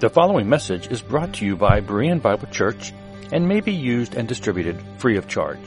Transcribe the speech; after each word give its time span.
The 0.00 0.08
following 0.08 0.48
message 0.48 0.90
is 0.90 1.02
brought 1.02 1.34
to 1.34 1.44
you 1.44 1.56
by 1.56 1.82
Berean 1.82 2.22
Bible 2.22 2.48
Church 2.50 2.94
and 3.32 3.46
may 3.46 3.60
be 3.60 3.74
used 3.74 4.14
and 4.14 4.26
distributed 4.26 4.82
free 4.96 5.18
of 5.18 5.28
charge. 5.28 5.60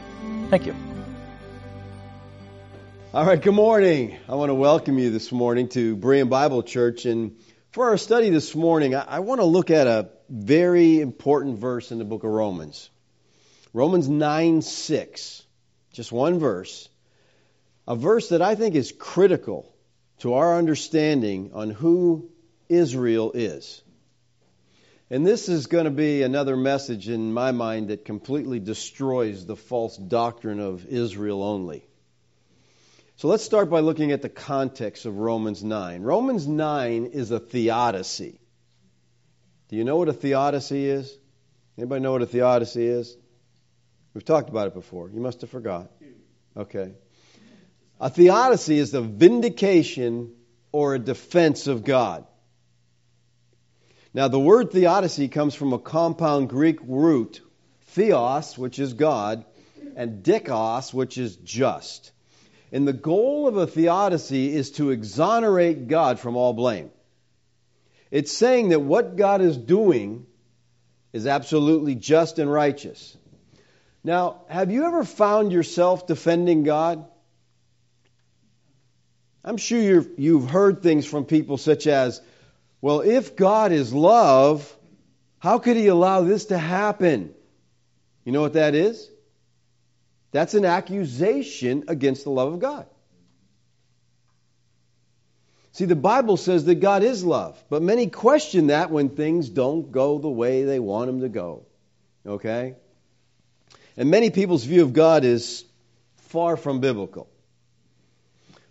Thank 0.49 0.65
you. 0.65 0.75
All 3.13 3.25
right, 3.25 3.41
good 3.41 3.53
morning. 3.53 4.17
I 4.27 4.35
want 4.35 4.49
to 4.49 4.55
welcome 4.55 4.99
you 4.99 5.11
this 5.11 5.31
morning 5.31 5.69
to 5.69 5.95
Berean 5.95 6.27
Bible 6.27 6.61
Church. 6.61 7.05
And 7.05 7.37
for 7.71 7.87
our 7.87 7.97
study 7.97 8.31
this 8.31 8.53
morning, 8.53 8.95
I, 8.95 9.05
I 9.07 9.19
want 9.19 9.39
to 9.39 9.45
look 9.45 9.71
at 9.71 9.87
a 9.87 10.09
very 10.27 10.99
important 10.99 11.57
verse 11.57 11.93
in 11.93 11.99
the 11.99 12.05
book 12.05 12.25
of 12.25 12.31
Romans. 12.31 12.89
Romans 13.75 14.07
9 14.07 14.61
6. 14.61 15.43
Just 15.91 16.09
one 16.09 16.39
verse. 16.39 16.87
A 17.85 17.97
verse 17.97 18.29
that 18.29 18.41
I 18.41 18.55
think 18.55 18.73
is 18.73 18.93
critical 18.97 19.69
to 20.19 20.35
our 20.35 20.57
understanding 20.57 21.51
on 21.53 21.71
who 21.71 22.29
Israel 22.69 23.33
is. 23.33 23.83
And 25.09 25.27
this 25.27 25.49
is 25.49 25.67
going 25.67 25.83
to 25.83 25.91
be 25.91 26.23
another 26.23 26.55
message 26.55 27.09
in 27.09 27.33
my 27.33 27.51
mind 27.51 27.89
that 27.89 28.05
completely 28.05 28.61
destroys 28.61 29.45
the 29.45 29.57
false 29.57 29.97
doctrine 29.97 30.61
of 30.61 30.85
Israel 30.85 31.43
only. 31.43 31.85
So 33.17 33.27
let's 33.27 33.43
start 33.43 33.69
by 33.69 33.81
looking 33.81 34.13
at 34.13 34.21
the 34.21 34.29
context 34.29 35.05
of 35.05 35.17
Romans 35.17 35.65
9. 35.65 36.01
Romans 36.01 36.47
9 36.47 37.07
is 37.07 37.31
a 37.31 37.41
theodicy. 37.41 38.39
Do 39.67 39.75
you 39.75 39.83
know 39.83 39.97
what 39.97 40.07
a 40.07 40.13
theodicy 40.13 40.85
is? 40.87 41.13
Anybody 41.77 42.01
know 42.01 42.13
what 42.13 42.21
a 42.21 42.25
theodicy 42.25 42.87
is? 42.87 43.17
We've 44.15 44.23
talked 44.23 44.49
about 44.49 44.67
it 44.67 44.73
before. 44.73 45.09
You 45.09 45.19
must 45.19 45.41
have 45.41 45.49
forgot. 45.49 45.91
Okay. 46.55 46.93
A 47.99 48.09
theodicy 48.09 48.79
is 48.79 48.91
the 48.91 49.01
vindication 49.01 50.31
or 50.71 50.95
a 50.95 50.99
defense 50.99 51.67
of 51.67 51.83
God. 51.83 52.25
Now, 54.13 54.29
the 54.29 54.39
word 54.39 54.71
theodicy 54.71 55.27
comes 55.27 55.53
from 55.53 55.73
a 55.73 55.79
compound 55.79 56.47
Greek 56.47 56.79
root, 56.81 57.41
theos, 57.87 58.57
which 58.57 58.79
is 58.79 58.93
God, 58.93 59.43
and 59.97 60.23
dikos, 60.23 60.93
which 60.93 61.17
is 61.17 61.35
just. 61.35 62.13
And 62.71 62.87
the 62.87 62.93
goal 62.93 63.49
of 63.49 63.57
a 63.57 63.67
theodicy 63.67 64.55
is 64.55 64.71
to 64.71 64.91
exonerate 64.91 65.89
God 65.89 66.21
from 66.21 66.37
all 66.37 66.53
blame. 66.53 66.89
It's 68.11 68.31
saying 68.31 68.69
that 68.69 68.79
what 68.79 69.17
God 69.17 69.41
is 69.41 69.57
doing 69.57 70.25
is 71.11 71.27
absolutely 71.27 71.95
just 71.95 72.39
and 72.39 72.49
righteous. 72.49 73.17
Now, 74.05 74.41
have 74.49 74.71
you 74.71 74.85
ever 74.85 75.03
found 75.03 75.51
yourself 75.51 76.05
defending 76.05 76.61
God? 76.61 77.03
I'm 79.43 79.57
sure 79.57 79.79
you 79.79 80.39
have 80.41 80.49
heard 80.49 80.83
things 80.83 81.07
from 81.07 81.25
people 81.25 81.57
such 81.57 81.87
as, 81.87 82.21
well, 82.81 83.01
if 83.01 83.35
God 83.35 83.71
is 83.71 83.91
love, 83.91 84.71
how 85.39 85.57
could 85.57 85.75
he 85.75 85.87
allow 85.87 86.21
this 86.21 86.45
to 86.45 86.57
happen? 86.57 87.33
You 88.25 88.31
know 88.31 88.41
what 88.41 88.53
that 88.53 88.75
is? 88.75 89.09
That's 90.31 90.53
an 90.53 90.65
accusation 90.65 91.85
against 91.87 92.25
the 92.25 92.29
love 92.29 92.53
of 92.53 92.59
God. 92.59 92.85
See, 95.71 95.85
the 95.85 95.95
Bible 95.95 96.37
says 96.37 96.65
that 96.65 96.75
God 96.75 97.01
is 97.01 97.23
love, 97.23 97.61
but 97.69 97.81
many 97.81 98.05
question 98.05 98.67
that 98.67 98.91
when 98.91 99.09
things 99.09 99.49
don't 99.49 99.91
go 99.91 100.19
the 100.19 100.29
way 100.29 100.63
they 100.63 100.79
want 100.79 101.07
them 101.07 101.21
to 101.21 101.29
go. 101.29 101.65
Okay? 102.23 102.75
And 103.97 104.09
many 104.09 104.29
people's 104.29 104.63
view 104.63 104.83
of 104.83 104.93
God 104.93 105.23
is 105.23 105.63
far 106.17 106.57
from 106.57 106.79
biblical. 106.79 107.29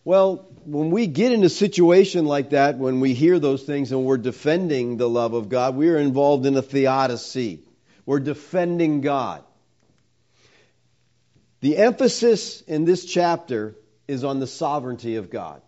Well, 0.04 0.50
when 0.66 0.90
we 0.90 1.06
get 1.06 1.32
in 1.32 1.42
a 1.44 1.48
situation 1.48 2.26
like 2.26 2.50
that, 2.50 2.76
when 2.76 3.00
we 3.00 3.14
hear 3.14 3.38
those 3.38 3.62
things 3.62 3.90
and 3.90 4.04
we're 4.04 4.18
defending 4.18 4.98
the 4.98 5.08
love 5.08 5.32
of 5.32 5.48
God, 5.48 5.76
we 5.76 5.88
are 5.88 5.96
involved 5.96 6.44
in 6.44 6.56
a 6.56 6.62
theodicy. 6.62 7.60
We're 8.04 8.20
defending 8.20 9.00
God. 9.00 9.42
The 11.60 11.78
emphasis 11.78 12.60
in 12.60 12.84
this 12.84 13.06
chapter 13.06 13.74
is 14.06 14.24
on 14.24 14.40
the 14.40 14.46
sovereignty 14.46 15.16
of 15.16 15.30
God. 15.30 15.62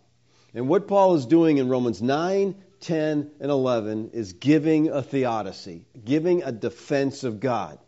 And 0.55 0.69
what 0.69 0.89
Paul 0.89 1.15
is 1.15 1.25
doing 1.25 1.57
in 1.57 1.71
Romans 1.71 2.03
9, 2.03 2.55
10, 2.81 3.31
and 3.41 3.51
11 3.51 4.11
is 4.13 4.35
giving 4.35 4.91
a 4.91 5.03
theodicy, 5.03 5.87
giving 6.05 6.43
a 6.43 6.53
defense 6.53 7.25
of 7.25 7.41
God. 7.41 7.79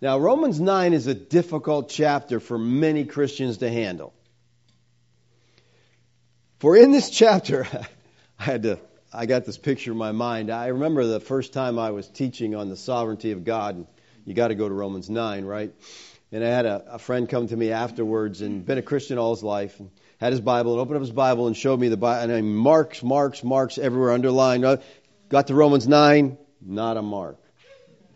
Now, 0.00 0.18
Romans 0.18 0.60
9 0.60 0.92
is 0.92 1.06
a 1.06 1.14
difficult 1.14 1.88
chapter 1.88 2.40
for 2.40 2.58
many 2.58 3.04
Christians 3.04 3.58
to 3.58 3.70
handle. 3.70 4.12
For 6.58 6.76
in 6.76 6.92
this 6.92 7.10
chapter, 7.10 7.66
I 8.38 8.44
had 8.44 8.62
to 8.64 8.78
I 9.16 9.26
got 9.26 9.44
this 9.44 9.56
picture 9.56 9.92
in 9.92 9.96
my 9.96 10.10
mind. 10.10 10.50
I 10.50 10.66
remember 10.66 11.06
the 11.06 11.20
first 11.20 11.52
time 11.52 11.78
I 11.78 11.92
was 11.92 12.08
teaching 12.08 12.56
on 12.56 12.68
the 12.68 12.76
sovereignty 12.76 13.30
of 13.30 13.44
God. 13.44 13.76
And 13.76 13.86
you 14.24 14.34
got 14.34 14.48
to 14.48 14.56
go 14.56 14.68
to 14.68 14.74
Romans 14.74 15.08
9, 15.08 15.44
right? 15.44 15.72
And 16.32 16.42
I 16.42 16.48
had 16.48 16.66
a, 16.66 16.94
a, 16.94 16.98
friend 16.98 17.28
come 17.28 17.46
to 17.46 17.56
me 17.56 17.70
afterwards 17.70 18.40
and 18.40 18.66
been 18.66 18.76
a 18.76 18.82
Christian 18.82 19.16
all 19.16 19.32
his 19.32 19.44
life 19.44 19.78
and 19.78 19.90
had 20.18 20.32
his 20.32 20.40
Bible 20.40 20.72
and 20.72 20.80
opened 20.80 20.96
up 20.96 21.02
his 21.02 21.12
Bible 21.12 21.46
and 21.46 21.56
showed 21.56 21.78
me 21.78 21.88
the 21.88 21.96
Bible. 21.96 22.22
And 22.24 22.32
I 22.32 22.40
marks, 22.40 23.04
marks, 23.04 23.44
marks 23.44 23.78
everywhere 23.78 24.10
underlined. 24.10 24.64
Uh, 24.64 24.78
got 25.28 25.46
to 25.46 25.54
Romans 25.54 25.86
9, 25.86 26.36
not 26.60 26.96
a 26.96 27.02
mark. 27.02 27.38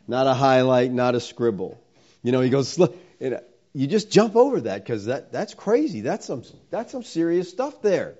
Not 0.08 0.26
a 0.26 0.34
highlight, 0.34 0.90
not 0.90 1.14
a 1.14 1.20
scribble. 1.20 1.78
You 2.22 2.32
know, 2.32 2.40
he 2.40 2.48
goes, 2.50 2.78
look, 2.78 2.96
you 3.20 3.86
just 3.86 4.10
jump 4.10 4.34
over 4.34 4.62
that 4.62 4.82
because 4.82 5.04
that, 5.04 5.30
that's 5.30 5.54
crazy. 5.54 6.00
That's 6.00 6.26
some, 6.26 6.42
that's 6.70 6.90
some 6.90 7.02
serious 7.02 7.50
stuff 7.50 7.82
there. 7.82 8.14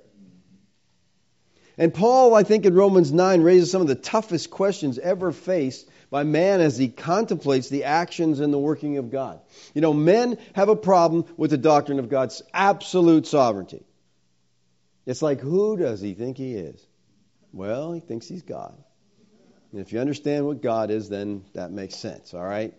And 1.78 1.94
Paul, 1.94 2.34
I 2.34 2.43
think 2.43 2.66
in 2.66 2.75
Romans 2.75 3.12
9, 3.12 3.41
raises 3.41 3.71
some 3.71 3.81
of 3.81 3.88
the 3.88 3.94
toughest 3.94 4.50
questions 4.50 4.99
ever 4.99 5.32
faced 5.32 5.88
by 6.10 6.25
man 6.25 6.60
as 6.60 6.76
he 6.76 6.88
contemplates 6.88 7.69
the 7.69 7.84
actions 7.84 8.41
and 8.41 8.53
the 8.53 8.59
working 8.59 8.99
of 8.99 9.10
God. 9.10 9.41
You 9.75 9.81
know, 9.81 9.94
men 9.94 10.38
have 10.55 10.69
a 10.69 10.76
problem 10.76 11.25
with 11.37 11.50
the 11.50 11.59
doctrine 11.59 11.99
of 11.99 12.09
God's 12.09 12.43
absolute 12.53 13.26
sovereignty. 13.26 13.84
It's 15.06 15.22
like, 15.22 15.41
who 15.41 15.76
does 15.76 16.00
he 16.00 16.15
think 16.15 16.37
he 16.37 16.55
is? 16.55 16.84
Well, 17.53 17.93
he 17.93 18.00
thinks 18.00 18.28
he's 18.28 18.43
God. 18.43 18.76
And 19.72 19.80
if 19.80 19.92
you 19.92 20.00
understand 20.00 20.46
what 20.46 20.62
God 20.62 20.90
is, 20.90 21.08
then 21.08 21.44
that 21.52 21.70
makes 21.70 21.96
sense, 21.96 22.32
all 22.32 22.44
right? 22.44 22.72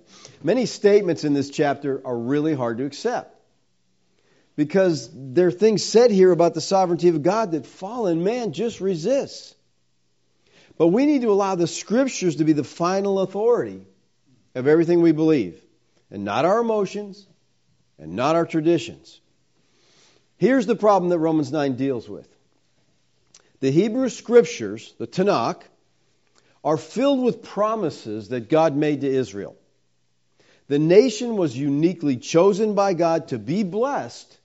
Many 0.43 0.65
statements 0.65 1.23
in 1.23 1.33
this 1.33 1.49
chapter 1.49 2.01
are 2.05 2.17
really 2.17 2.55
hard 2.55 2.79
to 2.79 2.85
accept 2.85 3.35
because 4.55 5.09
there 5.13 5.47
are 5.47 5.51
things 5.51 5.85
said 5.85 6.11
here 6.11 6.31
about 6.31 6.53
the 6.53 6.61
sovereignty 6.61 7.07
of 7.07 7.23
God 7.23 7.51
that 7.51 7.65
fallen 7.65 8.23
man 8.23 8.51
just 8.51 8.81
resists. 8.81 9.55
But 10.77 10.87
we 10.87 11.05
need 11.05 11.21
to 11.21 11.31
allow 11.31 11.55
the 11.55 11.67
scriptures 11.67 12.37
to 12.37 12.43
be 12.43 12.53
the 12.53 12.63
final 12.63 13.19
authority 13.19 13.85
of 14.55 14.67
everything 14.67 15.01
we 15.01 15.11
believe, 15.11 15.61
and 16.09 16.25
not 16.25 16.43
our 16.43 16.59
emotions 16.59 17.25
and 17.97 18.15
not 18.15 18.35
our 18.35 18.45
traditions. 18.45 19.21
Here's 20.37 20.65
the 20.65 20.75
problem 20.75 21.09
that 21.09 21.19
Romans 21.19 21.51
9 21.51 21.75
deals 21.75 22.09
with 22.09 22.27
the 23.59 23.71
Hebrew 23.71 24.09
scriptures, 24.09 24.93
the 24.97 25.07
Tanakh, 25.07 25.61
are 26.63 26.77
filled 26.77 27.23
with 27.23 27.43
promises 27.43 28.29
that 28.29 28.49
God 28.49 28.75
made 28.75 29.01
to 29.01 29.07
Israel. 29.07 29.55
The 30.67 30.79
nation 30.79 31.35
was 31.35 31.57
uniquely 31.57 32.17
chosen 32.17 32.75
by 32.75 32.93
God 32.93 33.29
to 33.29 33.39
be 33.39 33.63
blessed 33.63 34.37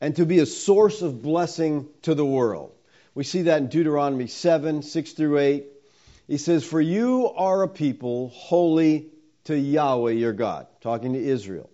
and 0.00 0.16
to 0.16 0.26
be 0.26 0.38
a 0.38 0.46
source 0.46 1.02
of 1.02 1.22
blessing 1.22 1.88
to 2.02 2.14
the 2.14 2.24
world. 2.24 2.72
We 3.14 3.24
see 3.24 3.42
that 3.42 3.60
in 3.60 3.68
Deuteronomy 3.68 4.26
7 4.26 4.82
6 4.82 5.12
through 5.12 5.38
8. 5.38 5.66
He 6.26 6.38
says, 6.38 6.64
For 6.64 6.80
you 6.80 7.28
are 7.28 7.62
a 7.62 7.68
people 7.68 8.30
holy 8.30 9.10
to 9.44 9.58
Yahweh 9.58 10.12
your 10.12 10.32
God, 10.32 10.66
talking 10.80 11.12
to 11.12 11.22
Israel. 11.22 11.68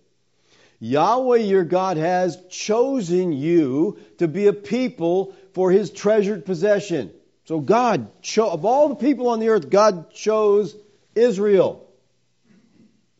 Yahweh 0.79 1.37
your 1.37 1.63
God 1.63 1.97
has 1.97 2.37
chosen 2.49 3.31
you 3.31 3.99
to 4.17 4.27
be 4.27 4.47
a 4.47 4.53
people 4.53 5.33
for 5.53 5.71
his 5.71 5.91
treasured 5.91 6.45
possession. 6.45 7.11
So 7.45 7.59
God, 7.59 8.09
of 8.37 8.65
all 8.65 8.89
the 8.89 8.95
people 8.95 9.29
on 9.29 9.39
the 9.39 9.49
earth, 9.49 9.69
God 9.69 10.11
chose 10.11 10.75
Israel. 11.15 11.87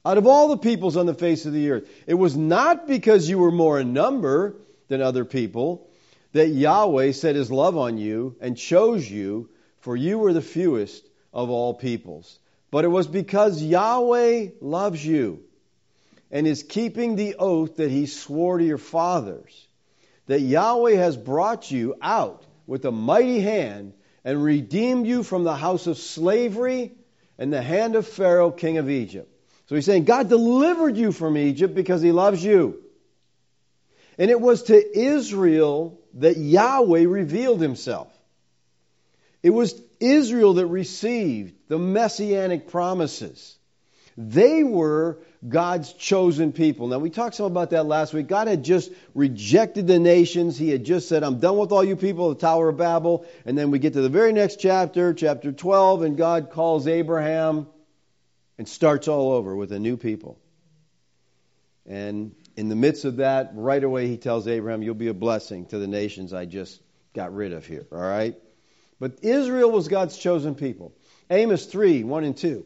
Out 0.06 0.18
of 0.18 0.26
all 0.26 0.48
the 0.48 0.58
peoples 0.58 0.98
on 0.98 1.06
the 1.06 1.14
face 1.14 1.46
of 1.46 1.54
the 1.54 1.72
earth. 1.72 1.90
It 2.08 2.16
was 2.16 2.36
not 2.36 2.88
because 2.88 3.30
you 3.30 3.38
were 3.38 3.52
more 3.52 3.80
in 3.80 3.94
number 3.94 4.56
than 4.88 5.02
other 5.02 5.26
people 5.26 5.88
that 6.34 6.48
Yahweh 6.48 7.12
set 7.12 7.36
his 7.36 7.52
love 7.52 7.78
on 7.78 7.98
you 7.98 8.36
and 8.40 8.58
chose 8.58 9.10
you, 9.10 9.50
for 9.80 9.96
you 9.96 10.18
were 10.18 10.34
the 10.34 10.42
fewest 10.42 11.06
of 11.34 11.50
all 11.50 11.74
peoples. 11.74 12.40
But 12.72 12.86
it 12.86 12.90
was 12.90 13.08
because 13.08 13.62
Yahweh 13.62 14.50
loves 14.62 15.06
you 15.06 15.44
and 16.32 16.48
is 16.48 16.64
keeping 16.64 17.16
the 17.16 17.36
oath 17.36 17.76
that 17.76 17.92
he 17.92 18.06
swore 18.06 18.58
to 18.58 18.64
your 18.64 18.78
fathers, 18.78 19.68
that 20.28 20.40
Yahweh 20.40 20.96
has 20.96 21.18
brought 21.18 21.70
you 21.70 21.96
out 22.02 22.44
with 22.66 22.86
a 22.86 22.92
mighty 22.92 23.42
hand 23.42 23.94
and 24.24 24.44
redeemed 24.44 25.08
you 25.08 25.24
from 25.24 25.44
the 25.44 25.56
house 25.56 25.88
of 25.88 25.98
slavery 25.98 26.92
and 27.38 27.52
the 27.52 27.62
hand 27.62 27.96
of 27.96 28.08
Pharaoh, 28.08 28.52
king 28.52 28.78
of 28.78 28.90
Egypt. 28.90 29.28
So 29.68 29.76
he's 29.76 29.86
saying, 29.86 30.04
God 30.04 30.30
delivered 30.30 30.98
you 30.98 31.12
from 31.12 31.38
Egypt 31.38 31.74
because 31.74 32.02
he 32.02 32.12
loves 32.12 32.44
you. 32.44 32.82
And 34.18 34.30
it 34.30 34.40
was 34.40 34.64
to 34.64 35.00
Israel 35.00 36.00
that 36.16 36.38
Yahweh 36.38 37.06
revealed 37.08 37.62
himself. 37.62 38.12
It 39.42 39.50
was 39.50 39.82
Israel 40.00 40.56
that 40.56 40.68
received 40.68 41.56
the 41.68 41.80
messianic 41.80 42.68
promises. 42.68 43.56
They 44.18 44.64
were 44.64 45.20
God's 45.48 45.94
chosen 45.94 46.52
people. 46.52 46.88
Now, 46.88 47.00
we 47.00 47.10
talked 47.10 47.36
some 47.36 47.46
about 47.46 47.72
that 47.72 47.86
last 47.86 48.14
week. 48.14 48.28
God 48.28 48.48
had 48.48 48.64
just 48.64 48.92
rejected 49.16 49.88
the 49.88 50.00
nations. 50.00 50.58
He 50.58 50.70
had 50.70 50.84
just 50.84 51.08
said, 51.08 51.24
I'm 51.24 51.40
done 51.40 51.58
with 51.58 51.72
all 51.72 51.84
you 51.84 51.96
people 51.96 52.30
the 52.30 52.36
Tower 52.36 52.70
of 52.70 52.78
Babel. 52.78 53.26
And 53.46 53.58
then 53.58 53.72
we 53.72 53.80
get 53.80 53.94
to 53.94 54.02
the 54.02 54.10
very 54.10 54.34
next 54.34 54.60
chapter, 54.60 55.14
chapter 55.14 55.52
12, 55.52 56.04
and 56.04 56.18
God 56.18 56.52
calls 56.52 56.88
Abraham 56.88 57.68
and 58.58 58.68
starts 58.68 59.08
all 59.08 59.32
over 59.32 59.56
with 59.56 59.72
a 59.72 59.80
new 59.80 59.98
people. 59.98 60.38
And 61.88 62.36
in 62.56 62.70
the 62.70 62.76
midst 62.76 63.06
of 63.06 63.18
that, 63.18 63.52
right 63.56 63.84
away, 63.84 64.08
he 64.08 64.18
tells 64.18 64.48
Abraham, 64.48 64.84
You'll 64.84 64.94
be 64.94 65.08
a 65.08 65.14
blessing 65.14 65.66
to 65.68 65.80
the 65.80 65.88
nations 65.88 66.34
I 66.34 66.46
just 66.46 66.80
got 67.14 67.34
rid 67.34 67.54
of 67.54 67.66
here. 67.66 67.88
All 67.92 68.00
right? 68.00 68.36
But 69.00 69.24
Israel 69.24 69.72
was 69.72 69.88
God's 69.88 70.18
chosen 70.18 70.54
people. 70.54 70.94
Amos 71.30 71.66
3 71.66 72.04
1 72.04 72.24
and 72.24 72.38
2. 72.38 72.66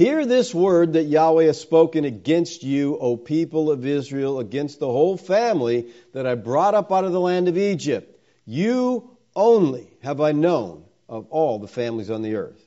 Hear 0.00 0.24
this 0.24 0.54
word 0.54 0.94
that 0.94 1.04
Yahweh 1.04 1.44
has 1.44 1.60
spoken 1.60 2.06
against 2.06 2.62
you, 2.62 2.96
O 2.96 3.18
people 3.18 3.70
of 3.70 3.84
Israel, 3.84 4.38
against 4.38 4.78
the 4.78 4.86
whole 4.86 5.18
family 5.18 5.88
that 6.14 6.26
I 6.26 6.36
brought 6.36 6.72
up 6.72 6.90
out 6.90 7.04
of 7.04 7.12
the 7.12 7.20
land 7.20 7.48
of 7.48 7.58
Egypt. 7.58 8.18
You 8.46 9.10
only 9.36 9.90
have 10.02 10.22
I 10.22 10.32
known 10.32 10.84
of 11.06 11.26
all 11.28 11.58
the 11.58 11.68
families 11.68 12.10
on 12.10 12.22
the 12.22 12.36
earth. 12.36 12.66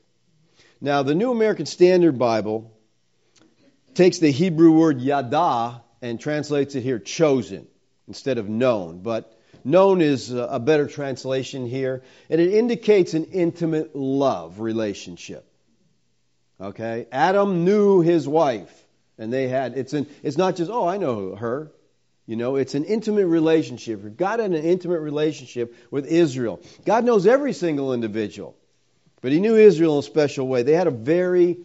Now, 0.80 1.01
the 1.01 1.15
New 1.15 1.31
American 1.31 1.65
Standard 1.65 2.19
Bible 2.19 2.71
takes 3.95 4.19
the 4.19 4.30
Hebrew 4.30 4.74
word 4.74 5.01
yada 5.01 5.81
and 6.03 6.19
translates 6.19 6.75
it 6.75 6.81
here 6.81 7.00
chosen 7.00 7.65
instead 8.07 8.38
of 8.38 8.47
known. 8.47 9.00
But 9.01 9.35
known 9.63 10.01
is 10.01 10.31
a 10.31 10.59
better 10.59 10.85
translation 10.85 11.65
here, 11.65 12.03
and 12.30 12.39
it 12.39 12.53
indicates 12.53 13.15
an 13.15 13.24
intimate 13.24 13.95
love 13.95 14.59
relationship. 14.59 15.50
Okay? 16.60 17.08
Adam 17.12 17.66
knew 17.66 18.02
his 18.02 18.28
wife, 18.28 18.72
and 19.18 19.32
they 19.32 19.48
had, 19.48 19.78
it's, 19.78 19.94
an, 19.94 20.08
it's 20.22 20.38
not 20.38 20.56
just, 20.56 20.72
oh, 20.72 20.88
I 20.88 20.98
know 20.98 21.36
her. 21.36 21.72
You 22.26 22.38
know, 22.38 22.56
it's 22.56 22.74
an 22.74 22.86
intimate 22.86 23.28
relationship. 23.28 24.16
God 24.16 24.40
had 24.40 24.52
an 24.52 24.64
intimate 24.64 25.02
relationship 25.02 25.76
with 25.92 26.06
Israel. 26.06 26.62
God 26.86 27.04
knows 27.04 27.28
every 27.28 27.52
single 27.52 27.94
individual, 27.94 28.56
but 29.22 29.34
He 29.34 29.42
knew 29.42 29.58
Israel 29.58 29.96
in 29.96 30.00
a 30.00 30.04
special 30.04 30.48
way. 30.48 30.64
They 30.64 30.74
had 30.74 30.88
a 30.88 30.92
very 30.92 31.58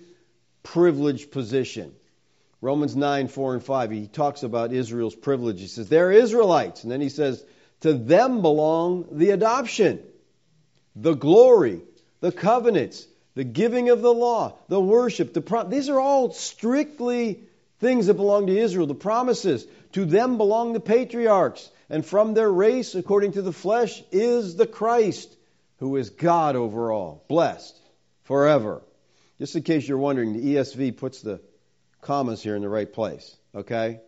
privileged 0.64 1.30
position. 1.30 1.94
Romans 2.60 2.96
9, 2.96 3.28
4 3.28 3.54
and 3.54 3.62
5, 3.62 3.90
he 3.90 4.06
talks 4.08 4.42
about 4.42 4.72
Israel's 4.72 5.14
privilege. 5.14 5.60
He 5.60 5.68
says, 5.68 5.88
They're 5.88 6.10
Israelites. 6.10 6.82
And 6.82 6.90
then 6.90 7.00
he 7.00 7.08
says, 7.08 7.44
To 7.80 7.94
them 7.94 8.42
belong 8.42 9.06
the 9.12 9.30
adoption, 9.30 10.02
the 10.96 11.14
glory, 11.14 11.82
the 12.20 12.32
covenants, 12.32 13.06
the 13.38 13.44
giving 13.44 13.88
of 13.88 14.02
the 14.02 14.12
law, 14.12 14.58
the 14.66 14.80
worship, 14.80 15.32
the 15.32 15.40
prom- 15.40 15.70
these 15.70 15.88
are 15.88 16.00
all 16.00 16.32
strictly 16.32 17.44
things 17.78 18.06
that 18.06 18.14
belong 18.14 18.48
to 18.48 18.58
Israel. 18.58 18.88
The 18.88 18.96
promises 18.96 19.64
to 19.92 20.04
them 20.04 20.38
belong 20.38 20.72
the 20.72 20.80
patriarchs, 20.80 21.70
and 21.88 22.04
from 22.04 22.34
their 22.34 22.50
race, 22.50 22.96
according 22.96 23.34
to 23.34 23.42
the 23.42 23.52
flesh, 23.52 24.02
is 24.10 24.56
the 24.56 24.66
Christ, 24.66 25.32
who 25.78 25.94
is 25.94 26.10
God 26.10 26.56
over 26.56 26.90
all, 26.90 27.24
blessed 27.28 27.78
forever. 28.24 28.82
Just 29.38 29.54
in 29.54 29.62
case 29.62 29.86
you're 29.86 29.98
wondering, 29.98 30.32
the 30.32 30.56
ESV 30.56 30.96
puts 30.96 31.22
the 31.22 31.40
commas 32.00 32.42
here 32.42 32.56
in 32.56 32.62
the 32.62 32.68
right 32.68 32.92
place. 32.92 33.36
Okay, 33.54 34.00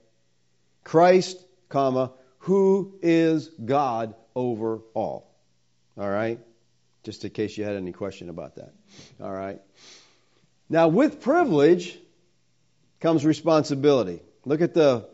Christ, 0.83 1.39
comma, 1.69 2.11
who 2.39 2.99
is 3.01 3.47
God 3.65 4.13
over 4.35 4.81
all. 4.93 5.33
All 5.97 6.11
right 6.11 6.41
just 7.03 7.25
in 7.25 7.31
case 7.31 7.57
you 7.57 7.65
had 7.65 7.77
any 7.77 7.93
question 7.93 8.29
about 8.29 8.57
that. 8.57 8.73
All 9.21 9.33
right. 9.33 9.61
Now, 10.69 10.89
with 10.89 11.21
privilege 11.21 11.99
comes 13.01 13.25
responsibility. 13.25 14.21
Look 14.45 14.61
at 14.61 14.75
the 14.75 15.07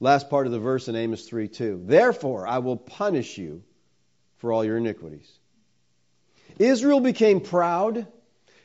last 0.00 0.28
part 0.28 0.46
of 0.46 0.52
the 0.52 0.58
verse 0.58 0.88
in 0.88 0.96
Amos 0.96 1.26
3 1.26 1.48
2. 1.48 1.82
Therefore, 1.86 2.46
I 2.46 2.58
will 2.58 2.76
punish 2.76 3.38
you 3.38 3.62
for 4.38 4.52
all 4.52 4.64
your 4.64 4.76
iniquities. 4.76 5.30
Israel 6.58 7.00
became 7.00 7.40
proud, 7.40 8.06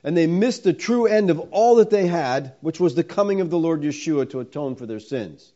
and 0.03 0.17
they 0.17 0.27
missed 0.27 0.63
the 0.63 0.73
true 0.73 1.07
end 1.07 1.29
of 1.29 1.39
all 1.51 1.75
that 1.75 1.89
they 1.89 2.07
had, 2.07 2.53
which 2.61 2.79
was 2.79 2.95
the 2.95 3.03
coming 3.03 3.41
of 3.41 3.49
the 3.49 3.57
Lord 3.57 3.81
Yeshua 3.81 4.29
to 4.31 4.39
atone 4.39 4.75
for 4.75 4.85
their 4.85 4.99
sins. 4.99 5.51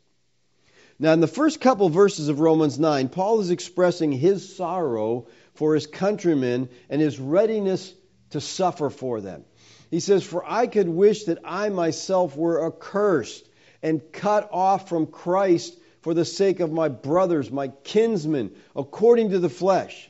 Now, 1.00 1.12
in 1.12 1.20
the 1.20 1.28
first 1.28 1.60
couple 1.60 1.90
verses 1.90 2.30
of 2.30 2.40
Romans 2.40 2.80
9, 2.80 3.10
Paul 3.10 3.42
is 3.42 3.50
expressing 3.50 4.12
his 4.12 4.56
sorrow 4.56 5.28
for 5.54 5.76
his 5.76 5.88
countrymen 5.88 6.70
and 6.90 7.02
his 7.02 7.20
readiness 7.20 7.94
to 8.32 8.42
suffer 8.42 8.90
for 8.90 9.22
them. 9.22 9.46
He 9.92 10.00
says, 10.00 10.24
For 10.24 10.44
I 10.46 10.68
could 10.68 10.90
wish 10.90 11.26
that 11.26 11.40
I 11.46 11.70
myself 11.70 12.36
were 12.36 12.66
accursed 12.66 13.48
and 13.82 14.02
cut 14.12 14.50
off 14.52 14.90
from 14.90 15.08
Christ 15.08 15.78
for 16.02 16.14
the 16.14 16.26
sake 16.26 16.60
of 16.60 16.72
my 16.72 16.90
brothers, 16.90 17.52
my 17.52 17.68
kinsmen, 17.68 18.52
according 18.76 19.30
to 19.32 19.40
the 19.40 19.50
flesh. 19.50 20.10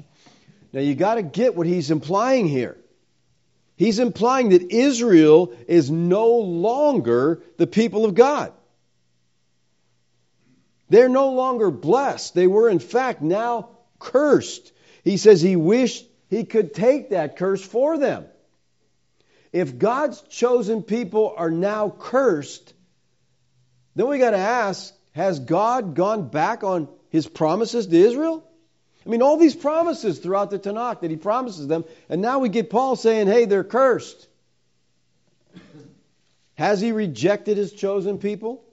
Now 0.71 0.81
you 0.81 0.95
got 0.95 1.15
to 1.15 1.23
get 1.23 1.55
what 1.55 1.67
he's 1.67 1.91
implying 1.91 2.47
here. 2.47 2.77
He's 3.75 3.99
implying 3.99 4.49
that 4.49 4.71
Israel 4.71 5.53
is 5.67 5.91
no 5.91 6.37
longer 6.37 7.41
the 7.57 7.67
people 7.67 8.05
of 8.05 8.15
God. 8.15 8.53
They're 10.89 11.09
no 11.09 11.31
longer 11.31 11.71
blessed. 11.71 12.35
They 12.35 12.47
were, 12.47 12.69
in 12.69 12.79
fact, 12.79 13.21
now 13.21 13.69
cursed. 13.99 14.71
He 15.03 15.17
says 15.17 15.41
he 15.41 15.55
wished 15.55 16.05
he 16.29 16.45
could 16.45 16.73
take 16.73 17.09
that 17.09 17.37
curse 17.37 17.63
for 17.63 17.97
them. 17.97 18.25
If 19.51 19.77
God's 19.77 20.21
chosen 20.21 20.81
people 20.81 21.33
are 21.37 21.51
now 21.51 21.89
cursed, 21.89 22.73
then 23.95 24.07
we 24.07 24.17
got 24.17 24.31
to 24.31 24.37
ask 24.37 24.93
has 25.11 25.39
God 25.39 25.93
gone 25.93 26.29
back 26.29 26.63
on 26.63 26.87
his 27.09 27.27
promises 27.27 27.85
to 27.87 27.95
Israel? 27.95 28.43
I 29.05 29.09
mean, 29.09 29.21
all 29.21 29.37
these 29.37 29.55
promises 29.55 30.19
throughout 30.19 30.49
the 30.49 30.57
Tanakh 30.57 31.01
that 31.01 31.11
he 31.11 31.17
promises 31.17 31.67
them, 31.67 31.85
and 32.09 32.21
now 32.21 32.39
we 32.39 32.49
get 32.49 32.69
Paul 32.69 32.95
saying, 32.95 33.27
hey, 33.27 33.45
they're 33.45 33.63
cursed. 33.63 34.27
Has 36.55 36.81
he 36.81 36.91
rejected 36.91 37.57
his 37.57 37.73
chosen 37.73 38.17
people? 38.17 38.63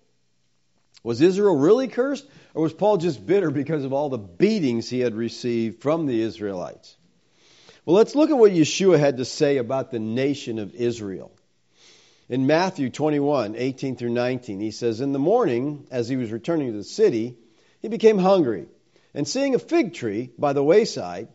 Was 1.02 1.20
Israel 1.20 1.56
really 1.56 1.88
cursed? 1.88 2.26
Or 2.54 2.62
was 2.62 2.72
Paul 2.72 2.96
just 2.96 3.24
bitter 3.24 3.50
because 3.50 3.84
of 3.84 3.92
all 3.92 4.08
the 4.08 4.18
beatings 4.18 4.88
he 4.88 5.00
had 5.00 5.14
received 5.14 5.82
from 5.82 6.06
the 6.06 6.20
Israelites? 6.20 6.96
Well, 7.84 7.96
let's 7.96 8.14
look 8.14 8.30
at 8.30 8.38
what 8.38 8.52
Yeshua 8.52 8.98
had 8.98 9.18
to 9.18 9.24
say 9.24 9.56
about 9.56 9.90
the 9.90 9.98
nation 9.98 10.58
of 10.58 10.74
Israel. 10.74 11.32
In 12.28 12.46
Matthew 12.46 12.90
21, 12.90 13.56
18 13.56 13.96
through 13.96 14.10
19, 14.10 14.60
he 14.60 14.70
says, 14.70 15.00
In 15.00 15.12
the 15.12 15.18
morning, 15.18 15.86
as 15.90 16.08
he 16.08 16.16
was 16.16 16.30
returning 16.30 16.72
to 16.72 16.78
the 16.78 16.84
city, 16.84 17.36
he 17.80 17.88
became 17.88 18.18
hungry. 18.18 18.66
And 19.14 19.26
seeing 19.26 19.54
a 19.54 19.58
fig 19.58 19.94
tree 19.94 20.30
by 20.38 20.52
the 20.52 20.62
wayside, 20.62 21.28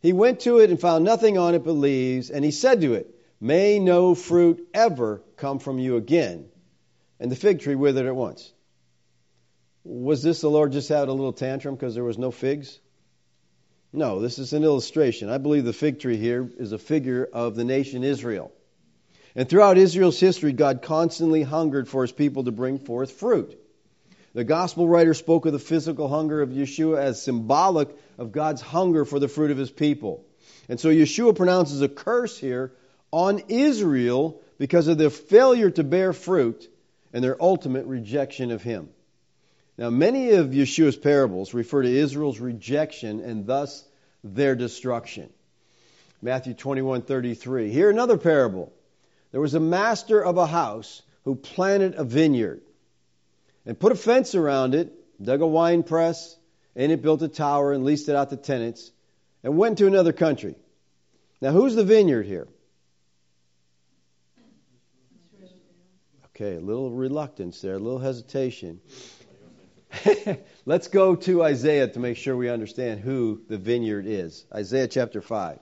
he 0.00 0.12
went 0.12 0.40
to 0.40 0.58
it 0.58 0.70
and 0.70 0.80
found 0.80 1.04
nothing 1.04 1.38
on 1.38 1.54
it 1.54 1.64
but 1.64 1.72
leaves. 1.72 2.30
And 2.30 2.44
he 2.44 2.50
said 2.50 2.80
to 2.80 2.94
it, 2.94 3.14
May 3.40 3.78
no 3.78 4.14
fruit 4.14 4.66
ever 4.74 5.22
come 5.36 5.58
from 5.58 5.78
you 5.78 5.96
again. 5.96 6.48
And 7.20 7.30
the 7.30 7.36
fig 7.36 7.60
tree 7.60 7.74
withered 7.74 8.06
at 8.06 8.16
once. 8.16 8.52
Was 9.84 10.22
this 10.22 10.40
the 10.40 10.50
Lord 10.50 10.72
just 10.72 10.88
had 10.88 11.08
a 11.08 11.12
little 11.12 11.32
tantrum 11.32 11.74
because 11.74 11.94
there 11.94 12.04
was 12.04 12.18
no 12.18 12.30
figs? 12.30 12.78
No, 13.92 14.20
this 14.20 14.38
is 14.38 14.52
an 14.52 14.62
illustration. 14.62 15.30
I 15.30 15.38
believe 15.38 15.64
the 15.64 15.72
fig 15.72 15.98
tree 15.98 16.16
here 16.16 16.48
is 16.58 16.72
a 16.72 16.78
figure 16.78 17.28
of 17.32 17.56
the 17.56 17.64
nation 17.64 18.04
Israel. 18.04 18.52
And 19.34 19.48
throughout 19.48 19.78
Israel's 19.78 20.20
history, 20.20 20.52
God 20.52 20.82
constantly 20.82 21.42
hungered 21.42 21.88
for 21.88 22.02
his 22.02 22.12
people 22.12 22.44
to 22.44 22.52
bring 22.52 22.78
forth 22.78 23.12
fruit. 23.12 23.58
The 24.32 24.44
gospel 24.44 24.86
writer 24.86 25.14
spoke 25.14 25.46
of 25.46 25.52
the 25.52 25.58
physical 25.58 26.06
hunger 26.06 26.40
of 26.40 26.50
Yeshua 26.50 26.98
as 26.98 27.22
symbolic 27.22 27.88
of 28.16 28.32
God's 28.32 28.60
hunger 28.60 29.04
for 29.04 29.18
the 29.18 29.28
fruit 29.28 29.50
of 29.50 29.58
his 29.58 29.70
people. 29.70 30.24
And 30.68 30.78
so 30.78 30.88
Yeshua 30.88 31.34
pronounces 31.34 31.80
a 31.80 31.88
curse 31.88 32.38
here 32.38 32.72
on 33.10 33.42
Israel 33.48 34.40
because 34.58 34.86
of 34.86 34.98
their 34.98 35.10
failure 35.10 35.70
to 35.70 35.82
bear 35.82 36.12
fruit 36.12 36.68
and 37.12 37.24
their 37.24 37.40
ultimate 37.42 37.86
rejection 37.86 38.52
of 38.52 38.62
him. 38.62 38.88
Now, 39.80 39.88
many 39.88 40.32
of 40.32 40.48
Yeshua's 40.48 40.98
parables 40.98 41.54
refer 41.54 41.80
to 41.80 41.88
Israel's 41.88 42.38
rejection 42.38 43.20
and 43.20 43.46
thus 43.46 43.82
their 44.22 44.54
destruction. 44.54 45.30
Matthew 46.20 46.52
21:33. 46.52 47.70
Here 47.70 47.88
another 47.88 48.18
parable. 48.18 48.74
There 49.32 49.40
was 49.40 49.54
a 49.54 49.60
master 49.60 50.22
of 50.22 50.36
a 50.36 50.44
house 50.44 51.00
who 51.24 51.34
planted 51.34 51.94
a 51.94 52.04
vineyard 52.04 52.60
and 53.64 53.80
put 53.80 53.92
a 53.92 53.94
fence 53.94 54.34
around 54.34 54.74
it, 54.74 54.92
dug 55.22 55.40
a 55.40 55.46
wine 55.46 55.82
press, 55.82 56.36
and 56.76 56.92
it 56.92 57.00
built 57.00 57.22
a 57.22 57.28
tower 57.28 57.72
and 57.72 57.82
leased 57.82 58.10
it 58.10 58.14
out 58.14 58.28
to 58.28 58.36
tenants 58.36 58.92
and 59.42 59.56
went 59.56 59.78
to 59.78 59.86
another 59.86 60.12
country. 60.12 60.56
Now, 61.40 61.52
who's 61.52 61.74
the 61.74 61.84
vineyard 61.84 62.26
here? 62.26 62.48
Okay, 66.26 66.56
a 66.56 66.60
little 66.60 66.90
reluctance 66.90 67.62
there, 67.62 67.76
a 67.76 67.78
little 67.78 67.98
hesitation. 67.98 68.82
Let's 70.66 70.88
go 70.88 71.16
to 71.16 71.42
Isaiah 71.42 71.88
to 71.88 71.98
make 71.98 72.16
sure 72.16 72.36
we 72.36 72.48
understand 72.48 73.00
who 73.00 73.42
the 73.48 73.58
vineyard 73.58 74.06
is. 74.06 74.44
Isaiah 74.54 74.88
chapter 74.88 75.20
5. 75.20 75.58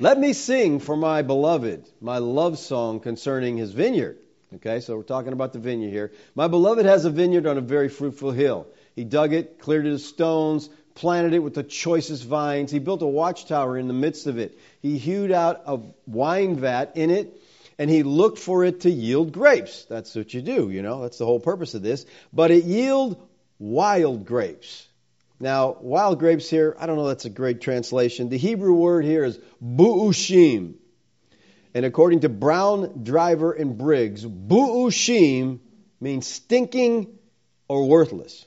Let 0.00 0.18
me 0.18 0.32
sing 0.32 0.78
for 0.78 0.96
my 0.96 1.22
beloved 1.22 1.88
my 2.00 2.18
love 2.18 2.58
song 2.58 3.00
concerning 3.00 3.56
his 3.56 3.72
vineyard. 3.72 4.18
Okay, 4.54 4.80
so 4.80 4.96
we're 4.96 5.02
talking 5.02 5.32
about 5.32 5.52
the 5.52 5.58
vineyard 5.58 5.90
here. 5.90 6.12
My 6.34 6.48
beloved 6.48 6.86
has 6.86 7.04
a 7.04 7.10
vineyard 7.10 7.46
on 7.46 7.58
a 7.58 7.62
very 7.62 7.88
fruitful 7.88 8.30
hill. 8.30 8.66
He 8.94 9.04
dug 9.04 9.32
it, 9.32 9.58
cleared 9.58 9.86
it 9.86 9.92
of 9.92 10.00
stones, 10.00 10.70
planted 10.94 11.34
it 11.34 11.40
with 11.40 11.54
the 11.54 11.62
choicest 11.62 12.24
vines. 12.24 12.70
He 12.70 12.78
built 12.78 13.02
a 13.02 13.06
watchtower 13.06 13.76
in 13.76 13.88
the 13.88 13.94
midst 13.94 14.26
of 14.26 14.38
it. 14.38 14.58
He 14.80 14.98
hewed 14.98 15.32
out 15.32 15.62
a 15.66 15.80
wine 16.06 16.56
vat 16.56 16.92
in 16.94 17.10
it 17.10 17.42
and 17.78 17.88
he 17.88 18.02
looked 18.02 18.38
for 18.38 18.64
it 18.64 18.80
to 18.80 18.90
yield 18.90 19.32
grapes. 19.32 19.84
That's 19.84 20.14
what 20.14 20.34
you 20.34 20.42
do, 20.42 20.70
you 20.70 20.82
know, 20.82 21.02
that's 21.02 21.18
the 21.18 21.26
whole 21.26 21.40
purpose 21.40 21.74
of 21.74 21.82
this. 21.82 22.04
But 22.32 22.50
it 22.50 22.64
yielded 22.64 23.18
wild 23.58 24.24
grapes. 24.24 24.86
Now, 25.40 25.76
wild 25.80 26.18
grapes 26.18 26.50
here, 26.50 26.76
I 26.78 26.86
don't 26.86 26.96
know 26.96 27.06
that's 27.06 27.24
a 27.24 27.30
great 27.30 27.60
translation. 27.60 28.28
The 28.28 28.38
Hebrew 28.38 28.74
word 28.74 29.04
here 29.04 29.24
is 29.24 29.38
bu'ushim. 29.64 30.74
And 31.74 31.84
according 31.84 32.20
to 32.20 32.28
Brown, 32.28 33.04
Driver, 33.04 33.52
and 33.52 33.78
Briggs, 33.78 34.24
bu'ushim 34.24 35.60
means 36.00 36.26
stinking 36.26 37.18
or 37.68 37.86
worthless. 37.86 38.44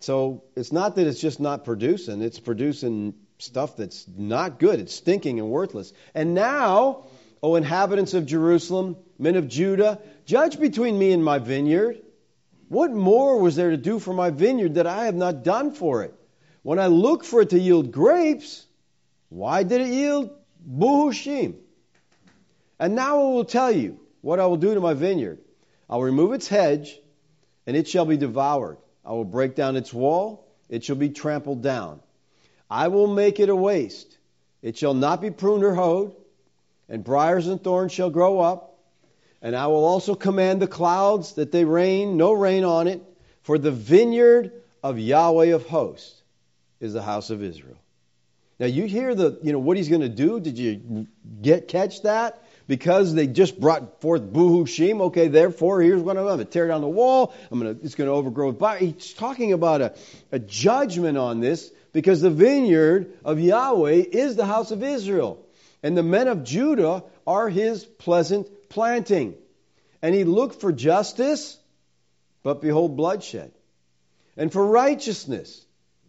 So 0.00 0.42
it's 0.56 0.72
not 0.72 0.96
that 0.96 1.06
it's 1.06 1.20
just 1.20 1.40
not 1.40 1.64
producing, 1.64 2.20
it's 2.20 2.40
producing 2.40 3.14
stuff 3.38 3.76
that's 3.76 4.06
not 4.16 4.58
good. 4.58 4.80
It's 4.80 4.94
stinking 4.94 5.38
and 5.38 5.50
worthless. 5.50 5.92
And 6.14 6.34
now 6.34 7.06
O 7.44 7.56
inhabitants 7.56 8.14
of 8.14 8.24
Jerusalem, 8.24 8.96
men 9.18 9.36
of 9.36 9.48
Judah, 9.48 10.00
judge 10.24 10.58
between 10.58 10.98
me 10.98 11.12
and 11.12 11.22
my 11.22 11.38
vineyard. 11.38 12.00
What 12.70 12.90
more 12.90 13.38
was 13.38 13.54
there 13.54 13.70
to 13.70 13.76
do 13.76 13.98
for 13.98 14.14
my 14.14 14.30
vineyard 14.30 14.76
that 14.76 14.86
I 14.86 15.04
have 15.04 15.14
not 15.14 15.44
done 15.44 15.72
for 15.72 16.04
it? 16.04 16.14
When 16.62 16.78
I 16.78 16.86
looked 16.86 17.26
for 17.26 17.42
it 17.42 17.50
to 17.50 17.58
yield 17.58 17.92
grapes, 17.92 18.64
why 19.28 19.62
did 19.62 19.82
it 19.82 19.88
yield 19.88 20.30
buhushim? 20.66 21.56
And 22.78 22.94
now 22.94 23.20
I 23.20 23.32
will 23.34 23.44
tell 23.44 23.70
you 23.70 24.00
what 24.22 24.40
I 24.40 24.46
will 24.46 24.56
do 24.56 24.72
to 24.72 24.80
my 24.80 24.94
vineyard. 24.94 25.38
I'll 25.90 26.00
remove 26.00 26.32
its 26.32 26.48
hedge, 26.48 26.98
and 27.66 27.76
it 27.76 27.86
shall 27.86 28.06
be 28.06 28.16
devoured. 28.16 28.78
I 29.04 29.12
will 29.12 29.26
break 29.26 29.54
down 29.54 29.76
its 29.76 29.92
wall, 29.92 30.48
it 30.70 30.82
shall 30.82 30.96
be 30.96 31.10
trampled 31.10 31.60
down. 31.60 32.00
I 32.70 32.88
will 32.88 33.06
make 33.06 33.38
it 33.38 33.50
a 33.50 33.54
waste. 33.54 34.16
It 34.62 34.78
shall 34.78 34.94
not 34.94 35.20
be 35.20 35.30
pruned 35.30 35.62
or 35.62 35.74
hoed 35.74 36.14
and 36.88 37.04
briars 37.04 37.46
and 37.46 37.62
thorns 37.62 37.92
shall 37.92 38.10
grow 38.10 38.40
up. 38.40 38.78
And 39.42 39.54
I 39.54 39.66
will 39.66 39.84
also 39.84 40.14
command 40.14 40.62
the 40.62 40.66
clouds 40.66 41.34
that 41.34 41.52
they 41.52 41.64
rain, 41.64 42.16
no 42.16 42.32
rain 42.32 42.64
on 42.64 42.88
it, 42.88 43.02
for 43.42 43.58
the 43.58 43.70
vineyard 43.70 44.52
of 44.82 44.98
Yahweh 44.98 45.54
of 45.54 45.66
hosts 45.66 46.22
is 46.80 46.94
the 46.94 47.02
house 47.02 47.30
of 47.30 47.42
Israel. 47.42 47.76
Now 48.58 48.66
you 48.66 48.84
hear 48.84 49.14
the, 49.14 49.38
you 49.42 49.52
know, 49.52 49.58
what 49.58 49.76
he's 49.76 49.88
going 49.88 50.00
to 50.00 50.08
do. 50.08 50.40
Did 50.40 50.58
you 50.58 51.06
get 51.42 51.68
catch 51.68 52.02
that? 52.02 52.42
Because 52.66 53.12
they 53.12 53.26
just 53.26 53.60
brought 53.60 54.00
forth 54.00 54.22
buhushim. 54.22 55.02
Okay, 55.02 55.28
therefore 55.28 55.82
here's 55.82 56.00
what 56.00 56.16
I'm 56.16 56.24
going 56.24 56.38
to 56.38 56.44
tear 56.46 56.68
down 56.68 56.80
the 56.80 56.88
wall. 56.88 57.34
I'm 57.50 57.60
going 57.60 57.76
to, 57.76 57.84
it's 57.84 57.94
going 57.94 58.08
to 58.08 58.14
overgrow 58.14 58.52
with 58.52 58.78
He's 58.78 59.12
talking 59.12 59.52
about 59.52 59.82
a, 59.82 59.94
a 60.32 60.38
judgment 60.38 61.18
on 61.18 61.40
this 61.40 61.70
because 61.92 62.22
the 62.22 62.30
vineyard 62.30 63.12
of 63.24 63.38
Yahweh 63.40 64.04
is 64.10 64.36
the 64.36 64.46
house 64.46 64.70
of 64.70 64.82
Israel 64.82 65.43
and 65.84 65.94
the 65.94 66.02
men 66.02 66.28
of 66.28 66.44
Judah 66.44 67.04
are 67.26 67.50
his 67.50 67.84
pleasant 67.84 68.70
planting. 68.70 69.34
And 70.00 70.14
he 70.14 70.24
looked 70.24 70.62
for 70.62 70.72
justice, 70.72 71.58
but 72.42 72.62
behold, 72.62 72.96
bloodshed. 72.96 73.52
And 74.34 74.50
for 74.50 74.66
righteousness, 74.66 75.64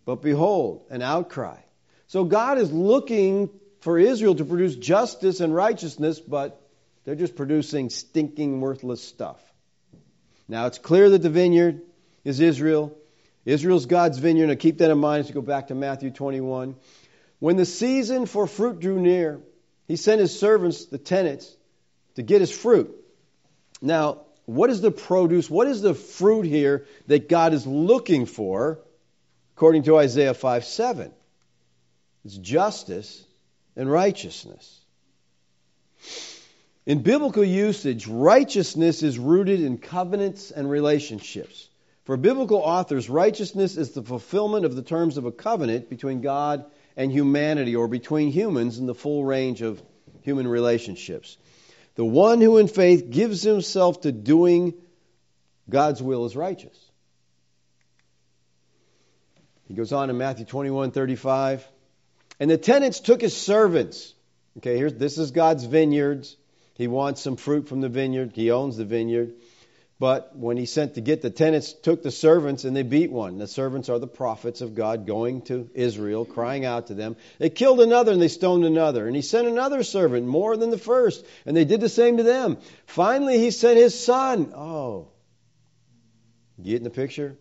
but 0.05 0.21
behold, 0.21 0.85
an 0.89 1.01
outcry. 1.01 1.57
So 2.07 2.23
God 2.23 2.57
is 2.57 2.71
looking 2.71 3.49
for 3.81 3.99
Israel 3.99 4.33
to 4.35 4.45
produce 4.45 4.77
justice 4.77 5.41
and 5.41 5.53
righteousness, 5.53 6.21
but 6.21 6.61
they're 7.03 7.15
just 7.15 7.35
producing 7.35 7.89
stinking, 7.89 8.61
worthless 8.61 9.03
stuff. 9.03 9.41
Now, 10.47 10.67
it's 10.67 10.77
clear 10.77 11.09
that 11.09 11.21
the 11.21 11.29
vineyard 11.29 11.81
is 12.23 12.39
Israel. 12.39 12.97
Israel's 13.43 13.87
God's 13.87 14.19
vineyard. 14.19 14.47
Now, 14.47 14.55
keep 14.55 14.77
that 14.77 14.89
in 14.89 14.99
mind 14.99 15.21
as 15.21 15.27
you 15.27 15.35
go 15.35 15.41
back 15.41 15.67
to 15.67 15.75
Matthew 15.75 16.11
21. 16.11 16.77
When 17.39 17.57
the 17.57 17.65
season 17.65 18.25
for 18.25 18.47
fruit 18.47 18.79
drew 18.79 19.01
near, 19.01 19.41
he 19.87 19.95
sent 19.95 20.21
his 20.21 20.37
servants, 20.37 20.85
the 20.85 20.97
tenants, 20.97 21.55
to 22.15 22.23
get 22.23 22.41
his 22.41 22.51
fruit. 22.51 22.95
Now, 23.81 24.21
what 24.45 24.69
is 24.69 24.81
the 24.81 24.91
produce? 24.91 25.49
What 25.49 25.67
is 25.67 25.81
the 25.81 25.93
fruit 25.93 26.45
here 26.45 26.85
that 27.07 27.29
God 27.29 27.53
is 27.53 27.65
looking 27.65 28.25
for, 28.25 28.79
according 29.55 29.83
to 29.83 29.97
Isaiah 29.97 30.33
5 30.33 30.65
7? 30.65 31.11
It's 32.23 32.37
justice 32.37 33.23
and 33.75 33.91
righteousness. 33.91 34.79
In 36.85 37.01
biblical 37.01 37.43
usage, 37.43 38.07
righteousness 38.07 39.01
is 39.01 39.17
rooted 39.17 39.61
in 39.61 39.79
covenants 39.79 40.51
and 40.51 40.69
relationships. 40.69 41.67
For 42.03 42.17
biblical 42.17 42.57
authors, 42.57 43.09
righteousness 43.09 43.77
is 43.77 43.91
the 43.91 44.03
fulfillment 44.03 44.65
of 44.65 44.75
the 44.75 44.83
terms 44.83 45.17
of 45.17 45.25
a 45.25 45.31
covenant 45.31 45.89
between 45.89 46.21
God 46.21 46.65
and 46.97 47.11
humanity 47.11 47.75
or 47.75 47.87
between 47.87 48.31
humans 48.31 48.77
in 48.77 48.85
the 48.85 48.95
full 48.95 49.23
range 49.23 49.61
of 49.61 49.81
human 50.21 50.47
relationships. 50.47 51.37
The 51.95 52.05
one 52.05 52.41
who 52.41 52.57
in 52.57 52.67
faith 52.67 53.09
gives 53.09 53.41
himself 53.41 54.01
to 54.01 54.11
doing 54.11 54.73
God's 55.69 56.01
will 56.01 56.25
is 56.25 56.35
righteous. 56.35 56.77
He 59.67 59.73
goes 59.73 59.91
on 59.91 60.09
in 60.09 60.17
Matthew 60.17 60.45
21 60.45 60.91
35. 60.91 61.67
And 62.39 62.51
the 62.51 62.57
tenants 62.57 62.99
took 62.99 63.21
his 63.21 63.35
servants. 63.35 64.13
Okay, 64.57 64.77
here's 64.77 64.93
this 64.93 65.17
is 65.17 65.31
God's 65.31 65.63
vineyards. 65.63 66.35
He 66.75 66.87
wants 66.87 67.21
some 67.21 67.37
fruit 67.37 67.67
from 67.69 67.81
the 67.81 67.89
vineyard. 67.89 68.33
He 68.35 68.51
owns 68.51 68.77
the 68.77 68.85
vineyard. 68.85 69.33
But 69.97 70.35
when 70.35 70.57
he 70.57 70.65
sent 70.65 70.95
to 70.95 71.01
get 71.01 71.21
the 71.21 71.29
tenants, 71.29 71.71
took 71.71 72.03
the 72.03 72.11
servants 72.11 72.65
and 72.65 72.75
they 72.75 72.83
beat 72.83 73.11
one. 73.11 73.37
The 73.37 73.47
servants 73.47 73.87
are 73.87 73.97
the 73.97 74.07
prophets 74.07 74.59
of 74.59 74.75
God 74.75 75.07
going 75.07 75.43
to 75.43 75.69
Israel, 75.73 76.25
crying 76.25 76.65
out 76.65 76.87
to 76.87 76.93
them. 76.93 77.15
They 77.39 77.49
killed 77.49 77.79
another 77.79 78.11
and 78.11 78.21
they 78.21 78.27
stoned 78.27 78.65
another. 78.65 79.07
And 79.07 79.15
he 79.15 79.21
sent 79.21 79.47
another 79.47 79.83
servant, 79.83 80.27
more 80.27 80.57
than 80.57 80.69
the 80.69 80.77
first, 80.77 81.25
and 81.45 81.55
they 81.55 81.63
did 81.63 81.79
the 81.79 81.87
same 81.87 82.17
to 82.17 82.23
them. 82.23 82.57
Finally, 82.87 83.39
he 83.39 83.51
sent 83.51 83.77
his 83.77 83.97
son. 83.97 84.51
Oh, 84.53 85.07
get 86.61 86.75
in 86.75 86.83
the 86.83 86.89
picture? 86.89 87.37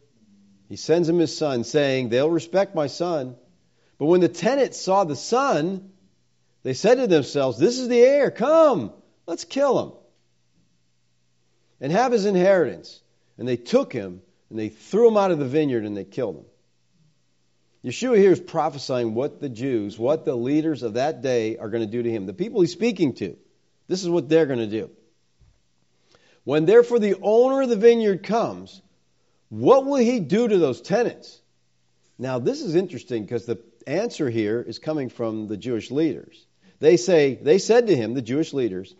He 0.68 0.76
sends 0.76 1.08
him 1.08 1.18
his 1.18 1.36
son, 1.36 1.64
saying, 1.64 2.08
They'll 2.08 2.30
respect 2.30 2.76
my 2.76 2.86
son. 2.86 3.34
But 3.98 4.06
when 4.06 4.20
the 4.20 4.28
tenants 4.28 4.80
saw 4.80 5.02
the 5.02 5.16
son, 5.16 5.90
they 6.62 6.74
said 6.74 6.96
to 6.96 7.08
themselves, 7.08 7.58
This 7.58 7.80
is 7.80 7.88
the 7.88 8.00
heir. 8.00 8.30
Come, 8.30 8.92
let's 9.26 9.44
kill 9.44 9.82
him 9.82 9.92
and 11.80 11.92
have 11.92 12.12
his 12.12 12.26
inheritance. 12.26 13.00
And 13.38 13.46
they 13.48 13.56
took 13.56 13.92
him 13.92 14.22
and 14.50 14.58
they 14.58 14.68
threw 14.68 15.08
him 15.08 15.16
out 15.16 15.30
of 15.30 15.38
the 15.38 15.44
vineyard 15.44 15.84
and 15.84 15.96
they 15.96 16.04
killed 16.04 16.36
him. 16.36 16.44
Yeshua 17.84 18.16
here 18.16 18.32
is 18.32 18.40
prophesying 18.40 19.14
what 19.14 19.40
the 19.40 19.48
Jews, 19.48 19.98
what 19.98 20.24
the 20.24 20.34
leaders 20.34 20.82
of 20.82 20.94
that 20.94 21.20
day 21.20 21.58
are 21.58 21.68
going 21.68 21.82
to 21.84 21.90
do 21.90 22.02
to 22.02 22.10
him. 22.10 22.24
The 22.24 22.32
people 22.32 22.62
he's 22.62 22.72
speaking 22.72 23.14
to, 23.16 23.36
this 23.88 24.02
is 24.02 24.08
what 24.08 24.28
they're 24.28 24.46
going 24.46 24.60
to 24.60 24.66
do. 24.66 24.90
When 26.44 26.64
therefore 26.64 26.98
the 26.98 27.16
owner 27.20 27.62
of 27.62 27.68
the 27.68 27.76
vineyard 27.76 28.22
comes, 28.22 28.80
what 29.50 29.84
will 29.84 29.96
he 29.96 30.20
do 30.20 30.48
to 30.48 30.58
those 30.58 30.80
tenants? 30.80 31.40
Now, 32.18 32.38
this 32.38 32.62
is 32.62 32.74
interesting 32.74 33.22
because 33.22 33.44
the 33.44 33.58
answer 33.86 34.30
here 34.30 34.62
is 34.62 34.78
coming 34.78 35.08
from 35.08 35.48
the 35.48 35.56
Jewish 35.56 35.90
leaders. 35.90 36.46
They 36.80 36.96
say, 36.96 37.34
they 37.34 37.58
said 37.58 37.88
to 37.88 37.96
him, 37.96 38.14
the 38.14 38.22
Jewish 38.22 38.52
leaders, 38.52 38.94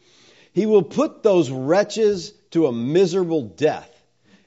he 0.55 0.67
will 0.67 0.83
put 0.83 1.23
those 1.23 1.51
wretches 1.51 2.33
to 2.53 2.67
a 2.67 2.73
miserable 2.73 3.43
death 3.43 3.91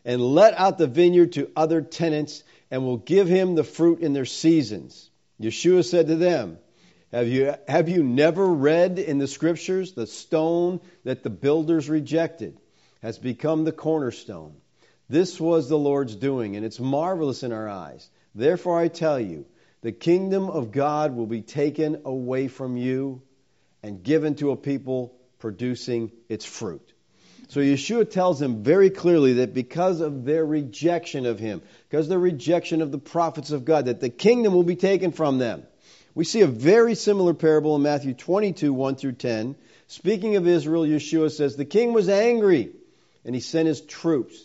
and 0.05 0.21
let 0.21 0.53
out 0.53 0.77
the 0.77 0.87
vineyard 0.87 1.33
to 1.33 1.51
other 1.55 1.81
tenants 1.81 2.43
and 2.71 2.83
will 2.83 2.97
give 2.97 3.27
him 3.27 3.55
the 3.55 3.63
fruit 3.63 3.99
in 3.99 4.13
their 4.13 4.25
seasons. 4.25 5.09
Yeshua 5.39 5.85
said 5.85 6.07
to 6.07 6.15
them, 6.15 6.57
have 7.11 7.27
you, 7.27 7.53
have 7.67 7.89
you 7.89 8.03
never 8.03 8.45
read 8.45 8.99
in 8.99 9.17
the 9.17 9.27
scriptures 9.27 9.93
the 9.93 10.07
stone 10.07 10.79
that 11.03 11.23
the 11.23 11.29
builders 11.29 11.89
rejected 11.89 12.57
has 13.01 13.17
become 13.17 13.65
the 13.65 13.71
cornerstone? 13.73 14.55
This 15.09 15.39
was 15.39 15.69
the 15.69 15.77
Lord's 15.77 16.15
doing, 16.15 16.55
and 16.55 16.65
it's 16.65 16.79
marvelous 16.79 17.43
in 17.43 17.53
our 17.53 17.69
eyes. 17.69 18.09
Therefore, 18.35 18.79
I 18.79 18.89
tell 18.89 19.19
you, 19.19 19.45
the 19.81 19.93
kingdom 19.93 20.49
of 20.49 20.71
God 20.71 21.15
will 21.15 21.27
be 21.27 21.41
taken 21.41 22.01
away 22.03 22.47
from 22.49 22.75
you 22.75 23.21
and 23.83 24.03
given 24.03 24.35
to 24.35 24.51
a 24.51 24.57
people 24.57 25.16
producing 25.39 26.11
its 26.29 26.45
fruit. 26.45 26.93
So 27.49 27.61
Yeshua 27.61 28.09
tells 28.09 28.39
them 28.39 28.63
very 28.63 28.89
clearly 28.89 29.33
that 29.33 29.53
because 29.53 30.01
of 30.01 30.25
their 30.25 30.45
rejection 30.45 31.25
of 31.25 31.39
him, 31.39 31.61
because 31.89 32.09
their 32.09 32.19
rejection 32.19 32.81
of 32.81 32.91
the 32.91 32.97
prophets 32.97 33.51
of 33.51 33.63
God, 33.63 33.85
that 33.85 34.01
the 34.01 34.09
kingdom 34.09 34.53
will 34.53 34.63
be 34.63 34.75
taken 34.75 35.11
from 35.11 35.37
them. 35.37 35.63
We 36.13 36.25
see 36.25 36.41
a 36.41 36.47
very 36.47 36.95
similar 36.95 37.33
parable 37.33 37.75
in 37.75 37.83
Matthew 37.83 38.13
22, 38.13 38.73
1 38.73 38.95
through 38.95 39.13
10. 39.13 39.55
Speaking 39.87 40.35
of 40.35 40.47
Israel, 40.47 40.83
Yeshua 40.83 41.31
says, 41.31 41.55
The 41.55 41.63
king 41.63 41.93
was 41.93 42.09
angry, 42.09 42.71
and 43.23 43.33
he 43.33 43.39
sent 43.39 43.67
his 43.67 43.81
troops, 43.81 44.35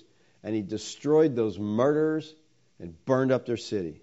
and 0.45 0.55
he 0.55 0.63
destroyed 0.63 1.35
those 1.35 1.59
murderers 1.59 2.33
and 2.79 2.95
burned 3.05 3.33
up 3.33 3.47
their 3.47 3.57
city. 3.57 4.01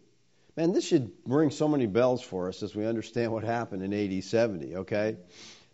Man, 0.57 0.73
this 0.73 0.85
should 0.85 1.11
ring 1.25 1.51
so 1.51 1.69
many 1.69 1.85
bells 1.85 2.21
for 2.21 2.49
us 2.49 2.63
as 2.63 2.75
we 2.75 2.85
understand 2.85 3.31
what 3.31 3.45
happened 3.45 3.83
in 3.83 3.93
AD 3.93 4.23
70, 4.23 4.77
okay? 4.77 5.15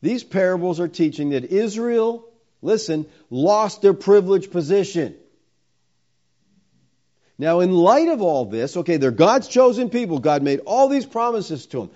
These 0.05 0.23
parables 0.23 0.79
are 0.79 0.87
teaching 0.87 1.31
that 1.31 1.45
Israel, 1.45 2.29
listen, 2.61 3.07
lost 3.31 3.81
their 3.81 3.95
privileged 3.95 4.51
position. 4.51 5.15
Now, 7.39 7.61
in 7.61 7.71
light 7.71 8.09
of 8.09 8.21
all 8.21 8.45
this, 8.45 8.77
okay, 8.77 8.97
they're 8.97 9.09
God's 9.09 9.47
chosen 9.47 9.89
people. 9.89 10.19
God 10.19 10.43
made 10.43 10.59
all 10.59 10.89
these 10.89 11.07
promises 11.07 11.65
to 11.67 11.79
them. 11.79 11.89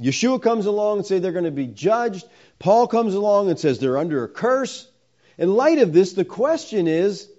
Yeshua 0.00 0.42
comes 0.42 0.66
along 0.66 0.98
and 0.98 1.06
says 1.06 1.22
they're 1.22 1.30
going 1.30 1.44
to 1.44 1.52
be 1.52 1.68
judged. 1.68 2.26
Paul 2.58 2.88
comes 2.88 3.14
along 3.14 3.48
and 3.48 3.56
says 3.56 3.78
they're 3.78 3.96
under 3.96 4.24
a 4.24 4.28
curse. 4.28 4.84
In 5.38 5.54
light 5.54 5.78
of 5.78 5.92
this, 5.92 6.14
the 6.14 6.24
question 6.24 6.88
is 6.88 7.30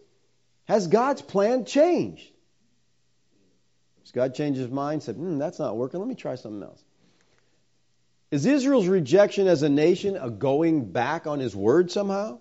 has 0.70 0.88
God's 0.88 1.22
plan 1.22 1.66
changed? 1.66 2.32
Has 4.04 4.12
God 4.14 4.36
changed 4.36 4.58
his 4.58 4.70
mind? 4.70 5.04
Said, 5.04 5.16
hmm, 5.16 5.38
that's 5.38 5.60
not 5.60 5.76
working. 5.76 6.00
Let 6.00 6.08
me 6.08 6.16
try 6.16 6.36
something 6.36 6.64
else. 6.64 6.82
Is 8.29 8.46
Israel's 8.46 8.88
rejection 8.88 9.48
as 9.48 9.63
a 9.63 9.69
nation 9.69 10.17
a 10.17 10.29
going 10.29 10.91
back 10.91 11.27
on 11.27 11.39
his 11.39 11.55
word 11.55 11.91
somehow? 11.91 12.39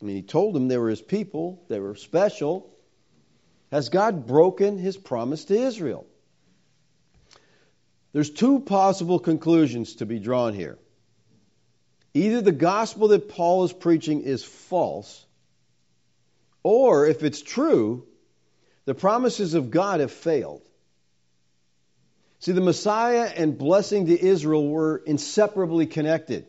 I 0.00 0.04
mean, 0.04 0.16
he 0.16 0.22
told 0.22 0.54
them 0.54 0.68
they 0.68 0.78
were 0.78 0.90
his 0.90 1.00
people, 1.00 1.64
they 1.68 1.78
were 1.78 1.94
special. 1.94 2.70
Has 3.70 3.88
God 3.88 4.26
broken 4.26 4.78
his 4.78 4.96
promise 4.96 5.44
to 5.46 5.56
Israel? 5.56 6.06
There's 8.12 8.30
two 8.30 8.60
possible 8.60 9.18
conclusions 9.18 9.96
to 9.96 10.06
be 10.06 10.18
drawn 10.18 10.54
here. 10.54 10.78
Either 12.12 12.40
the 12.40 12.52
gospel 12.52 13.08
that 13.08 13.28
Paul 13.28 13.64
is 13.64 13.72
preaching 13.72 14.22
is 14.22 14.44
false, 14.44 15.26
or 16.62 17.06
if 17.06 17.24
it's 17.24 17.42
true, 17.42 18.06
the 18.84 18.94
promises 18.94 19.54
of 19.54 19.70
God 19.70 20.00
have 20.00 20.12
failed. 20.12 20.62
See, 22.44 22.52
the 22.52 22.60
Messiah 22.60 23.32
and 23.34 23.56
blessing 23.56 24.04
to 24.04 24.22
Israel 24.22 24.68
were 24.68 24.98
inseparably 24.98 25.86
connected. 25.86 26.44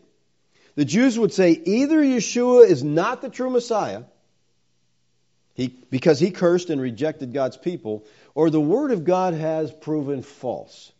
The 0.74 0.84
Jews 0.84 1.18
would 1.18 1.32
say 1.32 1.52
either 1.52 2.02
Yeshua 2.02 2.68
is 2.68 2.84
not 2.84 3.22
the 3.22 3.30
true 3.30 3.48
Messiah, 3.48 4.02
he, 5.54 5.68
because 5.68 6.20
he 6.20 6.32
cursed 6.32 6.68
and 6.68 6.82
rejected 6.82 7.32
God's 7.32 7.56
people, 7.56 8.04
or 8.34 8.50
the 8.50 8.60
Word 8.60 8.90
of 8.90 9.04
God 9.04 9.32
has 9.32 9.72
proven 9.72 10.20
false. 10.20 10.92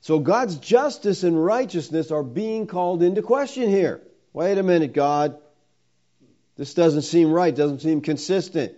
So 0.00 0.18
God's 0.18 0.56
justice 0.56 1.22
and 1.22 1.44
righteousness 1.44 2.10
are 2.10 2.22
being 2.22 2.66
called 2.66 3.02
into 3.02 3.20
question 3.20 3.68
here. 3.68 4.00
Wait 4.32 4.56
a 4.56 4.62
minute, 4.62 4.94
God. 4.94 5.36
This 6.56 6.72
doesn't 6.72 7.02
seem 7.02 7.30
right, 7.30 7.54
doesn't 7.54 7.82
seem 7.82 8.00
consistent. 8.00 8.72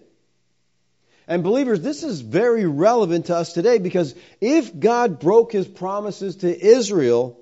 And 1.28 1.42
believers, 1.42 1.80
this 1.80 2.02
is 2.04 2.21
very 2.21 2.66
relevant 2.66 3.26
to 3.26 3.37
us 3.37 3.52
today 3.52 3.78
because 3.78 4.14
if 4.40 4.78
God 4.78 5.18
broke 5.18 5.52
his 5.52 5.66
promises 5.66 6.37
to 6.37 6.66
Israel, 6.66 7.40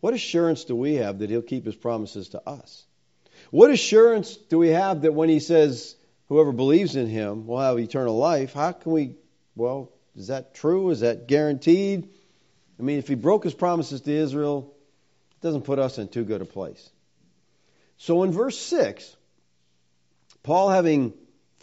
what 0.00 0.14
assurance 0.14 0.64
do 0.64 0.74
we 0.74 0.94
have 0.94 1.20
that 1.20 1.30
he'll 1.30 1.42
keep 1.42 1.64
his 1.64 1.76
promises 1.76 2.30
to 2.30 2.48
us? 2.48 2.84
What 3.50 3.70
assurance 3.70 4.36
do 4.36 4.58
we 4.58 4.68
have 4.68 5.02
that 5.02 5.14
when 5.14 5.28
he 5.28 5.38
says, 5.38 5.94
whoever 6.28 6.50
believes 6.50 6.96
in 6.96 7.06
him 7.06 7.46
will 7.46 7.60
have 7.60 7.78
eternal 7.78 8.16
life, 8.16 8.52
how 8.52 8.72
can 8.72 8.90
we, 8.90 9.14
well, 9.54 9.92
is 10.16 10.26
that 10.26 10.54
true? 10.54 10.90
Is 10.90 11.00
that 11.00 11.28
guaranteed? 11.28 12.08
I 12.78 12.82
mean, 12.82 12.98
if 12.98 13.06
he 13.06 13.14
broke 13.14 13.44
his 13.44 13.54
promises 13.54 14.00
to 14.02 14.12
Israel, 14.12 14.74
it 15.40 15.46
doesn't 15.46 15.62
put 15.62 15.78
us 15.78 15.98
in 15.98 16.08
too 16.08 16.24
good 16.24 16.42
a 16.42 16.44
place. 16.44 16.90
So 17.98 18.24
in 18.24 18.32
verse 18.32 18.58
6, 18.58 19.16
Paul, 20.42 20.68
having 20.68 21.14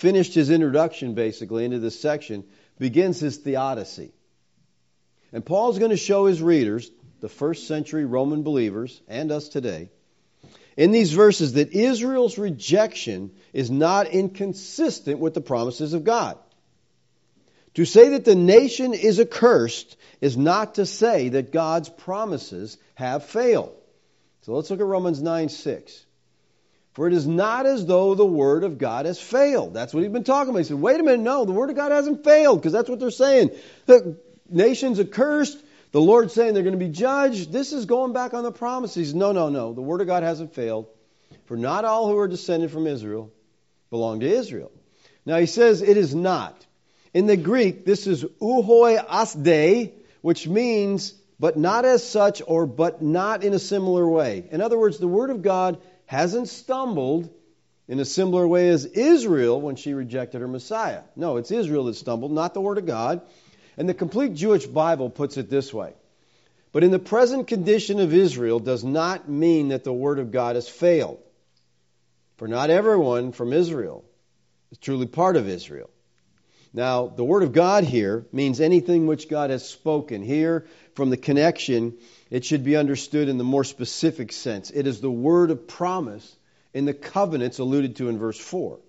finished 0.02 0.34
his 0.34 0.50
introduction 0.50 1.14
basically 1.14 1.64
into 1.64 1.78
this 1.78 2.02
section, 2.02 2.44
begins 2.80 3.20
his 3.20 3.38
theodicy. 3.38 4.12
And 5.32 5.46
Paul's 5.46 5.78
going 5.78 5.92
to 5.92 5.98
show 5.98 6.26
his 6.26 6.42
readers, 6.42 6.90
the 7.20 7.30
first 7.30 7.68
century 7.68 8.04
Roman 8.04 8.42
believers, 8.42 9.00
and 9.08 9.32
us 9.32 9.48
today, 9.48 9.90
in 10.76 10.92
these 10.92 11.14
verses 11.14 11.54
that 11.54 11.74
Israel's 11.74 12.40
rejection 12.40 13.32
is 13.54 13.70
not 13.70 14.08
inconsistent 14.08 15.20
with 15.20 15.36
the 15.36 15.42
promises 15.42 15.94
of 15.94 16.04
God. 16.04 16.36
To 17.76 17.86
say 17.86 18.10
that 18.10 18.26
the 18.26 18.36
nation 18.36 18.96
is 18.96 19.20
accursed 19.20 19.98
is 20.20 20.36
not 20.36 20.76
to 20.76 20.88
say 20.88 21.30
that 21.30 21.52
God's 21.52 21.90
promises 21.90 22.76
have 22.96 23.26
failed. 23.26 23.76
So 24.42 24.56
let's 24.56 24.72
look 24.72 24.80
at 24.80 24.86
Romans 24.86 25.22
9 25.22 25.48
6. 25.50 26.06
For 26.94 27.08
it 27.08 27.14
is 27.14 27.26
not 27.26 27.66
as 27.66 27.86
though 27.86 28.16
the 28.16 28.26
word 28.26 28.64
of 28.64 28.78
God 28.78 29.06
has 29.06 29.20
failed. 29.20 29.74
That's 29.74 29.94
what 29.94 30.04
he's 30.04 30.12
been 30.12 30.26
talking 30.26 30.50
about. 30.50 30.60
He 30.60 30.66
said, 30.66 30.78
wait 30.78 31.00
a 31.00 31.04
minute, 31.04 31.22
no, 31.22 31.46
the 31.46 31.54
word 31.54 31.70
of 31.70 31.76
God 31.76 31.92
hasn't 31.92 32.24
failed, 32.24 32.60
because 32.60 32.74
that's 32.74 32.90
what 32.90 33.00
they're 33.00 33.12
saying. 33.12 33.52
The 33.86 34.18
nation's 34.50 35.00
accursed. 35.00 35.58
The 35.94 36.02
Lord's 36.02 36.34
saying 36.34 36.54
they're 36.54 36.64
going 36.64 36.78
to 36.78 36.86
be 36.86 36.92
judged. 36.92 37.52
This 37.52 37.74
is 37.74 37.86
going 37.86 38.14
back 38.14 38.34
on 38.34 38.44
the 38.44 38.52
promises. 38.52 39.14
No, 39.14 39.32
no, 39.32 39.50
no. 39.50 39.74
The 39.74 39.82
word 39.82 40.02
of 40.02 40.08
God 40.08 40.24
hasn't 40.24 40.54
failed. 40.54 40.88
For 41.46 41.58
not 41.58 41.86
all 41.86 42.10
who 42.10 42.18
are 42.18 42.28
descended 42.28 42.72
from 42.72 42.88
Israel 42.88 43.32
belong 43.90 44.22
to 44.22 44.28
Israel. 44.28 44.72
Now 45.26 45.38
he 45.38 45.46
says 45.46 45.82
it 45.82 45.98
is 45.98 46.16
not. 46.16 46.66
In 47.14 47.26
the 47.26 47.36
Greek, 47.38 47.86
this 47.86 48.08
is 48.08 48.24
uhoi 48.24 49.06
asde, 49.06 49.92
which 50.22 50.48
means 50.48 51.14
but 51.40 51.58
not 51.58 51.86
as 51.86 52.08
such 52.08 52.42
or 52.46 52.66
but 52.66 53.02
not 53.02 53.44
in 53.44 53.54
a 53.54 53.60
similar 53.60 54.08
way. 54.08 54.48
In 54.52 54.62
other 54.62 54.78
words, 54.78 55.00
the 55.00 55.08
Word 55.08 55.32
of 55.32 55.42
God 55.42 55.82
hasn't 56.12 56.50
stumbled 56.50 57.30
in 57.88 57.98
a 57.98 58.04
similar 58.04 58.46
way 58.46 58.68
as 58.68 58.84
Israel 58.84 59.62
when 59.62 59.78
she 59.78 59.94
rejected 59.94 60.42
her 60.42 60.48
Messiah. 60.48 61.04
No, 61.16 61.38
it's 61.38 61.52
Israel 61.52 61.86
that 61.86 61.94
stumbled, 61.94 62.34
not 62.34 62.54
the 62.54 62.60
Word 62.60 62.78
of 62.78 62.86
God. 62.86 63.22
And 63.78 63.88
the 63.88 63.94
complete 63.94 64.34
Jewish 64.34 64.66
Bible 64.66 65.10
puts 65.10 65.38
it 65.38 65.50
this 65.50 65.74
way. 65.74 65.94
But 66.74 66.84
in 66.84 66.92
the 66.92 67.00
present 67.00 67.48
condition 67.48 68.02
of 68.02 68.14
Israel 68.14 68.60
does 68.60 68.84
not 68.84 69.30
mean 69.30 69.70
that 69.70 69.86
the 69.86 69.94
Word 69.94 70.20
of 70.20 70.34
God 70.34 70.56
has 70.56 70.68
failed. 70.68 71.20
For 72.36 72.50
not 72.50 72.70
everyone 72.70 73.32
from 73.32 73.54
Israel 73.54 74.04
is 74.72 74.80
truly 74.80 75.06
part 75.06 75.38
of 75.38 75.48
Israel. 75.48 75.90
Now, 76.74 77.08
the 77.08 77.24
Word 77.24 77.44
of 77.44 77.54
God 77.54 77.86
here 77.86 78.26
means 78.34 78.60
anything 78.60 79.08
which 79.08 79.30
God 79.30 79.50
has 79.50 79.66
spoken. 79.66 80.24
Here, 80.24 80.66
from 80.94 81.10
the 81.10 81.16
connection, 81.16 82.00
it 82.32 82.46
should 82.46 82.64
be 82.64 82.78
understood 82.78 83.28
in 83.28 83.38
the 83.38 83.44
more 83.44 83.66
specific 83.66 84.32
sense. 84.32 84.72
It 84.72 84.88
is 84.88 85.02
the 85.02 85.12
word 85.12 85.52
of 85.52 85.68
promise 85.68 86.36
in 86.74 86.86
the 86.86 86.94
covenants 86.94 87.60
alluded 87.60 87.98
to 87.98 88.08
in 88.08 88.18
verse 88.18 88.40
4. 88.40 88.80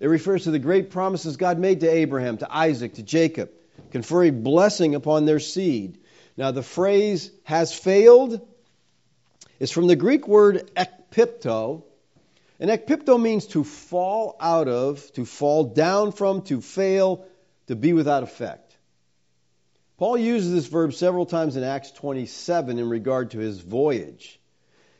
It 0.00 0.06
refers 0.06 0.44
to 0.44 0.50
the 0.50 0.58
great 0.58 0.90
promises 0.90 1.36
God 1.36 1.58
made 1.58 1.80
to 1.80 1.88
Abraham, 1.88 2.38
to 2.38 2.52
Isaac, 2.52 2.94
to 2.94 3.02
Jacob, 3.02 3.50
conferring 3.90 4.42
blessing 4.42 4.94
upon 4.94 5.26
their 5.26 5.38
seed. 5.38 5.98
Now, 6.36 6.50
the 6.50 6.62
phrase 6.62 7.30
has 7.44 7.74
failed 7.74 8.40
is 9.60 9.70
from 9.70 9.86
the 9.86 9.94
Greek 9.94 10.26
word 10.26 10.70
ekpipto, 10.74 11.84
and 12.58 12.70
ekpipto 12.70 13.20
means 13.20 13.46
to 13.48 13.64
fall 13.64 14.34
out 14.40 14.66
of, 14.66 15.12
to 15.12 15.26
fall 15.26 15.64
down 15.64 16.10
from, 16.10 16.42
to 16.42 16.62
fail, 16.62 17.26
to 17.66 17.76
be 17.76 17.92
without 17.92 18.22
effect. 18.22 18.71
Paul 20.02 20.18
uses 20.18 20.52
this 20.52 20.66
verb 20.66 20.94
several 20.94 21.26
times 21.26 21.54
in 21.54 21.62
Acts 21.62 21.92
27 21.92 22.80
in 22.80 22.88
regard 22.88 23.30
to 23.30 23.38
his 23.38 23.60
voyage. 23.60 24.40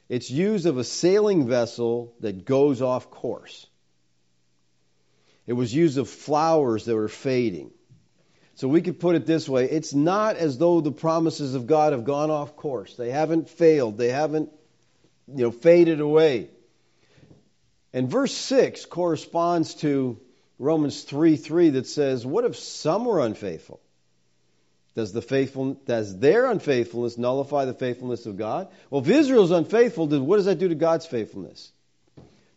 It's 0.09 0.31
used 0.31 0.65
of 0.65 0.79
a 0.79 0.85
sailing 0.85 1.49
vessel 1.49 2.15
that 2.21 2.45
goes 2.45 2.81
off 2.81 3.11
course. 3.11 3.67
It 5.45 5.55
was 5.55 5.75
used 5.75 5.99
of 5.99 6.09
flowers 6.09 6.85
that 6.85 6.95
were 6.95 7.09
fading. 7.09 7.73
So 8.55 8.69
we 8.69 8.81
could 8.81 9.01
put 9.01 9.17
it 9.17 9.27
this 9.27 9.49
way 9.49 9.69
it's 9.69 9.93
not 9.93 10.37
as 10.37 10.57
though 10.57 10.81
the 10.81 10.93
promises 10.93 11.57
of 11.57 11.67
God 11.67 11.95
have 11.95 12.05
gone 12.05 12.31
off 12.31 12.55
course. 12.55 12.95
They 12.95 13.11
haven't 13.11 13.51
failed. 13.51 13.99
They 13.99 14.11
haven't 14.11 14.51
you 15.27 15.43
know 15.43 15.51
faded 15.51 15.99
away. 15.99 16.49
And 17.93 18.09
verse 18.09 18.33
6 18.35 18.87
corresponds 18.87 19.75
to 19.83 20.21
Romans 20.61 21.03
3 21.03 21.35
3 21.35 21.71
that 21.71 21.89
says, 21.89 22.25
What 22.25 22.45
if 22.45 22.55
some 22.55 23.05
were 23.05 23.19
unfaithful? 23.19 23.82
Does, 24.95 25.13
the 25.13 25.23
faithful, 25.23 25.75
does 25.75 26.19
their 26.19 26.51
unfaithfulness 26.51 27.17
nullify 27.17 27.65
the 27.65 27.73
faithfulness 27.73 28.27
of 28.27 28.37
God? 28.37 28.69
Well, 28.91 29.01
if 29.01 29.09
Israel's 29.09 29.51
unfaithful, 29.51 30.07
then 30.07 30.27
what 30.27 30.37
does 30.37 30.45
that 30.45 30.59
do 30.59 30.69
to 30.69 30.75
God's 30.75 31.07
faithfulness? 31.07 31.73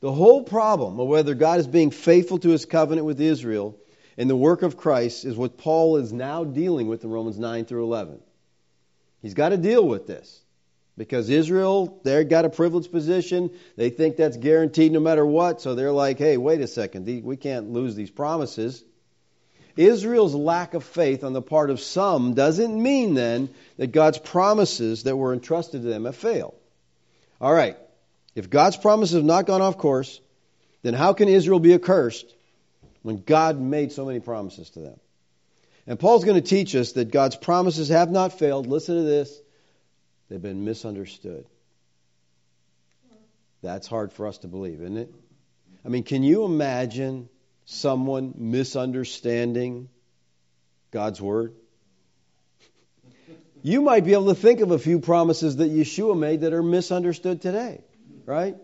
The 0.01 0.11
whole 0.11 0.43
problem 0.43 0.99
of 0.99 1.07
whether 1.07 1.33
God 1.33 1.59
is 1.59 1.67
being 1.67 1.91
faithful 1.91 2.37
to 2.39 2.49
his 2.49 2.65
covenant 2.65 3.05
with 3.05 3.21
Israel 3.21 3.77
in 4.17 4.27
the 4.27 4.35
work 4.35 4.63
of 4.63 4.75
Christ 4.75 5.23
is 5.23 5.37
what 5.37 5.57
Paul 5.57 5.97
is 5.97 6.11
now 6.11 6.43
dealing 6.43 6.87
with 6.87 7.03
in 7.03 7.09
Romans 7.09 7.39
9 7.39 7.65
through 7.65 7.83
11. 7.85 8.19
He's 9.21 9.33
got 9.33 9.49
to 9.49 9.57
deal 9.57 9.87
with 9.87 10.05
this. 10.05 10.41
Because 10.97 11.29
Israel, 11.29 11.99
they've 12.03 12.27
got 12.27 12.45
a 12.45 12.49
privileged 12.49 12.91
position. 12.91 13.51
They 13.75 13.89
think 13.89 14.15
that's 14.15 14.37
guaranteed 14.37 14.93
no 14.93 15.01
matter 15.01 15.25
what. 15.25 15.61
So 15.61 15.75
they're 15.75 15.91
like, 15.91 16.17
hey, 16.17 16.37
wait 16.37 16.61
a 16.61 16.67
second. 16.67 17.05
We 17.23 17.35
can't 17.35 17.71
lose 17.71 17.95
these 17.95 18.11
promises. 18.11 18.83
Israel's 19.75 20.33
lack 20.33 20.73
of 20.73 20.83
faith 20.83 21.23
on 21.23 21.33
the 21.33 21.41
part 21.41 21.69
of 21.69 21.79
some 21.79 22.33
doesn't 22.33 22.81
mean 22.81 23.13
then 23.13 23.49
that 23.77 23.91
God's 23.91 24.17
promises 24.17 25.03
that 25.03 25.15
were 25.15 25.33
entrusted 25.33 25.81
to 25.81 25.87
them 25.87 26.05
have 26.05 26.15
failed. 26.15 26.55
All 27.41 27.53
right. 27.53 27.77
If 28.35 28.49
God's 28.49 28.77
promises 28.77 29.15
have 29.15 29.25
not 29.25 29.45
gone 29.45 29.61
off 29.61 29.77
course, 29.77 30.19
then 30.81 30.93
how 30.93 31.13
can 31.13 31.27
Israel 31.27 31.59
be 31.59 31.73
accursed 31.73 32.25
when 33.01 33.17
God 33.17 33.59
made 33.59 33.91
so 33.91 34.05
many 34.05 34.19
promises 34.19 34.69
to 34.71 34.79
them? 34.79 34.99
And 35.87 35.99
Paul's 35.99 36.25
going 36.25 36.41
to 36.41 36.47
teach 36.47 36.75
us 36.75 36.93
that 36.93 37.11
God's 37.11 37.35
promises 37.35 37.89
have 37.89 38.09
not 38.09 38.37
failed. 38.37 38.67
Listen 38.67 38.95
to 38.95 39.03
this. 39.03 39.39
They've 40.29 40.41
been 40.41 40.65
misunderstood. 40.65 41.45
That's 43.61 43.87
hard 43.87 44.11
for 44.11 44.27
us 44.27 44.39
to 44.39 44.47
believe, 44.47 44.81
isn't 44.81 44.97
it? 44.97 45.13
I 45.83 45.89
mean, 45.89 46.03
can 46.03 46.23
you 46.23 46.45
imagine 46.45 47.29
someone 47.65 48.33
misunderstanding 48.37 49.89
God's 50.91 51.21
word? 51.21 51.53
You 53.63 53.81
might 53.81 54.05
be 54.05 54.13
able 54.13 54.27
to 54.27 54.35
think 54.35 54.59
of 54.59 54.69
a 54.69 54.77
few 54.77 54.99
promises 54.99 55.55
that 55.55 55.71
Yeshua 55.71 56.15
made 56.15 56.41
that 56.41 56.53
are 56.53 56.61
misunderstood 56.61 57.41
today, 57.41 57.81
right? 58.27 58.55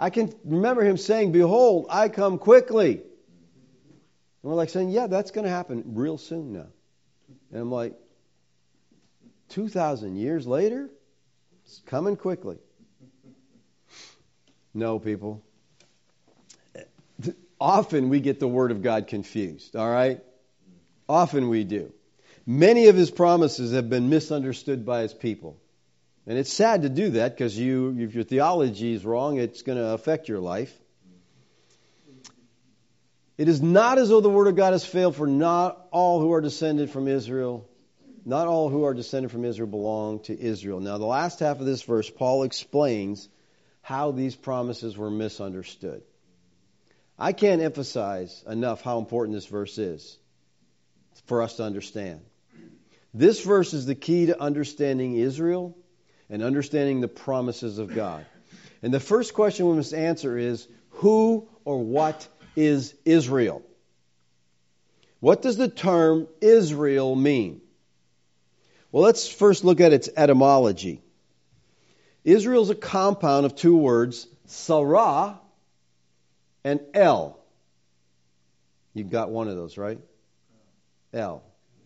I 0.00 0.10
can 0.10 0.32
remember 0.44 0.82
him 0.82 0.96
saying, 0.96 1.30
Behold, 1.30 1.86
I 1.90 2.08
come 2.08 2.38
quickly. 2.38 2.94
And 2.94 3.02
we're 4.42 4.54
like 4.54 4.70
saying, 4.70 4.88
Yeah, 4.88 5.06
that's 5.06 5.30
going 5.30 5.44
to 5.44 5.50
happen 5.50 5.84
real 5.94 6.18
soon 6.18 6.52
now. 6.52 6.66
And 7.52 7.62
I'm 7.62 7.70
like, 7.70 7.94
2,000 9.50 10.16
years 10.16 10.44
later? 10.44 10.90
It's 11.64 11.80
coming 11.86 12.16
quickly. 12.16 12.58
No, 14.74 14.98
people 14.98 15.42
often 17.60 18.08
we 18.08 18.20
get 18.20 18.40
the 18.40 18.48
Word 18.48 18.70
of 18.70 18.82
God 18.82 19.06
confused, 19.06 19.76
all 19.76 19.90
right? 19.90 20.20
Often 21.08 21.48
we 21.48 21.64
do. 21.64 21.92
Many 22.46 22.86
of 22.86 22.96
His 22.96 23.10
promises 23.10 23.72
have 23.72 23.90
been 23.90 24.08
misunderstood 24.08 24.86
by 24.86 25.02
His 25.02 25.14
people. 25.14 25.58
And 26.26 26.36
it's 26.36 26.52
sad 26.52 26.82
to 26.82 26.88
do 26.88 27.10
that 27.10 27.34
because 27.34 27.58
you, 27.58 27.96
if 27.98 28.14
your 28.14 28.24
theology 28.24 28.92
is 28.92 29.04
wrong, 29.04 29.38
it's 29.38 29.62
going 29.62 29.78
to 29.78 29.88
affect 29.88 30.28
your 30.28 30.40
life. 30.40 30.72
It 33.38 33.48
is 33.48 33.62
not 33.62 33.98
as 33.98 34.08
though 34.08 34.20
the 34.20 34.28
Word 34.28 34.48
of 34.48 34.56
God 34.56 34.72
has 34.72 34.84
failed, 34.84 35.16
for 35.16 35.26
not 35.26 35.86
all 35.90 36.20
who 36.20 36.32
are 36.32 36.40
descended 36.40 36.90
from 36.90 37.06
Israel, 37.06 37.68
not 38.26 38.48
all 38.48 38.68
who 38.68 38.84
are 38.84 38.92
descended 38.92 39.30
from 39.30 39.44
Israel 39.44 39.68
belong 39.68 40.20
to 40.24 40.38
Israel. 40.38 40.80
Now, 40.80 40.98
the 40.98 41.06
last 41.06 41.38
half 41.38 41.60
of 41.60 41.64
this 41.64 41.82
verse, 41.82 42.10
Paul 42.10 42.42
explains 42.42 43.28
how 43.80 44.10
these 44.10 44.36
promises 44.36 44.98
were 44.98 45.10
misunderstood. 45.10 46.02
I 47.18 47.32
can't 47.32 47.60
emphasize 47.60 48.44
enough 48.46 48.82
how 48.82 48.98
important 48.98 49.34
this 49.34 49.46
verse 49.46 49.76
is 49.78 50.16
for 51.26 51.42
us 51.42 51.56
to 51.56 51.64
understand. 51.64 52.20
This 53.12 53.42
verse 53.42 53.74
is 53.74 53.86
the 53.86 53.96
key 53.96 54.26
to 54.26 54.40
understanding 54.40 55.16
Israel 55.16 55.76
and 56.30 56.42
understanding 56.42 57.00
the 57.00 57.08
promises 57.08 57.78
of 57.78 57.94
God. 57.94 58.24
And 58.82 58.94
the 58.94 59.00
first 59.00 59.34
question 59.34 59.66
we 59.66 59.76
must 59.76 59.92
answer 59.92 60.38
is 60.38 60.68
who 60.90 61.48
or 61.64 61.82
what 61.82 62.28
is 62.54 62.94
Israel? 63.04 63.62
What 65.18 65.42
does 65.42 65.56
the 65.56 65.68
term 65.68 66.28
Israel 66.40 67.16
mean? 67.16 67.60
Well, 68.92 69.02
let's 69.02 69.28
first 69.28 69.64
look 69.64 69.80
at 69.80 69.92
its 69.92 70.08
etymology. 70.16 71.02
Israel 72.24 72.62
is 72.62 72.70
a 72.70 72.76
compound 72.76 73.46
of 73.46 73.56
two 73.56 73.76
words, 73.76 74.28
Sarah 74.46 75.40
and 76.68 76.80
El. 76.92 77.38
You've 78.92 79.10
got 79.10 79.30
one 79.30 79.48
of 79.48 79.56
those, 79.56 79.78
right? 79.78 79.98
El, 81.14 81.42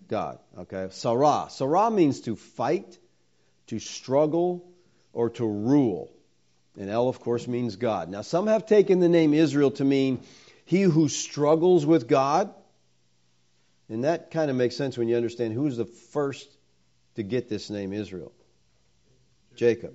God. 0.08 0.38
Okay. 0.58 0.88
Sarah. 0.90 1.46
Sarah 1.50 1.90
means 1.90 2.22
to 2.22 2.34
fight, 2.34 2.98
to 3.68 3.78
struggle, 3.78 4.68
or 5.12 5.30
to 5.30 5.46
rule. 5.46 6.10
And 6.76 6.90
El, 6.90 7.08
of 7.08 7.20
course, 7.20 7.46
means 7.46 7.76
God. 7.76 8.08
Now, 8.08 8.22
some 8.22 8.46
have 8.48 8.66
taken 8.66 8.98
the 8.98 9.08
name 9.08 9.34
Israel 9.34 9.70
to 9.72 9.84
mean 9.84 10.20
he 10.64 10.82
who 10.82 11.08
struggles 11.08 11.86
with 11.86 12.08
God. 12.08 12.52
And 13.88 14.04
that 14.04 14.30
kind 14.30 14.50
of 14.50 14.56
makes 14.56 14.74
sense 14.74 14.98
when 14.98 15.08
you 15.08 15.16
understand 15.16 15.54
who's 15.54 15.76
the 15.76 15.84
first 15.84 16.48
to 17.16 17.22
get 17.22 17.48
this 17.48 17.70
name 17.70 17.92
Israel 17.92 18.32
Jacob. 19.54 19.94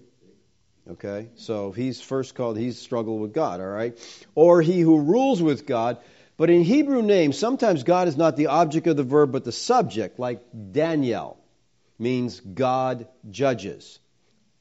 Okay? 0.92 1.30
So 1.36 1.72
he's 1.72 2.02
first 2.02 2.36
called, 2.36 2.58
he's 2.58 2.80
struggled 2.80 3.22
with 3.22 3.34
God, 3.34 3.60
all 3.60 3.68
right? 3.68 3.98
Or 4.36 4.62
he 4.62 4.80
who 4.80 5.00
rules 5.00 5.42
with 5.42 5.66
God. 5.66 5.98
But 6.38 6.50
in 6.50 6.64
Hebrew 6.64 7.02
names, 7.02 7.38
sometimes 7.38 7.84
God 7.84 8.08
is 8.08 8.16
not 8.16 8.38
the 8.38 8.48
object 8.48 8.88
of 8.88 8.96
the 8.96 9.04
verb, 9.04 9.32
but 9.32 9.44
the 9.44 9.52
subject, 9.52 10.20
like 10.20 10.42
Daniel 10.72 11.38
means 12.00 12.40
God 12.40 13.08
judges, 13.30 14.00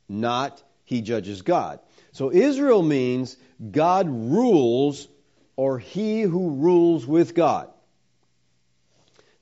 not 0.09 0.63
he 0.85 1.03
judges 1.03 1.43
God. 1.43 1.81
So 2.13 2.33
Israel 2.33 2.83
means 2.83 3.37
God 3.71 4.09
rules 4.09 5.07
or 5.55 5.79
he 5.79 6.23
who 6.23 6.51
rules 6.51 7.07
with 7.07 7.35
God. 7.35 7.69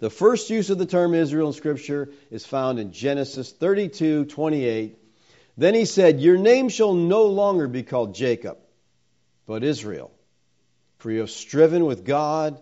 The 0.01 0.11
first 0.11 0.51
use 0.51 0.71
of 0.71 0.79
the 0.79 0.87
term 0.87 1.15
Israel 1.15 1.49
in 1.49 1.53
Scripture 1.53 2.11
is 2.31 2.45
found 2.45 2.79
in 2.79 2.93
Genesis 2.93 3.53
32 3.53 4.27
28 4.27 4.99
then 5.57 5.75
he 5.75 5.85
said, 5.85 6.21
Your 6.21 6.37
name 6.37 6.69
shall 6.69 6.95
no 6.95 7.25
longer 7.25 7.69
be 7.69 7.83
called 7.83 8.15
Jacob, 8.15 8.59
but 9.47 9.63
Israel, 9.63 10.11
for 10.99 11.11
you 11.11 11.21
have 11.21 11.31
striven 11.31 11.85
with 11.85 12.05
God 12.05 12.61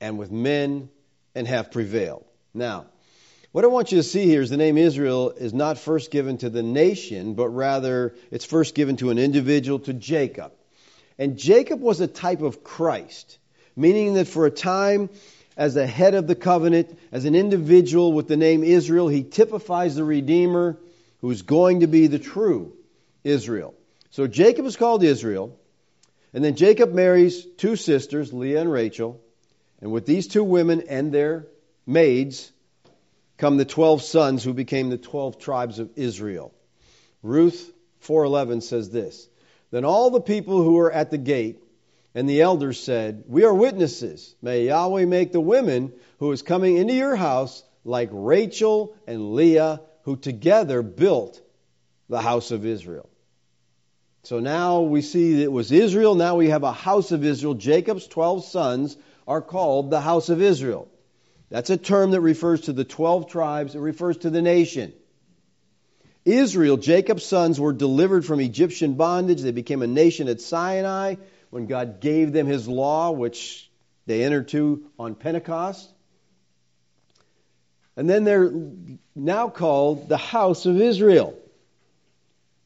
and 0.00 0.18
with 0.18 0.30
men 0.30 0.88
and 1.34 1.46
have 1.46 1.70
prevailed. 1.70 2.24
Now, 2.54 2.86
what 3.52 3.64
I 3.64 3.68
want 3.68 3.92
you 3.92 3.98
to 3.98 4.02
see 4.02 4.26
here 4.26 4.42
is 4.42 4.50
the 4.50 4.56
name 4.56 4.78
Israel 4.78 5.30
is 5.30 5.52
not 5.52 5.78
first 5.78 6.10
given 6.10 6.38
to 6.38 6.50
the 6.50 6.62
nation, 6.62 7.34
but 7.34 7.48
rather 7.48 8.14
it's 8.30 8.44
first 8.44 8.74
given 8.74 8.96
to 8.96 9.10
an 9.10 9.18
individual, 9.18 9.78
to 9.80 9.92
Jacob. 9.92 10.52
And 11.18 11.36
Jacob 11.36 11.80
was 11.80 12.00
a 12.00 12.06
type 12.06 12.42
of 12.42 12.62
Christ, 12.62 13.38
meaning 13.74 14.14
that 14.14 14.28
for 14.28 14.46
a 14.46 14.50
time, 14.50 15.10
as 15.56 15.74
the 15.74 15.86
head 15.86 16.14
of 16.14 16.26
the 16.26 16.36
covenant, 16.36 16.96
as 17.10 17.24
an 17.24 17.34
individual 17.34 18.12
with 18.12 18.28
the 18.28 18.36
name 18.36 18.62
Israel, 18.62 19.08
he 19.08 19.24
typifies 19.24 19.96
the 19.96 20.04
Redeemer 20.04 20.78
who's 21.20 21.42
going 21.42 21.80
to 21.80 21.86
be 21.86 22.06
the 22.06 22.18
true 22.18 22.72
Israel. 23.24 23.74
So 24.10 24.26
Jacob 24.26 24.66
is 24.66 24.76
called 24.76 25.02
Israel, 25.02 25.58
and 26.32 26.44
then 26.44 26.56
Jacob 26.56 26.92
marries 26.92 27.44
two 27.56 27.76
sisters, 27.76 28.32
Leah 28.32 28.60
and 28.62 28.72
Rachel, 28.72 29.20
and 29.80 29.92
with 29.92 30.06
these 30.06 30.26
two 30.26 30.44
women 30.44 30.84
and 30.88 31.12
their 31.12 31.46
maids 31.86 32.50
come 33.36 33.56
the 33.56 33.64
12 33.64 34.02
sons 34.02 34.42
who 34.42 34.52
became 34.52 34.90
the 34.90 34.98
12 34.98 35.38
tribes 35.38 35.78
of 35.78 35.90
Israel. 35.96 36.52
Ruth 37.22 37.72
4:11 38.02 38.62
says 38.62 38.90
this, 38.90 39.28
then 39.70 39.84
all 39.84 40.10
the 40.10 40.20
people 40.20 40.62
who 40.62 40.74
were 40.74 40.92
at 40.92 41.10
the 41.10 41.18
gate 41.18 41.62
and 42.14 42.28
the 42.28 42.40
elders 42.40 42.80
said, 42.80 43.24
"We 43.28 43.44
are 43.44 43.54
witnesses. 43.54 44.34
May 44.40 44.66
Yahweh 44.66 45.04
make 45.04 45.32
the 45.32 45.40
women 45.40 45.92
who 46.18 46.32
is 46.32 46.42
coming 46.42 46.76
into 46.76 46.94
your 46.94 47.16
house 47.16 47.62
like 47.84 48.08
Rachel 48.12 48.94
and 49.06 49.34
Leah 49.34 49.80
who 50.08 50.16
together 50.16 50.80
built 50.80 51.38
the 52.08 52.22
house 52.22 52.50
of 52.50 52.64
Israel. 52.64 53.10
So 54.22 54.40
now 54.40 54.80
we 54.80 55.02
see 55.02 55.42
it 55.42 55.52
was 55.52 55.70
Israel. 55.70 56.14
Now 56.14 56.36
we 56.36 56.48
have 56.48 56.62
a 56.62 56.72
house 56.72 57.12
of 57.12 57.26
Israel. 57.26 57.52
Jacob's 57.52 58.06
12 58.06 58.46
sons 58.46 58.96
are 59.26 59.42
called 59.42 59.90
the 59.90 60.00
house 60.00 60.30
of 60.30 60.40
Israel. 60.40 60.88
That's 61.50 61.68
a 61.68 61.76
term 61.76 62.12
that 62.12 62.22
refers 62.22 62.62
to 62.62 62.72
the 62.72 62.84
12 62.84 63.28
tribes, 63.30 63.74
it 63.74 63.80
refers 63.80 64.16
to 64.18 64.30
the 64.30 64.40
nation. 64.40 64.94
Israel, 66.24 66.78
Jacob's 66.78 67.26
sons, 67.26 67.60
were 67.60 67.74
delivered 67.74 68.24
from 68.24 68.40
Egyptian 68.40 68.94
bondage. 68.94 69.42
They 69.42 69.52
became 69.52 69.82
a 69.82 69.86
nation 69.86 70.28
at 70.28 70.40
Sinai 70.40 71.16
when 71.50 71.66
God 71.66 72.00
gave 72.00 72.32
them 72.32 72.46
his 72.46 72.66
law, 72.66 73.10
which 73.10 73.70
they 74.06 74.24
entered 74.24 74.48
to 74.48 74.84
on 74.98 75.16
Pentecost. 75.16 75.86
And 77.98 78.08
then 78.08 78.22
they're 78.22 78.52
now 79.16 79.48
called 79.48 80.08
the 80.08 80.16
house 80.16 80.66
of 80.66 80.80
Israel. 80.80 81.36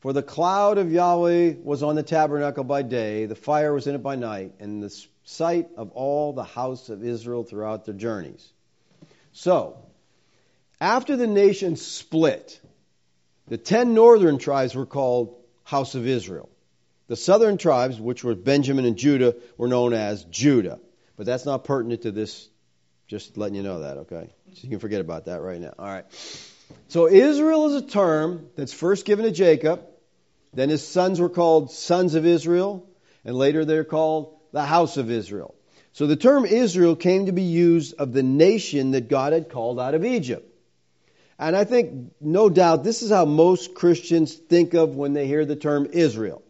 For 0.01 0.13
the 0.13 0.23
cloud 0.23 0.77
of 0.77 0.93
Yahweh 0.93 1.55
was 1.65 1.83
on 1.83 1.95
the 1.95 2.03
tabernacle 2.03 2.65
by 2.65 2.83
day, 2.83 3.25
the 3.25 3.35
fire 3.35 3.73
was 3.73 3.87
in 3.87 3.95
it 3.95 4.03
by 4.03 4.17
night, 4.17 4.53
and 4.61 4.83
the 4.83 4.95
sight 5.25 5.71
of 5.79 5.93
all 5.93 6.35
the 6.35 6.45
house 6.45 6.91
of 6.91 7.03
Israel 7.03 7.45
throughout 7.45 7.87
their 7.87 7.95
journeys. 7.95 8.47
So, 9.33 9.79
after 10.83 11.17
the 11.17 11.27
nation 11.27 11.77
split, 11.77 12.61
the 13.49 13.57
ten 13.57 13.95
northern 13.95 14.37
tribes 14.37 14.75
were 14.75 14.85
called 14.85 15.35
House 15.65 15.95
of 15.95 16.07
Israel. 16.07 16.51
The 17.07 17.17
southern 17.17 17.57
tribes, 17.57 17.99
which 17.99 18.23
were 18.23 18.35
Benjamin 18.35 18.85
and 18.85 18.99
Judah, 18.99 19.37
were 19.57 19.69
known 19.69 19.95
as 19.95 20.25
Judah. 20.25 20.79
But 21.17 21.25
that's 21.25 21.47
not 21.47 21.65
pertinent 21.65 22.03
to 22.03 22.11
this, 22.11 22.51
just 23.13 23.37
letting 23.37 23.55
you 23.55 23.63
know 23.63 23.81
that, 23.81 23.99
okay? 23.99 24.31
So 24.55 24.61
you 24.63 24.71
can 24.71 24.79
forget 24.79 25.03
about 25.03 25.27
that 25.27 25.43
right 25.43 25.61
now. 25.61 25.75
All 25.79 25.85
right. 25.85 26.07
So 26.89 27.09
Israel 27.09 27.67
is 27.67 27.83
a 27.83 27.87
term 27.87 28.49
that's 28.57 28.73
first 28.73 29.05
given 29.05 29.27
to 29.27 29.31
Jacob. 29.31 29.85
Then 30.55 30.71
his 30.71 30.87
sons 30.87 31.21
were 31.21 31.29
called 31.29 31.71
sons 31.71 32.15
of 32.15 32.25
Israel, 32.25 32.89
and 33.23 33.37
later 33.37 33.67
they're 33.67 33.85
called 33.85 34.39
the 34.53 34.65
house 34.65 34.97
of 34.97 35.11
Israel. 35.11 35.55
So 35.93 36.07
the 36.07 36.17
term 36.17 36.47
Israel 36.47 36.97
came 36.97 37.27
to 37.27 37.33
be 37.33 37.43
used 37.43 37.95
of 37.99 38.15
the 38.15 38.23
nation 38.23 38.93
that 38.93 39.11
God 39.11 39.35
had 39.35 39.51
called 39.51 39.79
out 39.79 39.95
of 39.95 40.07
Egypt. 40.07 40.49
And 41.39 41.55
I 41.55 41.65
think, 41.65 42.13
no 42.19 42.49
doubt, 42.49 42.83
this 42.83 43.03
is 43.03 43.11
how 43.11 43.27
most 43.27 43.75
Christians 43.75 44.33
think 44.33 44.73
of 44.73 44.97
when 44.97 45.13
they 45.13 45.27
hear 45.27 45.45
the 45.45 45.57
term 45.57 45.87
Israel. 45.93 46.43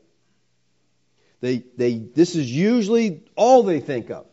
They, 1.41 1.65
they, 1.77 1.99
this 1.99 2.37
is 2.37 2.49
usually 2.49 3.25
all 3.35 3.65
they 3.65 3.81
think 3.81 4.11
of. 4.11 4.27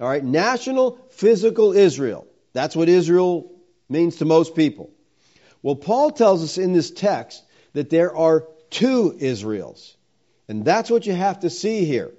All 0.00 0.08
right, 0.08 0.22
national 0.22 0.98
physical 1.10 1.72
Israel. 1.72 2.26
That's 2.52 2.76
what 2.76 2.88
Israel 2.88 3.50
means 3.88 4.16
to 4.16 4.24
most 4.24 4.54
people. 4.54 4.90
Well, 5.62 5.76
Paul 5.76 6.10
tells 6.10 6.42
us 6.42 6.58
in 6.58 6.72
this 6.72 6.90
text 6.90 7.42
that 7.72 7.90
there 7.90 8.14
are 8.14 8.46
two 8.70 9.16
Israels. 9.18 9.96
And 10.48 10.64
that's 10.64 10.90
what 10.90 11.06
you 11.06 11.14
have 11.14 11.40
to 11.40 11.50
see 11.50 11.84
here. 11.84 12.12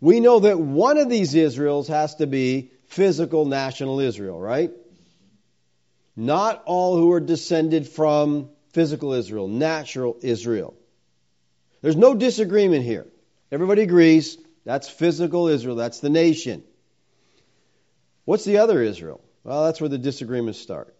We 0.00 0.20
know 0.20 0.40
that 0.40 0.58
one 0.58 0.98
of 0.98 1.08
these 1.08 1.34
Israels 1.34 1.88
has 1.88 2.14
to 2.16 2.26
be 2.26 2.70
physical 2.86 3.44
national 3.44 4.00
Israel, 4.00 4.40
right? 4.40 4.70
Not 6.16 6.62
all 6.64 6.96
who 6.96 7.12
are 7.12 7.20
descended 7.20 7.88
from 7.88 8.50
physical 8.70 9.12
Israel, 9.12 9.48
natural 9.48 10.16
Israel. 10.22 10.74
There's 11.82 11.96
no 11.96 12.14
disagreement 12.14 12.84
here. 12.84 13.06
Everybody 13.50 13.82
agrees 13.82 14.38
that's 14.64 14.88
physical 14.88 15.48
Israel, 15.48 15.76
that's 15.76 16.00
the 16.00 16.10
nation. 16.10 16.62
What's 18.28 18.44
the 18.44 18.58
other 18.58 18.82
Israel? 18.82 19.22
Well, 19.42 19.64
that's 19.64 19.80
where 19.80 19.88
the 19.88 19.96
disagreements 19.96 20.58
start. 20.58 20.94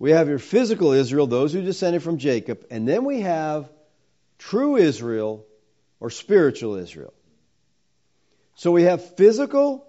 We 0.00 0.10
have 0.10 0.28
your 0.28 0.40
physical 0.40 0.90
Israel, 0.90 1.28
those 1.28 1.52
who 1.52 1.62
descended 1.62 2.02
from 2.02 2.18
Jacob, 2.18 2.66
and 2.68 2.88
then 2.88 3.04
we 3.04 3.20
have 3.20 3.70
true 4.36 4.74
Israel 4.74 5.46
or 6.00 6.10
spiritual 6.10 6.74
Israel. 6.74 7.14
So 8.56 8.72
we 8.72 8.82
have 8.82 9.14
physical 9.14 9.86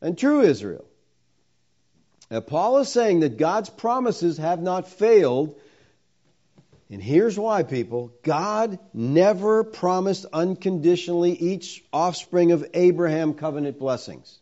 and 0.00 0.16
true 0.16 0.40
Israel. 0.40 0.86
Now, 2.30 2.40
Paul 2.40 2.78
is 2.78 2.88
saying 2.88 3.20
that 3.20 3.36
God's 3.36 3.68
promises 3.68 4.38
have 4.38 4.62
not 4.62 4.88
failed. 4.88 5.60
And 6.90 7.02
here's 7.02 7.38
why, 7.38 7.64
people 7.64 8.14
God 8.22 8.78
never 8.94 9.62
promised 9.62 10.24
unconditionally 10.32 11.32
each 11.32 11.84
offspring 11.92 12.52
of 12.52 12.64
Abraham 12.72 13.34
covenant 13.34 13.78
blessings. 13.78 14.38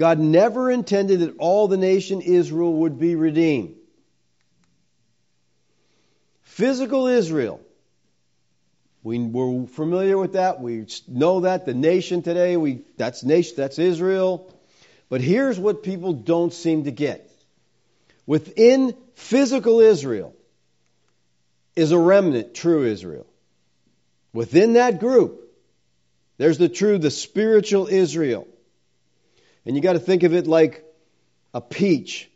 God 0.00 0.18
never 0.18 0.70
intended 0.70 1.20
that 1.20 1.34
all 1.36 1.68
the 1.68 1.76
nation 1.76 2.22
Israel 2.22 2.72
would 2.72 2.98
be 2.98 3.16
redeemed. 3.16 3.74
Physical 6.40 7.06
Israel. 7.06 7.60
We, 9.02 9.18
we're 9.18 9.66
familiar 9.66 10.16
with 10.16 10.32
that. 10.32 10.58
We 10.58 10.86
know 11.06 11.40
that. 11.40 11.66
The 11.66 11.74
nation 11.74 12.22
today, 12.22 12.56
we, 12.56 12.80
that's 12.96 13.22
nation, 13.24 13.56
that's 13.58 13.78
Israel. 13.78 14.50
But 15.10 15.20
here's 15.20 15.58
what 15.58 15.82
people 15.82 16.14
don't 16.14 16.54
seem 16.54 16.84
to 16.84 16.90
get. 16.90 17.30
Within 18.24 18.96
physical 19.16 19.80
Israel 19.80 20.34
is 21.76 21.92
a 21.92 21.98
remnant, 21.98 22.54
true 22.54 22.86
Israel. 22.86 23.26
Within 24.32 24.72
that 24.74 24.98
group, 24.98 25.42
there's 26.38 26.56
the 26.56 26.70
true, 26.70 26.96
the 26.96 27.10
spiritual 27.10 27.86
Israel. 27.86 28.48
And 29.66 29.76
you 29.76 29.82
got 29.82 29.94
to 29.94 29.98
think 29.98 30.22
of 30.22 30.34
it 30.34 30.46
like 30.46 30.84
a 31.52 31.60
peach. 31.60 32.30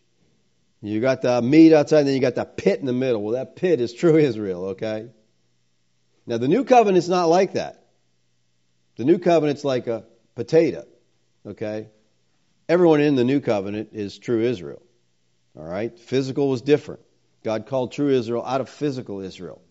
You 0.83 1.01
got 1.01 1.23
the 1.23 1.41
meat 1.41 1.73
outside, 1.73 2.01
and 2.01 2.09
then 2.09 2.15
you 2.15 2.21
got 2.21 2.35
the 2.35 2.45
pit 2.45 2.81
in 2.81 2.87
the 2.87 2.93
middle. 2.93 3.23
Well, 3.23 3.35
that 3.35 3.57
pit 3.57 3.81
is 3.81 3.95
true 3.95 4.17
Israel, 4.17 4.67
okay? 4.67 5.09
Now, 6.27 6.39
the 6.39 6.49
new 6.49 6.65
covenant's 6.65 7.09
not 7.09 7.27
like 7.27 7.55
that. 7.55 7.87
The 8.97 9.05
new 9.05 9.19
covenant's 9.19 9.65
like 9.65 9.87
a 9.87 10.05
potato, 10.35 10.85
okay? 11.47 11.89
Everyone 12.69 13.01
in 13.01 13.15
the 13.15 13.25
new 13.25 13.41
covenant 13.41 13.91
is 13.93 14.19
true 14.19 14.43
Israel. 14.43 14.83
All 15.57 15.65
right? 15.65 15.99
Physical 15.99 16.49
was 16.49 16.63
different. 16.63 17.01
God 17.43 17.67
called 17.67 17.93
true 17.93 18.11
Israel 18.11 18.45
out 18.45 18.61
of 18.61 18.69
physical 18.69 19.21
Israel. 19.21 19.63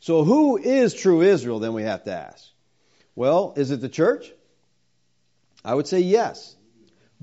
So 0.00 0.24
who 0.24 0.58
is 0.58 0.94
true 0.94 1.22
Israel, 1.22 1.58
then 1.58 1.72
we 1.72 1.82
have 1.82 2.04
to 2.04 2.12
ask? 2.12 2.46
Well, 3.14 3.54
is 3.56 3.70
it 3.70 3.80
the 3.80 3.88
church? 3.88 4.30
I 5.64 5.74
would 5.74 5.86
say 5.86 6.00
yes. 6.00 6.56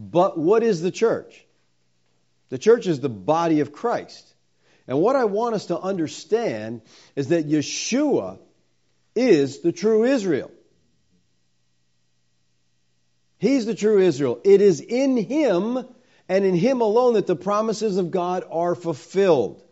But 0.01 0.35
what 0.35 0.63
is 0.63 0.81
the 0.81 0.89
church? 0.89 1.45
The 2.49 2.57
church 2.57 2.87
is 2.87 2.99
the 2.99 3.07
body 3.07 3.59
of 3.59 3.71
Christ. 3.71 4.33
And 4.87 4.99
what 4.99 5.15
I 5.15 5.25
want 5.25 5.53
us 5.53 5.67
to 5.67 5.79
understand 5.79 6.81
is 7.15 7.27
that 7.27 7.47
Yeshua 7.47 8.39
is 9.15 9.59
the 9.59 9.71
true 9.71 10.05
Israel. 10.05 10.49
He's 13.37 13.67
the 13.67 13.75
true 13.75 13.99
Israel. 13.99 14.41
It 14.43 14.59
is 14.61 14.81
in 14.81 15.17
Him 15.17 15.85
and 16.27 16.45
in 16.45 16.55
Him 16.55 16.81
alone 16.81 17.13
that 17.13 17.27
the 17.27 17.35
promises 17.35 17.97
of 17.97 18.09
God 18.09 18.43
are 18.49 18.73
fulfilled. 18.73 19.63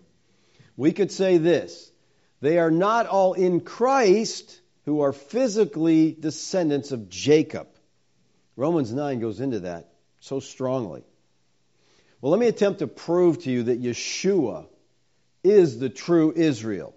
We 0.77 0.91
could 0.91 1.11
say 1.11 1.39
this 1.39 1.91
they 2.39 2.59
are 2.59 2.71
not 2.71 3.07
all 3.07 3.33
in 3.33 3.61
Christ 3.61 4.61
who 4.85 5.01
are 5.01 5.11
physically 5.11 6.15
descendants 6.17 6.91
of 6.91 7.09
Jacob. 7.09 7.67
Romans 8.55 8.93
9 8.93 9.19
goes 9.19 9.39
into 9.39 9.61
that 9.61 9.89
so 10.19 10.39
strongly. 10.39 11.03
Well, 12.21 12.31
let 12.31 12.39
me 12.39 12.47
attempt 12.47 12.79
to 12.79 12.87
prove 12.87 13.43
to 13.43 13.51
you 13.51 13.63
that 13.63 13.81
Yeshua 13.81 14.65
is 15.43 15.79
the 15.79 15.89
true 15.89 16.33
Israel. 16.35 16.95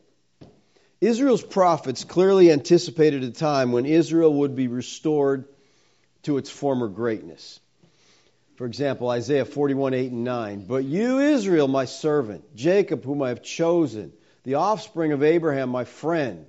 Israel's 1.01 1.43
prophets 1.43 2.05
clearly 2.05 2.51
anticipated 2.51 3.25
a 3.25 3.31
time 3.31 3.73
when 3.73 3.87
Israel 3.87 4.33
would 4.35 4.55
be 4.55 4.69
restored 4.69 5.45
to 6.23 6.39
its 6.39 6.51
former 6.51 6.89
greatness. 6.89 7.59
For 8.57 8.67
example, 8.67 9.09
Isaiah 9.09 9.45
41, 9.45 9.95
8 9.95 10.13
and 10.13 10.25
9. 10.25 10.67
But 10.67 10.85
you, 10.85 11.19
Israel, 11.19 11.67
my 11.67 11.87
servant, 11.87 12.55
Jacob, 12.55 13.05
whom 13.05 13.23
I 13.23 13.31
have 13.31 13.43
chosen, 13.43 14.13
the 14.45 14.55
offspring 14.55 15.13
of 15.13 15.23
Abraham, 15.23 15.71
my 15.71 15.85
friend, 15.85 16.47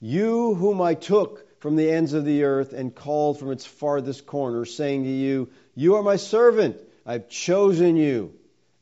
you 0.00 0.54
whom 0.54 0.82
I 0.82 0.94
took 0.94 1.60
from 1.60 1.76
the 1.76 1.90
ends 1.90 2.12
of 2.12 2.24
the 2.24 2.44
earth 2.44 2.72
and 2.72 2.94
called 2.94 3.38
from 3.38 3.52
its 3.52 3.64
farthest 3.64 4.26
corner, 4.26 4.64
saying 4.64 5.04
to 5.04 5.10
you, 5.10 5.48
You 5.74 5.96
are 5.96 6.02
my 6.02 6.16
servant, 6.16 6.76
I've 7.06 7.28
chosen 7.28 7.96
you 7.96 8.34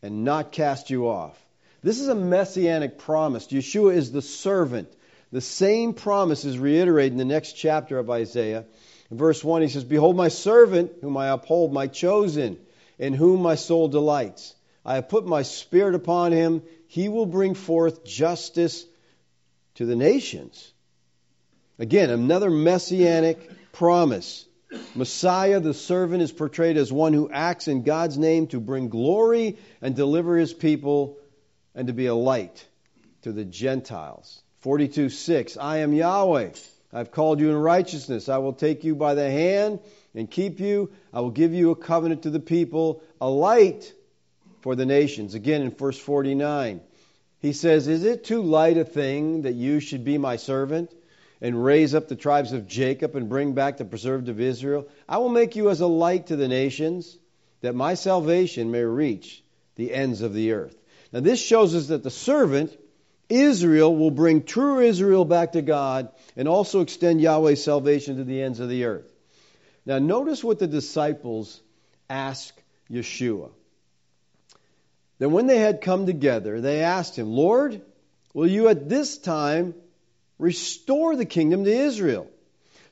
and 0.03 0.25
not 0.25 0.53
cast 0.53 0.91
you 0.91 1.09
off. 1.09 1.39
This 1.83 2.01
is 2.01 2.09
a 2.09 2.15
messianic 2.15 2.99
promise. 2.99 3.47
Yeshua 3.47 3.95
is 3.95 4.13
the 4.13 4.23
servant. 4.23 4.93
The 5.33 5.41
same 5.41 5.95
promise 5.95 6.45
is 6.45 6.59
reiterated 6.59 7.13
in 7.13 7.19
the 7.19 7.25
next 7.25 7.53
chapter 7.53 7.99
of 7.99 8.11
Isaiah 8.11 8.65
in 9.11 9.17
verse 9.17 9.43
1, 9.43 9.63
he 9.63 9.69
says, 9.69 9.85
Behold, 9.85 10.17
my 10.17 10.29
servant, 10.29 10.93
whom 11.01 11.17
I 11.17 11.29
uphold, 11.29 11.73
my 11.73 11.89
chosen, 11.89 12.59
in 12.99 13.13
whom 13.13 13.43
my 13.43 13.57
soul 13.57 13.89
delights. 13.89 14.55
I 14.85 14.95
have 14.95 15.09
put 15.09 15.27
my 15.27 15.43
spirit 15.43 15.95
upon 15.95 16.33
him. 16.33 16.63
He 16.87 17.09
will 17.09 17.27
bring 17.27 17.55
forth 17.55 18.05
justice 18.05 18.85
to 19.75 19.85
the 19.85 19.97
nations. 19.97 20.73
Again, 21.79 22.11
another 22.11 22.51
messianic 22.51 23.73
promise. 23.73 24.47
Messiah, 24.95 25.61
the 25.61 25.75
servant, 25.75 26.23
is 26.23 26.33
portrayed 26.33 26.77
as 26.77 26.93
one 26.93 27.13
who 27.13 27.31
acts 27.31 27.69
in 27.69 27.83
God's 27.83 28.19
name 28.19 28.47
to 28.49 28.61
bring 28.61 28.89
glory 28.89 29.59
and 29.83 29.97
deliver 29.97 30.37
his 30.37 30.53
people 30.53 31.19
and 31.75 31.87
to 31.87 31.93
be 31.93 32.07
a 32.07 32.15
light 32.15 32.67
to 33.23 33.33
the 33.33 33.45
Gentiles. 33.45 34.43
42 34.61 35.09
6 35.09 35.57
I 35.57 35.79
am 35.79 35.93
Yahweh 35.93 36.51
I've 36.93 37.13
called 37.13 37.41
you 37.41 37.51
in 37.51 37.57
righteousness. 37.57 38.29
I 38.29 38.39
will 38.39 38.53
take 38.53 38.83
you 38.83 38.97
by 38.97 39.15
the 39.15 39.31
hand 39.31 39.81
and 40.15 40.31
keep 40.31 40.59
you. 40.59 40.91
I 41.13 41.21
will 41.21 41.31
give 41.31 41.55
you 41.55 41.71
a 41.71 41.77
covenant 41.77 42.23
to 42.25 42.31
the 42.31 42.41
people, 42.41 43.03
a 43.21 43.29
light 43.29 43.93
for 44.61 44.75
the 44.75 44.87
nations. 44.87 45.35
Again 45.35 45.63
in 45.63 45.71
verse 45.71 45.99
49, 45.99 46.81
he 47.39 47.53
says, 47.53 47.87
Is 47.87 48.05
it 48.05 48.25
too 48.25 48.43
light 48.43 48.77
a 48.77 48.85
thing 48.85 49.43
that 49.43 49.55
you 49.55 49.79
should 49.79 50.05
be 50.05 50.19
my 50.19 50.37
servant 50.37 50.93
and 51.41 51.65
raise 51.65 51.95
up 51.95 52.09
the 52.09 52.17
tribes 52.17 52.53
of 52.53 52.67
Jacob 52.67 53.17
and 53.17 53.29
bring 53.29 53.55
back 53.55 53.77
the 53.77 53.85
preserved 53.85 54.29
of 54.29 54.41
Israel? 54.41 54.89
I 55.09 55.19
will 55.19 55.29
make 55.29 55.57
you 55.57 55.71
as 55.71 55.81
a 55.81 55.87
light 55.87 56.29
to 56.29 56.37
the 56.37 56.49
nations, 56.49 57.19
that 57.61 57.75
my 57.75 57.95
salvation 57.95 58.71
may 58.71 58.83
reach 58.83 59.43
the 59.77 59.93
ends 59.93 60.23
of 60.23 60.35
the 60.35 60.53
earth. 60.53 60.77
Now, 61.13 61.21
this 61.21 61.41
shows 61.45 61.75
us 61.75 61.89
that 61.89 62.03
the 62.03 62.11
servant 62.11 62.77
Israel 63.29 63.95
will 63.95 64.11
bring 64.11 64.43
true 64.43 64.81
Israel 64.81 65.25
back 65.25 65.53
to 65.53 65.63
God 65.63 66.11
and 66.37 66.49
also 66.49 66.81
extend 66.81 67.21
Yahweh's 67.21 67.63
salvation 67.63 68.17
to 68.17 68.25
the 68.25 68.43
ends 68.43 68.61
of 68.61 68.69
the 68.69 68.85
earth. 68.85 69.11
Now, 69.87 69.99
notice 69.99 70.43
what 70.43 70.59
the 70.59 70.67
disciples 70.67 71.61
ask 72.09 72.55
Yeshua. 72.91 73.51
Then, 75.19 75.33
when 75.33 75.47
they 75.47 75.59
had 75.59 75.81
come 75.81 76.07
together, 76.07 76.61
they 76.61 76.81
asked 76.81 77.17
him, 77.17 77.31
Lord, 77.31 77.81
will 78.35 78.47
you 78.47 78.69
at 78.69 78.89
this 78.89 79.19
time 79.19 79.75
restore 80.41 81.17
the 81.17 81.25
kingdom 81.25 81.65
to 81.65 81.71
Israel? 81.73 82.29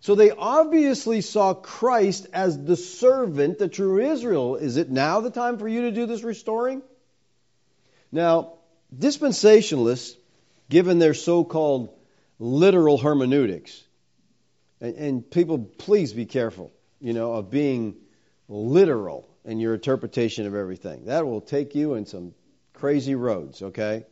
So 0.00 0.14
they 0.14 0.30
obviously 0.30 1.22
saw 1.22 1.54
Christ 1.54 2.28
as 2.32 2.62
the 2.62 2.76
servant, 2.76 3.58
the 3.58 3.68
true 3.68 4.00
Israel. 4.00 4.56
Is 4.56 4.76
it 4.76 4.90
now 4.90 5.20
the 5.20 5.30
time 5.30 5.58
for 5.58 5.66
you 5.66 5.82
to 5.82 5.90
do 5.90 6.06
this 6.06 6.22
restoring? 6.22 6.82
Now, 8.12 8.54
dispensationalists 8.96 10.14
given 10.70 10.98
their 10.98 11.14
so 11.14 11.42
called 11.42 11.94
literal 12.38 12.98
hermeneutics. 12.98 13.82
And, 14.80 14.94
and, 14.94 15.30
people, 15.30 15.58
please 15.58 16.12
be 16.12 16.26
careful. 16.26 16.72
you 17.00 17.12
know, 17.12 17.34
of 17.34 17.50
being 17.50 17.96
literal 18.48 19.28
in 19.44 19.61
your 19.61 19.74
interpretation 19.74 20.46
of 20.46 20.54
everything. 20.54 21.06
That 21.06 21.26
will 21.26 21.40
take 21.40 21.74
you 21.74 21.94
in 21.94 22.06
some 22.06 22.34
crazy 22.74 23.14
roads, 23.14 23.62
okay? 23.62 24.04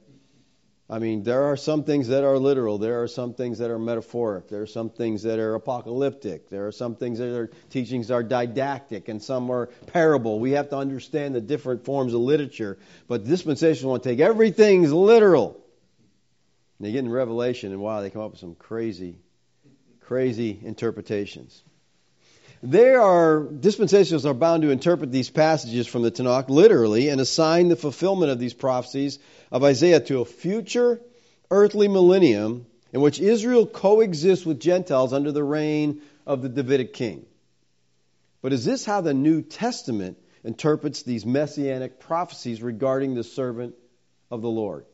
I 0.88 1.00
mean, 1.00 1.24
there 1.24 1.42
are 1.44 1.56
some 1.56 1.82
things 1.82 2.08
that 2.08 2.22
are 2.22 2.38
literal. 2.38 2.78
There 2.78 3.02
are 3.02 3.08
some 3.08 3.34
things 3.34 3.58
that 3.58 3.72
are 3.72 3.78
metaphoric. 3.78 4.48
There 4.48 4.62
are 4.62 4.68
some 4.68 4.88
things 4.88 5.24
that 5.24 5.40
are 5.40 5.56
apocalyptic. 5.56 6.48
There 6.48 6.68
are 6.68 6.72
some 6.72 6.94
things 6.94 7.18
that 7.18 7.36
are 7.36 7.50
teachings 7.70 8.12
are 8.12 8.22
didactic, 8.22 9.08
and 9.08 9.20
some 9.20 9.50
are 9.50 9.66
parable. 9.88 10.38
We 10.38 10.52
have 10.52 10.70
to 10.70 10.76
understand 10.76 11.34
the 11.34 11.40
different 11.40 11.84
forms 11.84 12.14
of 12.14 12.20
literature. 12.20 12.78
But 13.08 13.24
dispensations 13.24 13.84
want 13.84 14.04
to 14.04 14.10
take 14.10 14.20
everything's 14.20 14.92
literal. 14.92 15.60
And 16.78 16.86
they 16.86 16.92
get 16.92 17.00
in 17.00 17.10
Revelation, 17.10 17.72
and 17.72 17.80
wow, 17.80 18.00
they 18.00 18.10
come 18.10 18.22
up 18.22 18.30
with 18.30 18.40
some 18.40 18.54
crazy, 18.54 19.18
crazy 20.02 20.56
interpretations. 20.62 21.64
There 22.62 23.00
are 23.02 23.42
dispensationalists 23.42 24.24
are 24.24 24.34
bound 24.34 24.62
to 24.62 24.70
interpret 24.70 25.12
these 25.12 25.28
passages 25.28 25.86
from 25.86 26.02
the 26.02 26.10
Tanakh 26.10 26.48
literally 26.48 27.08
and 27.08 27.20
assign 27.20 27.68
the 27.68 27.76
fulfillment 27.76 28.32
of 28.32 28.38
these 28.38 28.54
prophecies 28.54 29.18
of 29.52 29.62
Isaiah 29.62 30.00
to 30.00 30.20
a 30.20 30.24
future 30.24 31.00
earthly 31.50 31.86
millennium 31.86 32.66
in 32.92 33.00
which 33.00 33.20
Israel 33.20 33.66
coexists 33.66 34.46
with 34.46 34.58
Gentiles 34.58 35.12
under 35.12 35.32
the 35.32 35.44
reign 35.44 36.00
of 36.26 36.42
the 36.42 36.48
Davidic 36.48 36.94
king. 36.94 37.26
But 38.40 38.52
is 38.52 38.64
this 38.64 38.84
how 38.84 39.00
the 39.00 39.14
New 39.14 39.42
Testament 39.42 40.18
interprets 40.42 41.02
these 41.02 41.26
messianic 41.26 42.00
prophecies 42.00 42.62
regarding 42.62 43.14
the 43.14 43.24
servant 43.24 43.74
of 44.30 44.40
the 44.40 44.48
Lord? 44.48 44.86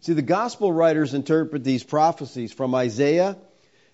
See, 0.00 0.12
the 0.12 0.22
gospel 0.22 0.72
writers 0.72 1.14
interpret 1.14 1.62
these 1.62 1.84
prophecies 1.84 2.52
from 2.52 2.74
Isaiah 2.74 3.36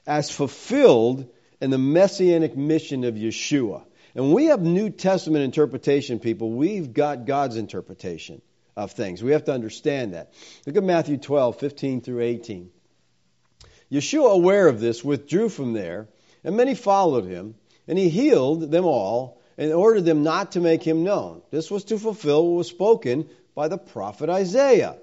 as 0.06 0.30
fulfilled 0.30 1.28
in 1.62 1.70
the 1.70 1.78
messianic 1.78 2.56
mission 2.56 3.04
of 3.04 3.14
Yeshua. 3.14 3.84
And 4.16 4.34
we 4.34 4.46
have 4.46 4.60
New 4.60 4.90
Testament 4.90 5.44
interpretation, 5.44 6.18
people. 6.18 6.50
We've 6.50 6.92
got 6.92 7.24
God's 7.24 7.56
interpretation 7.56 8.42
of 8.76 8.90
things. 8.90 9.22
We 9.22 9.30
have 9.30 9.44
to 9.44 9.52
understand 9.52 10.14
that. 10.14 10.34
Look 10.66 10.76
at 10.76 10.82
Matthew 10.82 11.18
12, 11.18 11.60
15 11.60 12.00
through 12.00 12.20
18. 12.20 12.68
Yeshua, 13.92 14.32
aware 14.32 14.66
of 14.66 14.80
this, 14.80 15.04
withdrew 15.04 15.48
from 15.48 15.72
there, 15.72 16.08
and 16.42 16.56
many 16.56 16.74
followed 16.74 17.26
him, 17.26 17.54
and 17.86 17.96
he 17.96 18.08
healed 18.08 18.68
them 18.72 18.84
all 18.84 19.40
and 19.56 19.72
ordered 19.72 20.04
them 20.04 20.24
not 20.24 20.52
to 20.52 20.60
make 20.60 20.82
him 20.82 21.04
known. 21.04 21.42
This 21.52 21.70
was 21.70 21.84
to 21.84 21.98
fulfill 21.98 22.44
what 22.44 22.56
was 22.56 22.68
spoken 22.68 23.28
by 23.54 23.68
the 23.68 23.78
prophet 23.78 24.28
Isaiah 24.28 24.96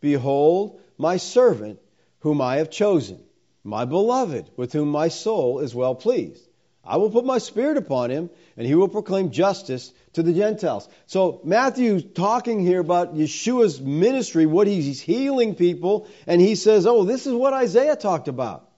Behold, 0.00 0.80
my 0.98 1.16
servant, 1.18 1.78
whom 2.20 2.40
I 2.40 2.56
have 2.56 2.70
chosen 2.70 3.22
my 3.64 3.84
beloved, 3.84 4.50
with 4.56 4.72
whom 4.72 4.88
my 4.88 5.08
soul 5.08 5.60
is 5.60 5.74
well 5.74 5.94
pleased. 5.94 6.42
I 6.84 6.96
will 6.96 7.10
put 7.10 7.24
my 7.24 7.38
spirit 7.38 7.76
upon 7.76 8.10
him, 8.10 8.28
and 8.56 8.66
he 8.66 8.74
will 8.74 8.88
proclaim 8.88 9.30
justice 9.30 9.92
to 10.14 10.22
the 10.22 10.32
Gentiles. 10.32 10.88
So 11.06 11.40
Matthew's 11.44 12.04
talking 12.04 12.60
here 12.60 12.80
about 12.80 13.14
Yeshua's 13.14 13.80
ministry, 13.80 14.46
what 14.46 14.66
he's 14.66 15.00
healing 15.00 15.54
people, 15.54 16.08
and 16.26 16.40
he 16.40 16.56
says, 16.56 16.86
Oh, 16.86 17.04
this 17.04 17.26
is 17.26 17.32
what 17.32 17.52
Isaiah 17.52 17.94
talked 17.94 18.26
about. 18.26 18.68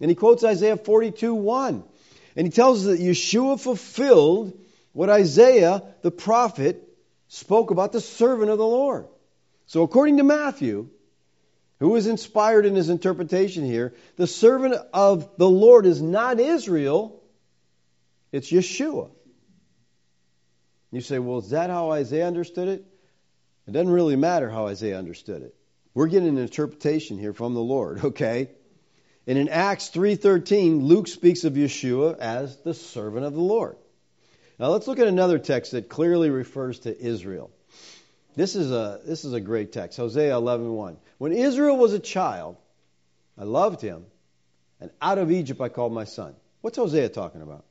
And 0.00 0.08
he 0.08 0.14
quotes 0.14 0.44
Isaiah 0.44 0.76
42 0.76 1.34
1. 1.34 1.84
And 2.36 2.46
he 2.46 2.52
tells 2.52 2.86
us 2.86 2.96
that 2.96 3.04
Yeshua 3.04 3.60
fulfilled 3.60 4.56
what 4.92 5.10
Isaiah, 5.10 5.82
the 6.02 6.12
prophet, 6.12 6.88
spoke 7.26 7.72
about 7.72 7.92
the 7.92 8.00
servant 8.00 8.50
of 8.50 8.58
the 8.58 8.66
Lord. 8.66 9.08
So 9.66 9.82
according 9.82 10.18
to 10.18 10.22
Matthew, 10.22 10.88
who 11.80 11.94
is 11.96 12.06
inspired 12.06 12.66
in 12.66 12.74
his 12.74 12.88
interpretation 12.88 13.64
here, 13.64 13.94
the 14.16 14.26
servant 14.26 14.74
of 14.92 15.36
the 15.36 15.48
Lord 15.48 15.86
is 15.86 16.02
not 16.02 16.40
Israel, 16.40 17.22
it's 18.32 18.50
Yeshua. 18.50 19.10
You 20.90 21.00
say, 21.00 21.18
well, 21.18 21.38
is 21.38 21.50
that 21.50 21.70
how 21.70 21.90
Isaiah 21.92 22.26
understood 22.26 22.68
it? 22.68 22.84
It 23.66 23.72
doesn't 23.72 23.92
really 23.92 24.16
matter 24.16 24.48
how 24.48 24.66
Isaiah 24.66 24.98
understood 24.98 25.42
it. 25.42 25.54
We're 25.94 26.06
getting 26.06 26.28
an 26.28 26.38
interpretation 26.38 27.18
here 27.18 27.32
from 27.32 27.54
the 27.54 27.60
Lord, 27.60 28.04
okay? 28.04 28.50
And 29.26 29.36
in 29.36 29.48
Acts 29.48 29.90
3:13, 29.90 30.82
Luke 30.82 31.06
speaks 31.06 31.44
of 31.44 31.52
Yeshua 31.52 32.18
as 32.18 32.56
the 32.58 32.72
servant 32.72 33.26
of 33.26 33.34
the 33.34 33.40
Lord. 33.40 33.76
Now 34.58 34.68
let's 34.68 34.88
look 34.88 34.98
at 34.98 35.06
another 35.06 35.38
text 35.38 35.72
that 35.72 35.88
clearly 35.88 36.30
refers 36.30 36.80
to 36.80 36.98
Israel. 36.98 37.50
This 38.38 38.54
is 38.54 38.70
a, 38.70 39.00
this 39.04 39.24
is 39.24 39.32
a 39.32 39.40
great 39.40 39.72
text, 39.72 39.98
Hosea 39.98 40.32
11.1. 40.32 40.98
When 41.18 41.32
Israel 41.32 41.76
was 41.76 41.92
a 41.92 41.98
child, 41.98 42.56
I 43.36 43.42
loved 43.42 43.80
him, 43.80 44.04
and 44.80 44.92
out 45.02 45.18
of 45.18 45.32
Egypt 45.32 45.60
I 45.60 45.68
called 45.68 45.92
my 45.92 46.04
son. 46.04 46.36
What's 46.60 46.76
Hosea 46.76 47.08
talking 47.08 47.42
about? 47.42 47.64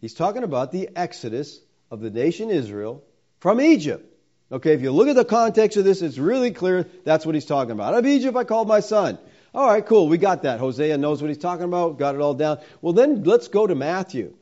He's 0.00 0.14
talking 0.14 0.44
about 0.44 0.72
the 0.72 0.88
exodus 0.96 1.60
of 1.90 2.00
the 2.00 2.08
nation 2.08 2.48
Israel 2.48 3.04
from 3.40 3.60
Egypt. 3.60 4.10
Okay, 4.50 4.72
if 4.72 4.80
you 4.80 4.92
look 4.92 5.08
at 5.08 5.16
the 5.16 5.26
context 5.26 5.76
of 5.76 5.84
this, 5.84 6.00
it's 6.00 6.16
really 6.16 6.52
clear 6.52 6.86
that's 7.04 7.26
what 7.26 7.34
he's 7.34 7.44
talking 7.44 7.72
about. 7.72 7.92
Out 7.92 7.98
of 7.98 8.06
Egypt 8.06 8.34
I 8.34 8.44
called 8.44 8.66
my 8.66 8.80
son. 8.80 9.18
All 9.54 9.66
right, 9.66 9.84
cool, 9.84 10.08
we 10.08 10.16
got 10.16 10.44
that. 10.44 10.58
Hosea 10.58 10.96
knows 10.96 11.20
what 11.20 11.28
he's 11.28 11.36
talking 11.36 11.66
about, 11.66 11.98
got 11.98 12.14
it 12.14 12.22
all 12.22 12.32
down. 12.32 12.60
Well, 12.80 12.94
then 12.94 13.24
let's 13.24 13.48
go 13.48 13.66
to 13.66 13.74
Matthew. 13.74 14.34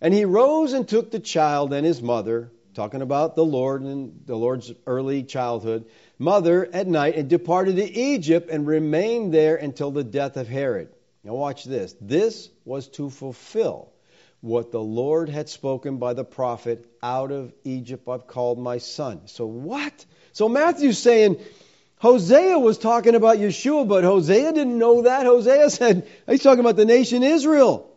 And 0.00 0.14
he 0.14 0.24
rose 0.24 0.72
and 0.72 0.86
took 0.86 1.10
the 1.10 1.18
child 1.18 1.72
and 1.72 1.84
his 1.84 2.00
mother 2.00 2.52
talking 2.74 3.02
about 3.02 3.36
the 3.36 3.44
Lord 3.44 3.82
and 3.82 4.22
the 4.26 4.36
Lord's 4.36 4.72
early 4.86 5.22
childhood, 5.22 5.86
mother 6.18 6.68
at 6.72 6.86
night 6.86 7.16
and 7.16 7.28
departed 7.28 7.76
to 7.76 7.90
Egypt 7.90 8.50
and 8.50 8.66
remained 8.66 9.32
there 9.32 9.56
until 9.56 9.90
the 9.90 10.04
death 10.04 10.36
of 10.36 10.48
Herod. 10.48 10.88
Now, 11.24 11.34
watch 11.34 11.64
this. 11.64 11.94
This 12.00 12.48
was 12.64 12.88
to 12.88 13.10
fulfill 13.10 13.92
what 14.40 14.72
the 14.72 14.80
Lord 14.80 15.28
had 15.28 15.48
spoken 15.48 15.98
by 15.98 16.14
the 16.14 16.24
prophet 16.24 16.84
out 17.02 17.30
of 17.30 17.52
Egypt 17.62 18.08
I've 18.08 18.26
called 18.26 18.58
my 18.58 18.78
son. 18.78 19.22
So, 19.26 19.46
what? 19.46 20.04
So, 20.32 20.48
Matthew's 20.48 20.98
saying, 20.98 21.40
Hosea 21.98 22.58
was 22.58 22.78
talking 22.78 23.14
about 23.14 23.38
Yeshua, 23.38 23.86
but 23.86 24.02
Hosea 24.02 24.52
didn't 24.52 24.78
know 24.78 25.02
that. 25.02 25.24
Hosea 25.26 25.70
said, 25.70 26.08
he's 26.26 26.42
talking 26.42 26.58
about 26.58 26.74
the 26.74 26.84
nation 26.84 27.22
Israel. 27.22 27.88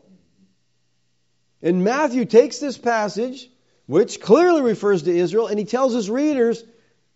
And 1.64 1.84
Matthew 1.84 2.26
takes 2.26 2.60
this 2.60 2.78
passage 2.78 3.50
which 3.86 4.20
clearly 4.20 4.62
refers 4.62 5.04
to 5.04 5.16
Israel, 5.16 5.48
and 5.48 5.60
he 5.60 5.66
tells 5.66 5.94
his 5.94 6.10
readers 6.10 6.64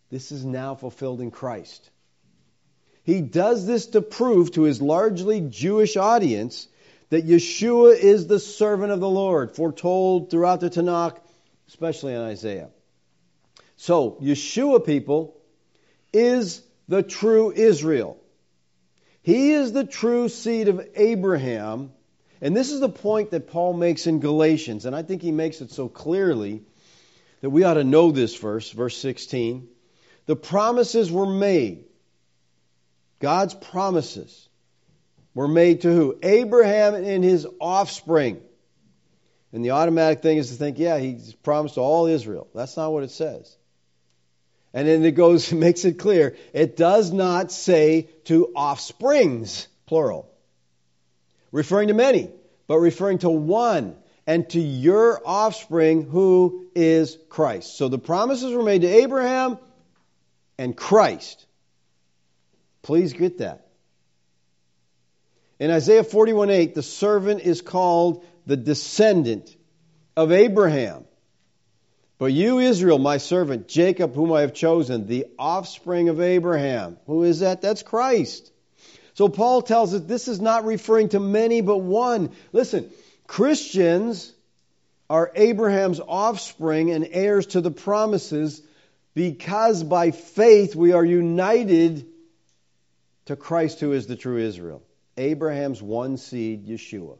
this 0.09 0.31
is 0.31 0.45
now 0.45 0.75
fulfilled 0.75 1.21
in 1.21 1.31
Christ. 1.31 1.89
He 3.03 3.21
does 3.21 3.65
this 3.65 3.87
to 3.87 4.01
prove 4.01 4.51
to 4.51 4.63
his 4.63 4.81
largely 4.81 5.41
Jewish 5.41 5.97
audience 5.97 6.67
that 7.09 7.25
Yeshua 7.25 7.95
is 7.95 8.27
the 8.27 8.39
servant 8.39 8.91
of 8.91 8.99
the 8.99 9.09
Lord, 9.09 9.55
foretold 9.55 10.29
throughout 10.29 10.59
the 10.59 10.69
Tanakh, 10.69 11.17
especially 11.67 12.13
in 12.13 12.21
Isaiah. 12.21 12.69
So, 13.77 14.17
Yeshua, 14.21 14.85
people, 14.85 15.35
is 16.13 16.61
the 16.87 17.01
true 17.01 17.51
Israel. 17.51 18.17
He 19.21 19.51
is 19.51 19.71
the 19.71 19.85
true 19.85 20.29
seed 20.29 20.67
of 20.67 20.87
Abraham 20.95 21.91
and 22.41 22.55
this 22.55 22.71
is 22.71 22.79
the 22.79 22.89
point 22.89 23.31
that 23.31 23.47
Paul 23.47 23.73
makes 23.73 24.07
in 24.07 24.19
Galatians, 24.19 24.85
and 24.85 24.95
I 24.95 25.03
think 25.03 25.21
he 25.21 25.31
makes 25.31 25.59
it 25.61 25.71
so 25.71 25.89
clearly 25.89 26.63
that 27.41 27.49
we 27.49 27.63
ought 27.63 27.73
to 27.73 27.83
know 27.83 28.11
this 28.11 28.35
verse, 28.35 28.71
verse 28.71 28.97
16. 28.97 29.67
The 30.25 30.35
promises 30.35 31.11
were 31.11 31.25
made. 31.25 31.85
God's 33.19 33.53
promises 33.53 34.47
were 35.33 35.47
made 35.47 35.81
to 35.81 35.93
who? 35.93 36.17
Abraham 36.23 36.95
and 36.95 37.23
his 37.23 37.45
offspring. 37.59 38.41
And 39.51 39.65
the 39.65 39.71
automatic 39.71 40.21
thing 40.21 40.37
is 40.37 40.49
to 40.49 40.55
think, 40.55 40.79
yeah, 40.79 40.97
he's 40.99 41.33
promised 41.33 41.75
to 41.75 41.81
all 41.81 42.05
Israel. 42.05 42.47
That's 42.53 42.77
not 42.77 42.93
what 42.93 43.03
it 43.03 43.11
says. 43.11 43.57
And 44.73 44.87
then 44.87 45.03
it 45.03 45.11
goes, 45.11 45.51
makes 45.53 45.83
it 45.83 45.99
clear, 45.99 46.37
it 46.53 46.77
does 46.77 47.11
not 47.11 47.51
say 47.51 48.03
to 48.25 48.47
offsprings, 48.55 49.67
plural 49.87 50.28
referring 51.51 51.87
to 51.89 51.93
many, 51.93 52.29
but 52.67 52.77
referring 52.77 53.19
to 53.19 53.29
one, 53.29 53.95
and 54.27 54.47
to 54.51 54.59
your 54.59 55.21
offspring 55.25 56.03
who 56.03 56.67
is 56.75 57.17
Christ. 57.29 57.77
So 57.77 57.87
the 57.89 57.97
promises 57.97 58.53
were 58.53 58.63
made 58.63 58.81
to 58.81 58.87
Abraham 58.87 59.57
and 60.59 60.77
Christ. 60.77 61.45
Please 62.83 63.13
get 63.13 63.39
that. 63.39 63.65
In 65.59 65.71
Isaiah 65.71 66.03
41:8, 66.03 66.75
the 66.75 66.83
servant 66.83 67.41
is 67.41 67.61
called 67.61 68.23
the 68.45 68.55
descendant 68.55 69.55
of 70.15 70.31
Abraham. 70.31 71.05
But 72.19 72.33
you, 72.33 72.59
Israel, 72.59 72.99
my 72.99 73.17
servant, 73.17 73.67
Jacob, 73.67 74.13
whom 74.13 74.31
I 74.31 74.41
have 74.41 74.53
chosen, 74.53 75.07
the 75.07 75.25
offspring 75.39 76.09
of 76.09 76.19
Abraham. 76.19 76.97
Who 77.07 77.23
is 77.23 77.39
that? 77.39 77.61
That's 77.61 77.81
Christ. 77.81 78.51
So 79.19 79.27
Paul 79.27 79.61
tells 79.61 79.93
us 79.93 79.99
this 80.03 80.29
is 80.29 80.39
not 80.39 80.63
referring 80.63 81.09
to 81.09 81.19
many 81.19 81.59
but 81.59 81.79
one. 81.79 82.31
Listen, 82.53 82.89
Christians 83.27 84.31
are 85.09 85.29
Abraham's 85.35 85.99
offspring 85.99 86.91
and 86.91 87.05
heirs 87.11 87.47
to 87.47 87.59
the 87.59 87.69
promises 87.69 88.61
because 89.13 89.83
by 89.83 90.11
faith 90.11 90.73
we 90.73 90.93
are 90.93 91.03
united 91.03 92.05
to 93.25 93.35
Christ 93.35 93.81
who 93.81 93.91
is 93.91 94.07
the 94.07 94.15
true 94.15 94.37
Israel. 94.37 94.83
Abraham's 95.17 95.81
one 95.81 96.15
seed, 96.15 96.65
Yeshua. 96.65 97.17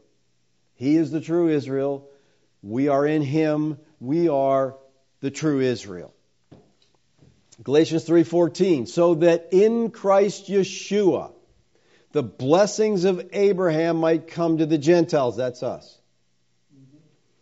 He 0.76 0.96
is 0.96 1.10
the 1.10 1.20
true 1.20 1.50
Israel. 1.50 2.08
We 2.62 2.88
are 2.88 3.06
in 3.06 3.20
him. 3.20 3.76
We 4.00 4.30
are 4.30 4.74
the 5.20 5.30
true 5.30 5.60
Israel. 5.60 6.14
Galatians 7.62 8.06
3:14 8.06 8.88
so 8.88 9.16
that 9.16 9.48
in 9.52 9.90
Christ 9.90 10.48
Yeshua 10.48 11.32
the 12.12 12.22
blessings 12.22 13.04
of 13.04 13.30
Abraham 13.32 13.96
might 13.96 14.26
come 14.26 14.58
to 14.58 14.66
the 14.66 14.78
Gentiles 14.78 15.36
that's 15.36 15.62
us 15.62 15.96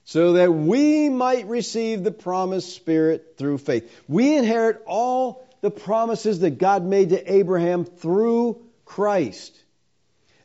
so 0.04 0.34
that 0.34 0.50
we 0.50 1.10
might 1.10 1.46
receive 1.48 2.02
the 2.02 2.10
promised 2.10 2.74
spirit 2.74 3.34
through 3.36 3.58
faith. 3.58 3.94
We 4.08 4.36
inherit 4.36 4.82
all 4.86 5.46
the 5.60 5.70
promises 5.70 6.40
that 6.40 6.56
God 6.56 6.82
made 6.82 7.10
to 7.10 7.32
Abraham 7.32 7.84
through 7.84 8.62
Christ. 8.86 9.54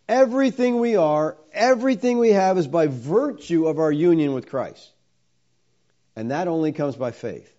Everything 0.10 0.80
we 0.80 0.98
are 0.98 1.38
everything 1.54 2.18
we 2.18 2.32
have 2.32 2.58
is 2.58 2.68
by 2.68 2.88
virtue 2.88 3.68
of 3.68 3.80
our 3.80 3.92
union 3.92 4.34
with 4.34 4.50
Christ. 4.50 4.92
And 6.16 6.32
that 6.32 6.48
only 6.48 6.72
comes 6.72 6.96
by 6.96 7.12
faith 7.12 7.53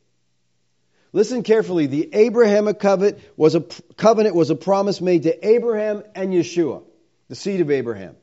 Listen 1.14 1.44
carefully. 1.44 1.86
The 1.86 2.10
Abrahamic 2.12 2.80
covenant 2.80 3.20
was 3.36 3.54
a 3.54 3.60
covenant 3.96 4.34
was 4.34 4.50
a 4.50 4.56
promise 4.56 5.00
made 5.00 5.22
to 5.22 5.48
Abraham 5.48 6.02
and 6.16 6.32
Yeshua, 6.32 6.82
the 7.28 7.36
seed 7.36 7.60
of 7.60 7.70
Abraham, 7.70 8.16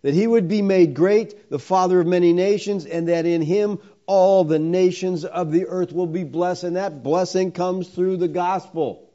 that 0.00 0.14
he 0.14 0.26
would 0.26 0.48
be 0.48 0.62
made 0.62 0.94
great, 0.94 1.50
the 1.50 1.58
father 1.58 2.00
of 2.00 2.06
many 2.06 2.32
nations, 2.32 2.86
and 2.86 3.08
that 3.08 3.26
in 3.26 3.42
him 3.42 3.80
all 4.06 4.44
the 4.44 4.58
nations 4.58 5.26
of 5.26 5.52
the 5.52 5.66
earth 5.66 5.92
will 5.92 6.06
be 6.06 6.24
blessed, 6.24 6.64
and 6.64 6.76
that 6.76 7.02
blessing 7.02 7.52
comes 7.52 7.86
through 7.86 8.16
the 8.16 8.28
gospel. 8.28 9.10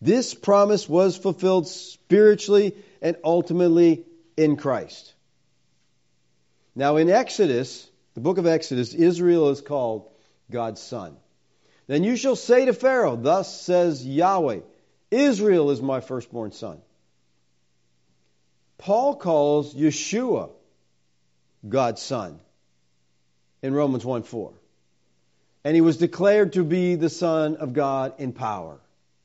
This 0.00 0.32
promise 0.32 0.88
was 0.88 1.18
fulfilled 1.18 1.68
spiritually 1.68 2.74
and 3.02 3.16
ultimately 3.22 4.06
in 4.38 4.56
Christ. 4.56 5.12
Now 6.74 6.96
in 6.96 7.10
Exodus, 7.10 7.86
the 8.14 8.20
book 8.20 8.38
of 8.38 8.46
Exodus, 8.46 8.94
Israel 8.94 9.50
is 9.50 9.60
called 9.60 10.08
God's 10.52 10.80
son. 10.80 11.16
Then 11.86 12.04
you 12.04 12.16
shall 12.16 12.36
say 12.36 12.66
to 12.66 12.72
Pharaoh, 12.72 13.16
Thus 13.16 13.60
says 13.60 14.06
Yahweh, 14.06 14.60
Israel 15.10 15.70
is 15.70 15.82
my 15.82 16.00
firstborn 16.00 16.52
son. 16.52 16.80
Paul 18.78 19.16
calls 19.16 19.74
Yeshua 19.74 20.50
God's 21.68 22.02
son 22.02 22.40
in 23.62 23.74
Romans 23.74 24.04
1 24.04 24.22
4. 24.22 24.52
And 25.64 25.74
he 25.74 25.80
was 25.80 25.96
declared 25.96 26.54
to 26.54 26.64
be 26.64 26.96
the 26.96 27.08
Son 27.08 27.56
of 27.56 27.72
God 27.72 28.14
in 28.18 28.32
power, 28.32 28.80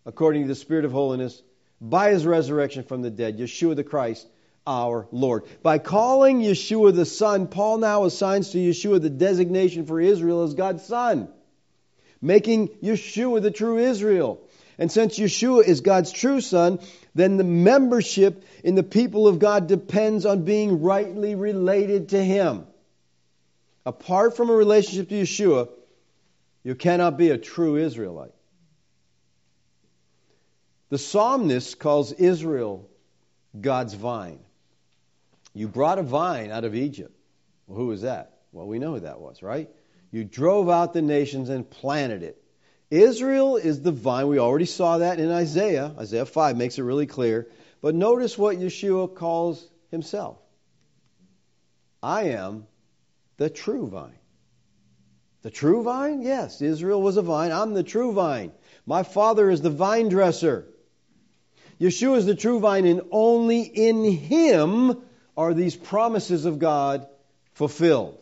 according 0.06 0.44
to 0.44 0.48
the 0.48 0.56
Spirit 0.56 0.86
of 0.86 0.92
holiness, 0.92 1.42
by 1.82 2.12
his 2.12 2.26
resurrection 2.26 2.84
from 2.84 3.02
the 3.02 3.10
dead, 3.10 3.40
Yeshua 3.40 3.76
the 3.76 3.84
Christ, 3.84 4.28
our 4.68 5.08
Lord. 5.12 5.46
By 5.64 5.80
calling 5.80 6.42
Yeshua 6.42 6.94
the 6.94 7.06
Son, 7.06 7.48
Paul 7.48 7.80
now 7.80 8.04
assigns 8.04 8.52
to 8.52 8.60
Yeshua 8.60 9.02
the 9.02 9.10
designation 9.10 9.86
for 9.86 10.00
Israel 10.00 10.44
as 10.44 10.54
God's 10.54 10.86
Son, 10.86 11.30
making 12.22 12.68
Yeshua 12.84 13.42
the 13.42 13.50
true 13.50 13.80
Israel. 13.80 14.42
And 14.78 14.92
since 14.92 15.18
Yeshua 15.18 15.64
is 15.64 15.82
God's 15.82 16.12
true 16.12 16.42
Son, 16.42 16.80
then 17.16 17.38
the 17.38 17.44
membership 17.44 18.44
in 18.64 18.76
the 18.76 18.84
people 18.84 19.28
of 19.28 19.40
God 19.40 19.68
depends 19.68 20.26
on 20.26 20.44
being 20.44 20.82
rightly 20.82 21.34
related 21.34 22.10
to 22.10 22.24
Him. 22.24 22.68
Apart 23.86 24.36
from 24.36 24.50
a 24.50 24.54
relationship 24.54 25.10
to 25.10 25.16
Yeshua, 25.16 25.70
you 26.64 26.76
cannot 26.76 27.18
be 27.18 27.30
a 27.30 27.38
true 27.38 27.78
Israelite. 27.78 28.34
The 30.90 30.98
psalmist 30.98 31.80
calls 31.80 32.12
Israel 32.12 32.88
God's 33.60 33.94
vine. 33.94 34.40
You 35.58 35.68
brought 35.68 35.98
a 35.98 36.04
vine 36.04 36.52
out 36.52 36.66
of 36.66 36.76
Egypt. 36.76 37.18
Well, 37.66 37.80
who 37.80 37.88
was 37.88 38.04
that? 38.04 38.38
Well, 38.52 38.68
we 38.68 38.78
know 38.78 38.94
who 38.94 39.00
that 39.00 39.20
was, 39.20 39.42
right? 39.42 39.70
You 40.12 40.24
drove 40.24 40.70
out 40.70 40.94
the 40.94 41.02
nations 41.02 41.50
and 41.50 41.68
planted 41.68 42.22
it. 42.22 42.40
Israel 42.92 43.58
is 43.58 43.82
the 43.82 43.92
vine. 43.92 44.28
We 44.28 44.38
already 44.38 44.66
saw 44.66 45.00
that 45.00 45.20
in 45.20 45.32
Isaiah. 45.32 45.94
Isaiah 45.98 46.28
5 46.28 46.58
makes 46.58 46.78
it 46.78 46.84
really 46.84 47.08
clear. 47.08 47.48
But 47.82 47.96
notice 47.96 48.38
what 48.38 48.58
Yeshua 48.58 49.16
calls 49.16 49.68
himself 49.90 50.38
I 52.04 52.26
am 52.26 52.68
the 53.38 53.50
true 53.50 53.88
vine. 53.88 54.20
The 55.42 55.50
true 55.50 55.82
vine? 55.82 56.22
Yes, 56.22 56.62
Israel 56.62 57.02
was 57.02 57.18
a 57.18 57.24
vine. 57.24 57.52
I'm 57.52 57.74
the 57.74 57.84
true 57.84 58.14
vine. 58.14 58.52
My 58.86 59.02
father 59.02 59.50
is 59.50 59.62
the 59.62 59.72
vine 59.72 60.10
dresser. 60.10 60.68
Yeshua 61.82 62.18
is 62.18 62.26
the 62.28 62.36
true 62.36 62.60
vine, 62.60 62.86
and 62.86 63.02
only 63.12 63.62
in 63.62 64.04
him 64.04 65.02
are 65.38 65.54
these 65.54 65.76
promises 65.76 66.46
of 66.46 66.58
God 66.58 67.08
fulfilled. 67.54 68.18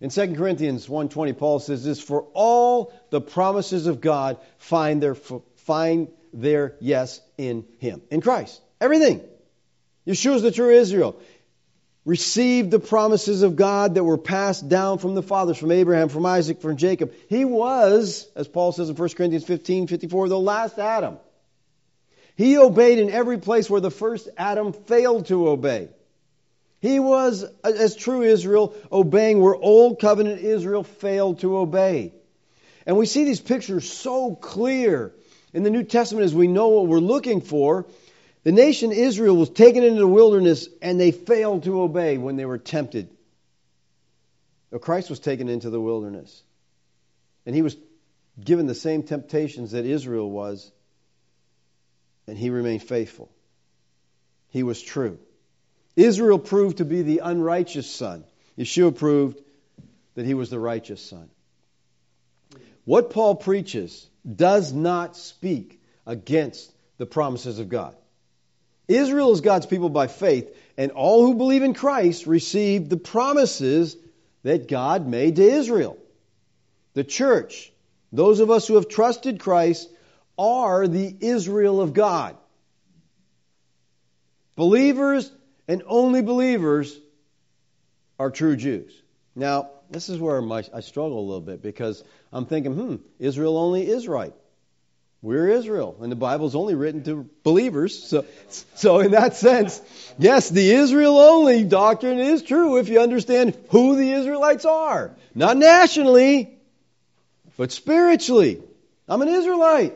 In 0.00 0.10
2 0.10 0.34
Corinthians 0.34 0.86
1:20 0.88 1.36
Paul 1.36 1.58
says 1.60 1.84
this 1.84 2.00
for 2.00 2.26
all 2.32 2.92
the 3.10 3.20
promises 3.20 3.86
of 3.86 4.00
God 4.00 4.38
find 4.58 5.02
their 5.02 5.14
find 5.14 6.08
their 6.32 6.74
yes 6.80 7.20
in 7.38 7.64
him 7.78 8.02
in 8.10 8.20
Christ. 8.20 8.60
Everything. 8.80 9.20
Yeshua 10.06 10.34
is 10.36 10.42
the 10.42 10.50
true 10.50 10.70
Israel. 10.70 11.16
Received 12.04 12.70
the 12.70 12.80
promises 12.80 13.42
of 13.42 13.56
God 13.56 13.94
that 13.94 14.04
were 14.04 14.18
passed 14.18 14.68
down 14.68 14.98
from 14.98 15.14
the 15.14 15.22
fathers 15.22 15.56
from 15.56 15.70
Abraham 15.70 16.10
from 16.10 16.26
Isaac 16.26 16.60
from 16.60 16.76
Jacob. 16.76 17.14
He 17.28 17.44
was 17.44 18.26
as 18.34 18.48
Paul 18.48 18.72
says 18.72 18.90
in 18.90 18.96
1 18.96 19.08
Corinthians 19.16 19.44
15:54 19.44 20.28
the 20.28 20.38
last 20.38 20.78
Adam. 20.78 21.18
He 22.36 22.58
obeyed 22.58 22.98
in 22.98 23.10
every 23.10 23.38
place 23.38 23.70
where 23.70 23.80
the 23.80 23.90
first 23.90 24.28
Adam 24.36 24.72
failed 24.72 25.26
to 25.26 25.48
obey 25.48 25.88
he 26.84 27.00
was, 27.00 27.46
as 27.64 27.96
true 27.96 28.20
Israel, 28.20 28.74
obeying 28.92 29.40
where 29.40 29.54
old 29.54 30.00
covenant 30.00 30.42
Israel 30.42 30.84
failed 30.84 31.40
to 31.40 31.56
obey. 31.56 32.12
And 32.84 32.98
we 32.98 33.06
see 33.06 33.24
these 33.24 33.40
pictures 33.40 33.90
so 33.90 34.34
clear 34.34 35.14
in 35.54 35.62
the 35.62 35.70
New 35.70 35.84
Testament 35.84 36.26
as 36.26 36.34
we 36.34 36.46
know 36.46 36.68
what 36.68 36.86
we're 36.86 36.98
looking 36.98 37.40
for. 37.40 37.86
The 38.42 38.52
nation 38.52 38.92
Israel 38.92 39.34
was 39.34 39.48
taken 39.48 39.82
into 39.82 40.00
the 40.00 40.06
wilderness 40.06 40.68
and 40.82 41.00
they 41.00 41.10
failed 41.10 41.62
to 41.62 41.80
obey 41.80 42.18
when 42.18 42.36
they 42.36 42.44
were 42.44 42.58
tempted. 42.58 43.08
Christ 44.78 45.08
was 45.08 45.20
taken 45.20 45.48
into 45.48 45.70
the 45.70 45.80
wilderness. 45.80 46.42
And 47.46 47.54
he 47.54 47.62
was 47.62 47.78
given 48.38 48.66
the 48.66 48.74
same 48.74 49.04
temptations 49.04 49.70
that 49.70 49.86
Israel 49.86 50.30
was, 50.30 50.70
and 52.26 52.36
he 52.36 52.50
remained 52.50 52.82
faithful. 52.82 53.30
He 54.50 54.62
was 54.62 54.82
true. 54.82 55.18
Israel 55.96 56.38
proved 56.38 56.78
to 56.78 56.84
be 56.84 57.02
the 57.02 57.20
unrighteous 57.20 57.90
son. 57.90 58.24
Yeshua 58.58 58.96
proved 58.96 59.40
that 60.14 60.26
he 60.26 60.34
was 60.34 60.50
the 60.50 60.58
righteous 60.58 61.00
son. 61.00 61.28
What 62.84 63.10
Paul 63.10 63.36
preaches 63.36 64.06
does 64.24 64.72
not 64.72 65.16
speak 65.16 65.80
against 66.06 66.70
the 66.98 67.06
promises 67.06 67.58
of 67.58 67.68
God. 67.68 67.96
Israel 68.86 69.32
is 69.32 69.40
God's 69.40 69.66
people 69.66 69.88
by 69.88 70.08
faith, 70.08 70.54
and 70.76 70.92
all 70.92 71.24
who 71.24 71.34
believe 71.34 71.62
in 71.62 71.74
Christ 71.74 72.26
receive 72.26 72.88
the 72.88 72.96
promises 72.96 73.96
that 74.42 74.68
God 74.68 75.06
made 75.06 75.36
to 75.36 75.42
Israel. 75.42 75.96
The 76.92 77.04
church, 77.04 77.72
those 78.12 78.40
of 78.40 78.50
us 78.50 78.68
who 78.68 78.74
have 78.74 78.88
trusted 78.88 79.40
Christ, 79.40 79.88
are 80.36 80.86
the 80.86 81.16
Israel 81.20 81.80
of 81.80 81.94
God. 81.94 82.36
Believers 84.56 85.30
and 85.68 85.82
only 85.86 86.22
believers 86.22 86.98
are 88.18 88.30
true 88.30 88.56
Jews. 88.56 88.92
Now, 89.34 89.70
this 89.90 90.08
is 90.08 90.18
where 90.18 90.40
my, 90.40 90.64
I 90.72 90.80
struggle 90.80 91.18
a 91.18 91.26
little 91.26 91.40
bit 91.40 91.62
because 91.62 92.02
I'm 92.32 92.46
thinking, 92.46 92.74
hmm, 92.74 92.96
Israel 93.18 93.56
only 93.56 93.88
is 93.88 94.06
right. 94.06 94.34
We're 95.22 95.48
Israel, 95.48 95.96
and 96.02 96.12
the 96.12 96.16
Bible's 96.16 96.54
only 96.54 96.74
written 96.74 97.02
to 97.04 97.28
believers. 97.42 97.98
So, 97.98 98.26
so 98.74 99.00
in 99.00 99.12
that 99.12 99.34
sense, 99.36 99.80
yes, 100.18 100.50
the 100.50 100.70
Israel 100.70 101.18
only 101.18 101.64
doctrine 101.64 102.18
is 102.18 102.42
true 102.42 102.76
if 102.76 102.90
you 102.90 103.00
understand 103.00 103.56
who 103.70 103.96
the 103.96 104.12
Israelites 104.12 104.66
are. 104.66 105.16
Not 105.34 105.56
nationally, 105.56 106.58
but 107.56 107.72
spiritually. 107.72 108.62
I'm 109.08 109.22
an 109.22 109.28
Israelite. 109.28 109.94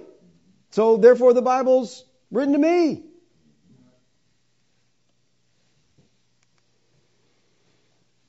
So 0.71 0.97
therefore 0.97 1.35
the 1.35 1.43
Bible's 1.43 2.05
written 2.31 2.55
to 2.55 2.59
me. 2.59 3.03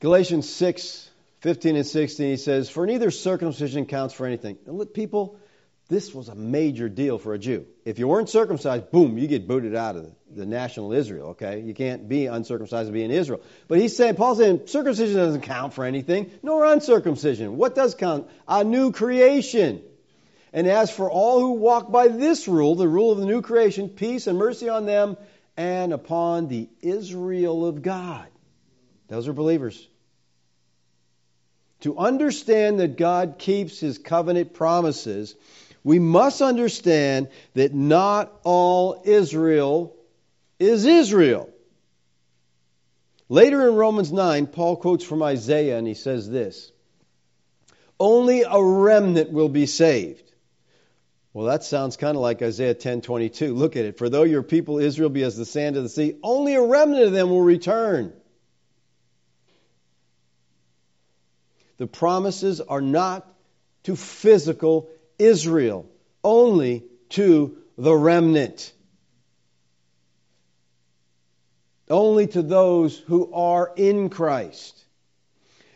Galatians 0.00 0.48
6, 0.48 1.10
15 1.40 1.76
and 1.76 1.86
16, 1.86 2.30
he 2.30 2.36
says, 2.38 2.70
For 2.70 2.86
neither 2.86 3.10
circumcision 3.10 3.84
counts 3.84 4.14
for 4.14 4.26
anything. 4.26 4.56
And 4.66 4.78
look, 4.78 4.94
people, 4.94 5.38
this 5.88 6.14
was 6.14 6.30
a 6.30 6.34
major 6.34 6.88
deal 6.88 7.18
for 7.18 7.34
a 7.34 7.38
Jew. 7.38 7.66
If 7.84 7.98
you 7.98 8.08
weren't 8.08 8.30
circumcised, 8.30 8.90
boom, 8.90 9.18
you 9.18 9.28
get 9.28 9.46
booted 9.46 9.74
out 9.74 9.96
of 9.96 10.10
the, 10.34 10.46
national 10.46 10.94
Israel, 10.94 11.28
okay? 11.30 11.60
You 11.60 11.74
can't 11.74 12.08
be 12.08 12.26
uncircumcised 12.26 12.86
and 12.86 12.94
be 12.94 13.04
in 13.04 13.10
Israel. 13.10 13.42
But 13.68 13.78
he's 13.78 13.94
saying, 13.94 14.14
Paul's 14.14 14.38
saying, 14.38 14.68
circumcision 14.68 15.16
doesn't 15.16 15.42
count 15.42 15.74
for 15.74 15.84
anything, 15.84 16.30
nor 16.42 16.64
uncircumcision. 16.64 17.58
What 17.58 17.74
does 17.74 17.94
count? 17.94 18.26
A 18.48 18.64
new 18.64 18.92
creation. 18.92 19.82
And 20.54 20.66
as 20.66 20.90
for 20.90 21.10
all 21.10 21.40
who 21.40 21.52
walk 21.52 21.92
by 21.92 22.08
this 22.08 22.48
rule, 22.48 22.74
the 22.74 22.88
rule 22.88 23.12
of 23.12 23.18
the 23.18 23.26
new 23.26 23.42
creation, 23.42 23.90
peace 23.90 24.26
and 24.26 24.38
mercy 24.38 24.70
on 24.70 24.86
them 24.86 25.18
and 25.58 25.92
upon 25.92 26.48
the 26.48 26.70
Israel 26.80 27.66
of 27.66 27.82
God. 27.82 28.26
Those 29.10 29.26
are 29.26 29.32
believers. 29.32 29.88
To 31.80 31.98
understand 31.98 32.78
that 32.78 32.96
God 32.96 33.36
keeps 33.38 33.80
his 33.80 33.98
covenant 33.98 34.54
promises, 34.54 35.34
we 35.82 35.98
must 35.98 36.40
understand 36.40 37.28
that 37.54 37.74
not 37.74 38.32
all 38.44 39.02
Israel 39.04 39.96
is 40.60 40.86
Israel. 40.86 41.50
Later 43.28 43.68
in 43.68 43.74
Romans 43.74 44.12
9, 44.12 44.46
Paul 44.46 44.76
quotes 44.76 45.04
from 45.04 45.22
Isaiah 45.22 45.76
and 45.76 45.88
he 45.88 45.94
says 45.94 46.30
this 46.30 46.70
Only 47.98 48.42
a 48.42 48.62
remnant 48.62 49.32
will 49.32 49.48
be 49.48 49.66
saved. 49.66 50.30
Well, 51.32 51.46
that 51.46 51.64
sounds 51.64 51.96
kind 51.96 52.16
of 52.16 52.22
like 52.22 52.42
Isaiah 52.42 52.74
10:22. 52.74 53.56
Look 53.56 53.76
at 53.76 53.84
it. 53.84 53.98
For 53.98 54.08
though 54.08 54.24
your 54.24 54.42
people 54.44 54.78
Israel 54.78 55.10
be 55.10 55.24
as 55.24 55.36
the 55.36 55.44
sand 55.44 55.76
of 55.76 55.82
the 55.82 55.88
sea, 55.88 56.16
only 56.22 56.54
a 56.54 56.62
remnant 56.62 57.04
of 57.04 57.12
them 57.12 57.30
will 57.30 57.42
return. 57.42 58.12
The 61.80 61.86
promises 61.86 62.60
are 62.60 62.82
not 62.82 63.26
to 63.84 63.96
physical 63.96 64.90
Israel, 65.18 65.86
only 66.22 66.84
to 67.08 67.56
the 67.78 67.94
remnant. 67.94 68.70
Only 71.88 72.26
to 72.26 72.42
those 72.42 72.98
who 72.98 73.32
are 73.32 73.72
in 73.76 74.10
Christ. 74.10 74.78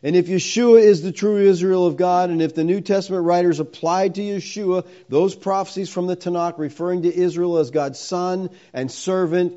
And 0.03 0.15
if 0.15 0.27
Yeshua 0.27 0.83
is 0.83 1.01
the 1.01 1.11
true 1.11 1.39
Israel 1.39 1.87
of 1.87 1.97
God, 1.97 2.29
and 2.29 2.43
if 2.43 2.55
the 2.55 2.65
New 2.65 2.83
Testament 2.83 3.25
writers 3.25 3.59
applied 3.59 4.17
to 4.17 4.21
Yeshua 4.21 4.87
those 5.09 5.35
prophecies 5.35 5.89
from 5.89 6.07
the 6.07 6.17
Tanakh 6.17 6.59
referring 6.59 7.05
to 7.05 7.17
Israel 7.17 7.57
as 7.57 7.71
God's 7.71 7.99
son 7.99 8.51
and 8.75 8.93
servant, 8.93 9.55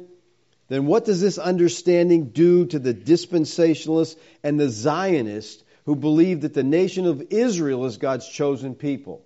then 0.69 0.85
what 0.85 1.03
does 1.03 1.19
this 1.19 1.37
understanding 1.37 2.29
do 2.29 2.65
to 2.67 2.79
the 2.79 2.93
dispensationalists 2.93 4.15
and 4.43 4.57
the 4.57 4.69
Zionists 4.69 5.65
who 5.87 5.95
believe 5.95 6.41
that 6.41 6.53
the 6.53 6.63
nation 6.63 7.05
of 7.05 7.27
Israel 7.29 7.85
is 7.85 7.95
God's 7.95 8.27
chosen 8.27 8.75
people 8.75 9.25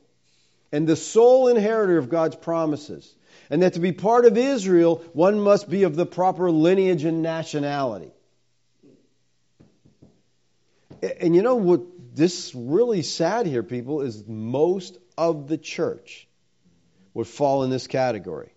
and 0.72 0.88
the 0.88 0.96
sole 0.96 1.48
inheritor 1.48 1.98
of 1.98 2.08
God's 2.08 2.36
promises? 2.36 3.14
And 3.50 3.64
that 3.64 3.74
to 3.74 3.80
be 3.80 3.92
part 3.92 4.26
of 4.26 4.38
Israel, 4.38 5.04
one 5.14 5.40
must 5.40 5.70
be 5.70 5.84
of 5.84 5.96
the 5.96 6.06
proper 6.06 6.52
lineage 6.52 7.04
and 7.04 7.24
nationality. 7.24 8.12
And 11.20 11.36
you 11.36 11.42
know 11.42 11.56
what? 11.56 11.82
This 12.14 12.54
really 12.54 13.02
sad 13.02 13.48
here, 13.48 13.64
people, 13.64 14.02
is 14.02 14.28
most 14.28 15.00
of 15.18 15.48
the 15.48 15.58
church 15.58 16.28
would 17.16 17.28
fall 17.28 17.64
in 17.64 17.72
this 17.72 17.88
category. 17.88 18.54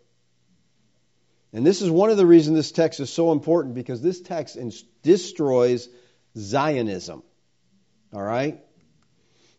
And 1.54 1.66
this 1.66 1.80
is 1.80 1.90
one 1.90 2.10
of 2.10 2.18
the 2.18 2.26
reasons 2.26 2.56
this 2.56 2.72
text 2.72 3.00
is 3.00 3.08
so 3.08 3.32
important 3.32 3.74
because 3.74 4.02
this 4.02 4.20
text 4.20 4.58
destroys 5.02 5.88
Zionism. 6.36 7.22
All 8.14 8.22
right? 8.22 8.60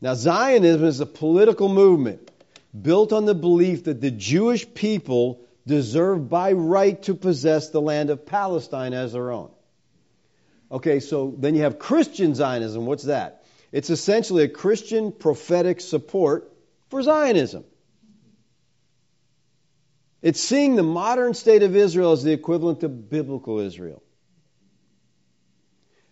Now, 0.01 0.14
Zionism 0.14 0.86
is 0.86 0.99
a 0.99 1.06
political 1.06 1.68
movement 1.68 2.32
built 2.80 3.14
on 3.14 3.26
the 3.26 3.36
belief 3.36 3.86
that 3.86 4.01
the 4.01 4.12
Jewish 4.12 4.74
people 4.74 5.41
deserve 5.68 6.30
by 6.30 6.53
right 6.53 7.01
to 7.03 7.16
possess 7.16 7.70
the 7.70 7.82
land 7.82 8.10
of 8.10 8.26
Palestine 8.26 8.93
as 8.93 9.14
their 9.14 9.32
own. 9.32 9.51
Okay, 10.72 10.99
so 10.99 11.34
then 11.38 11.56
you 11.56 11.62
have 11.64 11.80
Christian 11.80 12.34
Zionism. 12.36 12.86
What's 12.86 13.03
that? 13.03 13.43
It's 13.72 13.89
essentially 13.89 14.43
a 14.43 14.49
Christian 14.49 15.12
prophetic 15.12 15.82
support 15.82 16.51
for 16.89 17.01
Zionism. 17.01 17.66
It's 20.22 20.39
seeing 20.39 20.76
the 20.76 20.84
modern 20.84 21.34
state 21.34 21.62
of 21.62 21.76
Israel 21.76 22.12
as 22.14 22.24
the 22.24 22.32
equivalent 22.32 22.80
to 22.82 22.89
biblical 22.89 23.60
Israel. 23.60 24.01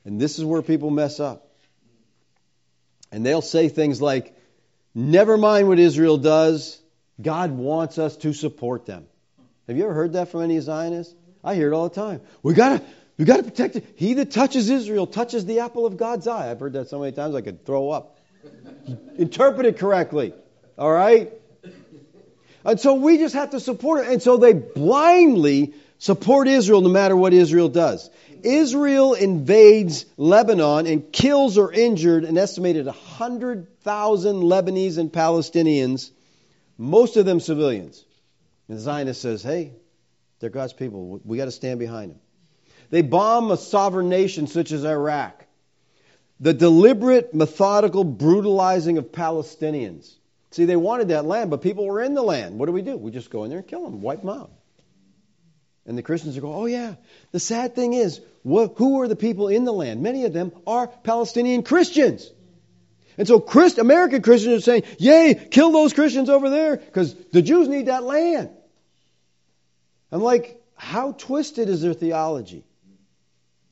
And 0.06 0.20
this 0.20 0.40
is 0.40 0.46
where 0.46 0.62
people 0.62 0.92
mess 0.92 1.20
up. 1.20 1.53
And 3.14 3.26
they'll 3.26 3.42
say 3.42 3.70
things 3.70 4.02
like, 4.02 4.36
never 4.96 5.38
mind 5.38 5.68
what 5.68 5.80
Israel 5.80 6.18
does, 6.18 6.82
God 7.22 7.52
wants 7.52 7.98
us 8.00 8.18
to 8.18 8.34
support 8.34 8.86
them. 8.86 9.06
Have 9.68 9.78
you 9.78 9.84
ever 9.86 9.94
heard 9.94 10.14
that 10.14 10.30
from 10.30 10.42
any 10.42 10.60
Zionists? 10.60 11.14
I 11.44 11.56
hear 11.56 11.72
it 11.72 11.76
all 11.76 11.88
the 11.88 11.96
time. 11.96 12.22
We 12.42 12.54
gotta 12.54 12.82
we 13.18 13.26
got 13.26 13.38
to 13.38 13.44
protect 13.44 13.76
it. 13.76 13.86
He 13.96 14.16
that 14.16 14.32
touches 14.32 14.70
Israel 14.70 15.06
touches 15.06 15.46
the 15.46 15.60
apple 15.60 15.86
of 15.86 15.98
God's 15.98 16.28
eye. 16.28 16.50
I've 16.50 16.60
heard 16.60 16.74
that 16.74 16.90
so 16.90 17.00
many 17.00 17.12
times 17.12 17.36
I 17.36 17.42
could 17.42 17.66
throw 17.66 17.92
up. 17.92 18.18
Interpret 19.18 19.68
it 19.68 19.78
correctly. 19.78 20.34
All 20.78 20.92
right? 20.92 21.32
And 22.66 22.80
so 22.80 22.96
we 22.96 23.20
just 23.20 23.36
have 23.36 23.52
to 23.52 23.60
support 23.60 24.06
it. 24.06 24.12
And 24.12 24.22
so 24.22 24.38
they 24.38 24.54
blindly 24.54 25.74
support 26.00 26.48
Israel 26.48 26.82
no 26.82 26.90
matter 26.90 27.16
what 27.16 27.34
Israel 27.34 27.70
does. 27.70 28.10
Israel 28.44 29.14
invades 29.14 30.06
Lebanon 30.18 30.86
and 30.88 31.12
kills 31.12 31.58
or 31.58 31.72
injured 31.72 32.24
an 32.26 32.38
estimated 32.38 32.86
100,000 32.86 34.36
Lebanese 34.36 34.98
and 34.98 35.12
Palestinians, 35.12 36.12
most 36.78 37.18
of 37.18 37.26
them 37.26 37.40
civilians. 37.40 38.04
And 38.68 38.78
the 38.78 38.82
Zionist 38.82 39.22
says, 39.22 39.44
hey, 39.44 39.74
they're 40.40 40.50
God's 40.50 40.74
people. 40.74 41.22
We 41.24 41.38
got 41.38 41.46
to 41.46 41.52
stand 41.52 41.80
behind 41.80 42.12
them. 42.12 42.20
They 42.90 43.02
bomb 43.02 43.50
a 43.52 43.58
sovereign 43.58 44.10
nation 44.10 44.48
such 44.48 44.72
as 44.72 44.86
Iraq. 44.86 45.46
The 46.40 46.54
deliberate, 46.54 47.34
methodical 47.34 48.04
brutalizing 48.04 48.98
of 48.98 49.12
Palestinians. 49.12 50.14
See, 50.52 50.66
they 50.66 50.76
wanted 50.76 51.08
that 51.08 51.26
land, 51.26 51.50
but 51.50 51.62
people 51.62 51.86
were 51.86 52.02
in 52.02 52.14
the 52.14 52.22
land. 52.22 52.60
What 52.60 52.68
do 52.68 52.72
we 52.72 52.82
do? 52.82 52.98
We 52.98 53.12
just 53.12 53.30
go 53.30 53.44
in 53.44 53.50
there 53.50 53.60
and 53.60 53.68
kill 53.68 53.84
them, 53.84 54.02
wipe 54.02 54.22
them 54.22 54.30
out. 54.30 54.52
And 55.86 55.98
the 55.98 56.04
Christians 56.04 56.38
are 56.38 56.42
going, 56.42 56.56
oh, 56.56 56.66
yeah. 56.66 56.96
The 57.32 57.40
sad 57.40 57.76
thing 57.76 57.94
is, 57.94 58.22
who 58.44 59.02
are 59.02 59.08
the 59.08 59.16
people 59.16 59.50
in 59.50 59.66
the 59.66 59.74
land? 59.74 60.02
Many 60.02 60.26
of 60.26 60.34
them 60.34 60.52
are 60.66 60.88
Palestinian 60.88 61.64
Christians. 61.64 62.32
And 63.18 63.28
so 63.28 63.40
Christ, 63.40 63.78
American 63.78 64.22
Christians 64.22 64.60
are 64.60 64.62
saying, 64.62 64.84
yay, 64.98 65.36
kill 65.52 65.72
those 65.72 65.94
Christians 65.94 66.30
over 66.30 66.50
there 66.50 66.78
because 66.78 67.14
the 67.32 67.42
Jews 67.42 67.68
need 67.68 67.88
that 67.88 68.04
land. 68.04 68.50
I'm 70.12 70.22
like, 70.22 70.62
how 70.76 71.12
twisted 71.12 71.70
is 71.70 71.82
their 71.82 71.94
theology? 71.94 72.64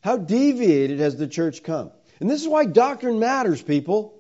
How 0.01 0.18
deviated 0.18 0.99
has 0.99 1.16
the 1.16 1.28
church 1.28 1.64
come? 1.64 1.91
And 2.20 2.30
this 2.30 2.41
is 2.41 2.47
why 2.47 2.66
doctrine 2.66 3.20
matters, 3.20 3.62
people. 3.62 4.14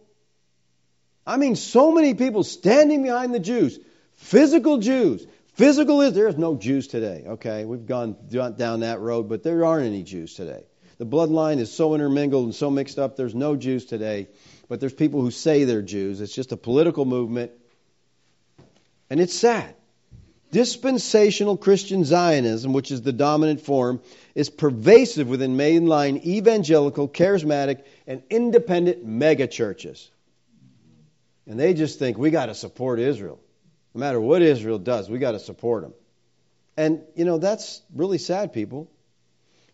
I 1.25 1.37
mean, 1.37 1.55
so 1.55 1.91
many 1.91 2.13
people 2.13 2.43
standing 2.43 3.03
behind 3.03 3.33
the 3.33 3.39
Jews, 3.39 3.79
physical 4.13 4.79
Jews, 4.79 5.25
physical 5.53 6.01
is 6.01 6.13
there's 6.13 6.37
no 6.37 6.55
Jews 6.55 6.87
today. 6.87 7.25
Okay, 7.27 7.65
we've 7.65 7.85
gone 7.85 8.15
down 8.29 8.79
that 8.81 8.99
road, 8.99 9.29
but 9.29 9.43
there 9.43 9.65
aren't 9.65 9.85
any 9.85 10.03
Jews 10.03 10.33
today. 10.33 10.63
The 10.97 11.05
bloodline 11.05 11.59
is 11.59 11.71
so 11.71 11.95
intermingled 11.95 12.45
and 12.45 12.53
so 12.53 12.69
mixed 12.69 12.99
up. 12.99 13.15
There's 13.15 13.33
no 13.33 13.55
Jews 13.55 13.85
today, 13.85 14.27
but 14.69 14.79
there's 14.79 14.93
people 14.93 15.21
who 15.21 15.31
say 15.31 15.63
they're 15.63 15.81
Jews. 15.81 16.21
It's 16.21 16.35
just 16.35 16.51
a 16.51 16.57
political 16.57 17.05
movement, 17.05 17.51
and 19.09 19.19
it's 19.19 19.33
sad. 19.33 19.75
Dispensational 20.51 21.55
Christian 21.55 22.03
Zionism, 22.03 22.73
which 22.73 22.91
is 22.91 23.01
the 23.01 23.13
dominant 23.13 23.61
form, 23.61 24.01
is 24.35 24.49
pervasive 24.49 25.29
within 25.29 25.55
mainline 25.55 26.23
evangelical, 26.25 27.07
charismatic, 27.07 27.83
and 28.05 28.21
independent 28.29 29.07
megachurches. 29.07 30.09
And 31.47 31.59
they 31.59 31.73
just 31.73 31.99
think 31.99 32.17
we 32.17 32.31
got 32.31 32.47
to 32.47 32.53
support 32.53 32.99
Israel. 32.99 33.39
No 33.93 33.99
matter 33.99 34.19
what 34.19 34.41
Israel 34.41 34.79
does, 34.79 35.09
we 35.09 35.19
got 35.19 35.31
to 35.31 35.39
support 35.39 35.83
them. 35.83 35.93
And, 36.77 37.01
you 37.15 37.25
know, 37.25 37.37
that's 37.37 37.81
really 37.93 38.17
sad, 38.17 38.53
people. 38.53 38.89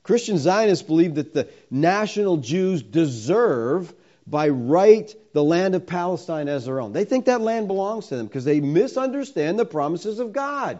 Christian 0.01 0.38
Zionists 0.38 0.86
believe 0.86 1.15
that 1.15 1.34
the 1.34 1.49
national 1.70 2.38
Jews 2.38 2.82
deserve 2.82 3.93
by 4.26 4.49
right 4.49 5.13
the 5.34 5.43
land 5.43 5.76
of 5.76 5.86
Palestine 5.86 6.47
as 6.47 6.65
their 6.65 6.80
own. 6.80 6.93
They 6.93 7.05
think 7.05 7.26
that 7.26 7.41
land 7.41 7.68
belongs 7.68 8.07
to 8.07 8.15
them 8.15 8.26
because 8.26 8.45
they 8.45 8.61
misunderstand 8.61 9.59
the 9.59 9.65
promises 9.65 10.20
of 10.20 10.34
God. 10.34 10.80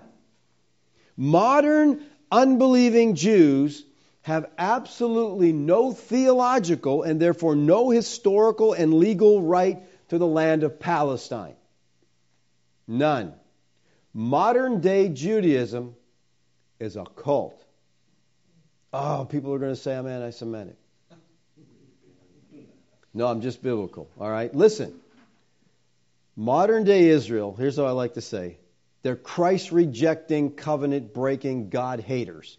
Modern 1.18 2.06
unbelieving 2.32 3.16
Jews 3.16 3.84
have 4.22 4.50
absolutely 4.58 5.52
no 5.52 5.92
theological 5.92 7.04
and 7.04 7.20
therefore 7.20 7.56
no 7.56 7.90
historical 7.90 8.74
and 8.74 8.94
legal 8.94 9.42
right 9.42 9.80
to 10.10 10.18
the 10.18 10.28
land 10.28 10.64
of 10.64 10.80
Palestine. 10.80 11.56
None. 12.88 13.34
Modern 14.14 14.82
day 14.82 15.10
Judaism 15.10 15.96
is 16.80 16.96
a 16.96 17.06
cult. 17.06 17.64
Oh, 18.94 19.28
people 19.30 19.54
are 19.54 19.60
going 19.60 19.74
to 19.74 19.80
say 19.80 19.96
I'm 19.96 20.08
anti 20.08 20.30
Semitic. 20.32 20.78
No, 23.14 23.28
I'm 23.28 23.42
just 23.42 23.62
biblical. 23.62 24.10
All 24.20 24.30
right? 24.30 24.54
Listen. 24.54 24.94
Modern 26.36 26.84
day 26.84 27.08
Israel, 27.10 27.56
here's 27.58 27.78
what 27.78 27.88
I 27.88 27.92
like 27.92 28.14
to 28.14 28.22
say 28.22 28.58
they're 29.02 29.16
Christ 29.16 29.72
rejecting, 29.72 30.52
covenant 30.52 31.14
breaking, 31.14 31.70
God 31.70 32.00
haters. 32.00 32.58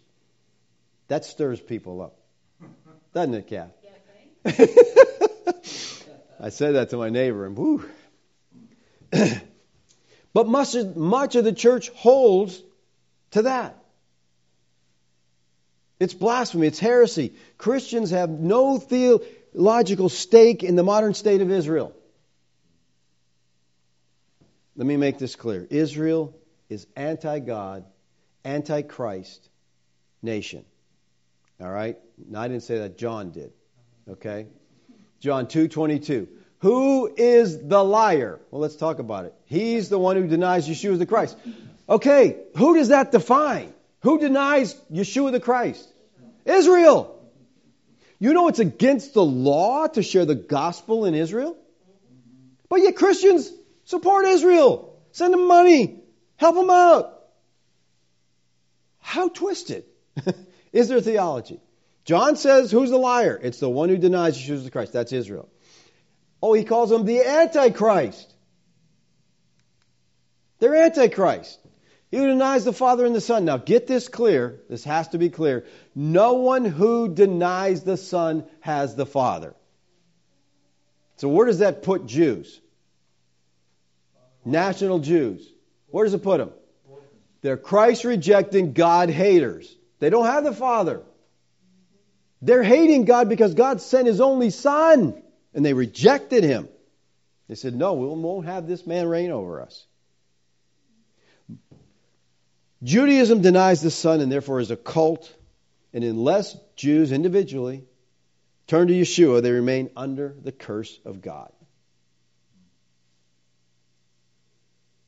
That 1.07 1.25
stirs 1.25 1.61
people 1.61 2.01
up. 2.01 2.17
Doesn't 3.13 3.33
it, 3.33 3.47
Kath? 3.47 3.71
I 6.39 6.49
said 6.49 6.75
that 6.75 6.89
to 6.91 6.97
my 6.97 7.09
neighbor, 7.09 7.45
and 7.45 7.57
whoo. 7.57 7.85
but 10.33 10.47
much, 10.47 10.75
much 10.95 11.35
of 11.35 11.43
the 11.43 11.53
church 11.53 11.89
holds 11.89 12.61
to 13.31 13.43
that. 13.43 13.75
It's 15.99 16.13
blasphemy. 16.13 16.67
It's 16.67 16.79
heresy. 16.79 17.33
Christians 17.57 18.11
have 18.11 18.29
no 18.29 18.77
theological 18.77 20.09
stake 20.09 20.63
in 20.63 20.75
the 20.75 20.83
modern 20.83 21.13
state 21.13 21.41
of 21.41 21.51
Israel. 21.51 21.93
Let 24.75 24.87
me 24.87 24.95
make 24.95 25.17
this 25.17 25.35
clear. 25.35 25.67
Israel 25.69 26.33
is 26.69 26.87
anti 26.95 27.39
God, 27.39 27.83
anti 28.45 28.81
Christ 28.81 29.49
nation. 30.21 30.63
All 31.59 31.69
right? 31.69 31.97
I 32.33 32.47
didn't 32.47 32.63
say 32.63 32.79
that, 32.79 32.97
John 32.97 33.31
did. 33.31 33.51
Okay? 34.09 34.47
John 35.19 35.47
2:22. 35.47 36.27
Who 36.59 37.13
is 37.15 37.67
the 37.67 37.83
liar? 37.83 38.39
Well, 38.51 38.61
let's 38.61 38.75
talk 38.75 38.99
about 38.99 39.25
it. 39.25 39.33
He's 39.45 39.89
the 39.89 39.99
one 39.99 40.17
who 40.17 40.27
denies 40.27 40.67
Yeshua 40.67 40.97
the 40.97 41.05
Christ. 41.05 41.37
Okay, 41.87 42.37
who 42.57 42.75
does 42.75 42.89
that 42.89 43.11
define? 43.11 43.73
Who 44.01 44.19
denies 44.19 44.75
Yeshua 44.91 45.31
the 45.31 45.39
Christ? 45.39 45.87
Israel. 46.45 47.15
You 48.19 48.33
know 48.33 48.49
it's 48.49 48.59
against 48.59 49.13
the 49.13 49.23
law 49.23 49.87
to 49.87 50.03
share 50.03 50.25
the 50.25 50.35
gospel 50.35 51.05
in 51.05 51.15
Israel? 51.15 51.57
But 52.67 52.81
yet 52.81 52.97
Christians 52.97 53.49
support 53.85 54.25
Israel. 54.25 54.97
Send 55.13 55.33
them 55.33 55.47
money. 55.47 56.01
Help 56.35 56.55
them 56.55 56.69
out. 56.69 57.15
How 58.99 59.29
twisted 59.29 59.85
is 60.73 60.89
their 60.89 61.01
theology? 61.01 61.61
John 62.03 62.35
says, 62.35 62.69
who's 62.69 62.89
the 62.89 62.97
liar? 62.97 63.39
It's 63.41 63.59
the 63.59 63.69
one 63.69 63.87
who 63.87 63.97
denies 63.97 64.37
Yeshua 64.37 64.63
the 64.63 64.71
Christ. 64.71 64.93
That's 64.93 65.13
Israel. 65.13 65.47
Oh, 66.41 66.53
he 66.53 66.63
calls 66.63 66.89
them 66.89 67.05
the 67.05 67.23
Antichrist. 67.23 68.33
They're 70.59 70.75
Antichrist. 70.75 71.59
He 72.11 72.17
who 72.17 72.27
denies 72.27 72.65
the 72.65 72.73
Father 72.73 73.05
and 73.05 73.15
the 73.15 73.21
Son. 73.21 73.45
Now 73.45 73.57
get 73.57 73.87
this 73.87 74.07
clear. 74.07 74.61
This 74.69 74.83
has 74.83 75.09
to 75.09 75.17
be 75.17 75.29
clear. 75.29 75.65
No 75.93 76.33
one 76.33 76.65
who 76.65 77.13
denies 77.13 77.83
the 77.83 77.97
Son 77.97 78.45
has 78.61 78.95
the 78.95 79.05
Father. 79.05 79.53
So 81.17 81.29
where 81.29 81.45
does 81.45 81.59
that 81.59 81.83
put 81.83 82.05
Jews? 82.05 82.59
National 84.43 84.99
Jews. 84.99 85.47
Where 85.91 86.05
does 86.05 86.13
it 86.13 86.23
put 86.23 86.37
them? 86.37 86.51
They're 87.41 87.57
Christ 87.57 88.03
rejecting 88.05 88.73
God 88.73 89.09
haters. 89.09 89.75
They 89.99 90.09
don't 90.09 90.25
have 90.25 90.43
the 90.43 90.53
Father. 90.53 91.03
They're 92.41 92.63
hating 92.63 93.05
God 93.05 93.29
because 93.29 93.53
God 93.53 93.81
sent 93.81 94.07
His 94.07 94.21
only 94.21 94.49
Son 94.49 95.21
and 95.53 95.65
they 95.65 95.73
rejected 95.73 96.43
Him. 96.43 96.67
They 97.47 97.55
said, 97.55 97.75
No, 97.75 97.93
we 97.93 98.07
won't 98.07 98.45
have 98.45 98.67
this 98.67 98.85
man 98.85 99.07
reign 99.07 99.31
over 99.31 99.61
us. 99.61 99.85
Judaism 102.83 103.41
denies 103.41 103.81
the 103.81 103.91
Son 103.91 104.21
and 104.21 104.31
therefore 104.31 104.59
is 104.59 104.71
a 104.71 104.77
cult. 104.77 105.33
And 105.93 106.03
unless 106.03 106.55
Jews 106.75 107.11
individually 107.11 107.83
turn 108.67 108.87
to 108.87 108.93
Yeshua, 108.93 109.41
they 109.41 109.51
remain 109.51 109.89
under 109.95 110.35
the 110.41 110.51
curse 110.51 110.97
of 111.03 111.21
God. 111.21 111.51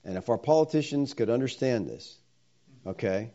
And 0.04 0.18
if 0.18 0.30
our 0.30 0.40
politicians 0.40 1.14
could 1.14 1.30
understand 1.30 1.88
this, 1.88 2.18
okay, 2.88 3.32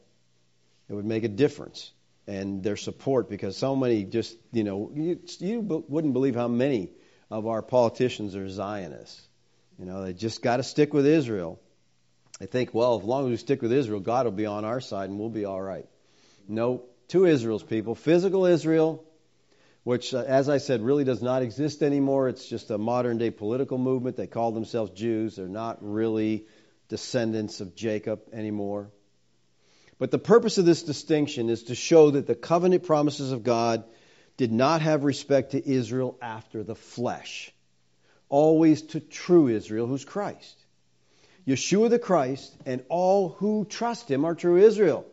it 0.88 0.92
would 0.92 1.04
make 1.04 1.22
a 1.22 1.28
difference 1.28 1.92
and 2.26 2.62
their 2.64 2.76
support 2.76 3.30
because 3.30 3.56
so 3.56 3.76
many 3.76 4.02
just, 4.04 4.36
you 4.52 4.64
know, 4.64 4.90
you, 4.92 5.20
you 5.38 5.60
wouldn't 5.60 6.12
believe 6.12 6.34
how 6.34 6.48
many 6.48 6.90
of 7.30 7.46
our 7.46 7.62
politicians 7.62 8.36
are 8.36 8.48
Zionists. 8.48 9.20
You 9.78 9.84
know, 9.84 10.04
they 10.04 10.12
just 10.12 10.42
got 10.42 10.58
to 10.58 10.62
stick 10.62 10.94
with 10.94 11.06
Israel. 11.06 11.60
They 12.38 12.46
think, 12.46 12.74
well, 12.74 12.98
as 12.98 13.04
long 13.04 13.24
as 13.24 13.30
we 13.30 13.36
stick 13.36 13.62
with 13.62 13.72
Israel, 13.72 14.00
God 14.00 14.26
will 14.26 14.32
be 14.32 14.46
on 14.46 14.64
our 14.64 14.80
side 14.80 15.10
and 15.10 15.18
we'll 15.18 15.30
be 15.30 15.44
all 15.44 15.60
right. 15.60 15.86
No, 16.48 16.84
to 17.08 17.26
Israel's 17.26 17.62
people, 17.62 17.94
physical 17.94 18.46
Israel, 18.46 19.04
which, 19.84 20.12
uh, 20.14 20.24
as 20.26 20.48
I 20.48 20.58
said, 20.58 20.82
really 20.82 21.04
does 21.04 21.22
not 21.22 21.42
exist 21.42 21.82
anymore. 21.82 22.28
It's 22.28 22.48
just 22.48 22.70
a 22.70 22.78
modern 22.78 23.18
day 23.18 23.30
political 23.30 23.78
movement. 23.78 24.16
They 24.16 24.26
call 24.26 24.52
themselves 24.52 24.90
Jews. 24.92 25.36
They're 25.36 25.48
not 25.48 25.78
really 25.80 26.46
descendants 26.88 27.60
of 27.60 27.74
Jacob 27.74 28.20
anymore. 28.32 28.90
But 29.98 30.10
the 30.10 30.18
purpose 30.18 30.58
of 30.58 30.66
this 30.66 30.82
distinction 30.82 31.48
is 31.48 31.64
to 31.64 31.74
show 31.74 32.10
that 32.10 32.26
the 32.26 32.34
covenant 32.34 32.84
promises 32.84 33.32
of 33.32 33.42
God 33.42 33.84
did 34.36 34.52
not 34.52 34.82
have 34.82 35.04
respect 35.04 35.52
to 35.52 35.68
Israel 35.68 36.18
after 36.20 36.62
the 36.62 36.74
flesh, 36.74 37.52
always 38.28 38.82
to 38.82 39.00
true 39.00 39.48
Israel, 39.48 39.86
who's 39.86 40.04
Christ. 40.04 40.56
Yeshua 41.46 41.90
the 41.90 41.98
Christ 41.98 42.54
and 42.66 42.82
all 42.88 43.28
who 43.28 43.64
trust 43.64 44.10
him 44.10 44.24
are 44.24 44.34
true 44.34 44.56
Israel. 44.56 45.06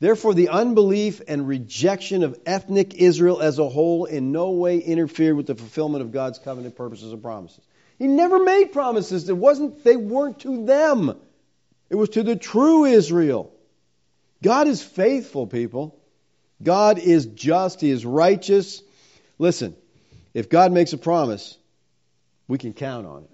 Therefore, 0.00 0.34
the 0.34 0.50
unbelief 0.50 1.22
and 1.26 1.48
rejection 1.48 2.24
of 2.24 2.38
ethnic 2.44 2.94
Israel 2.94 3.40
as 3.40 3.58
a 3.58 3.68
whole 3.68 4.04
in 4.04 4.32
no 4.32 4.50
way 4.50 4.78
interfered 4.78 5.36
with 5.36 5.46
the 5.46 5.54
fulfillment 5.54 6.02
of 6.02 6.12
God's 6.12 6.38
covenant 6.38 6.76
purposes 6.76 7.12
and 7.12 7.22
promises. 7.22 7.64
He 7.98 8.06
never 8.06 8.42
made 8.42 8.72
promises 8.72 9.26
that 9.26 9.36
wasn't 9.36 9.82
they 9.84 9.96
weren't 9.96 10.40
to 10.40 10.66
them. 10.66 11.16
It 11.88 11.94
was 11.94 12.10
to 12.10 12.22
the 12.22 12.36
true 12.36 12.84
Israel. 12.84 13.52
God 14.42 14.66
is 14.68 14.82
faithful, 14.82 15.46
people. 15.46 15.98
God 16.62 16.98
is 16.98 17.26
just, 17.26 17.80
He 17.80 17.90
is 17.90 18.06
righteous. 18.06 18.82
Listen, 19.38 19.74
if 20.32 20.48
God 20.48 20.72
makes 20.72 20.92
a 20.92 20.98
promise, 20.98 21.56
we 22.48 22.58
can 22.58 22.72
count 22.72 23.06
on 23.06 23.24
it. 23.24 23.30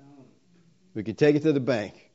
We 0.94 1.02
can 1.02 1.14
take 1.14 1.36
it 1.36 1.42
to 1.42 1.52
the 1.52 1.60
bank. 1.60 2.10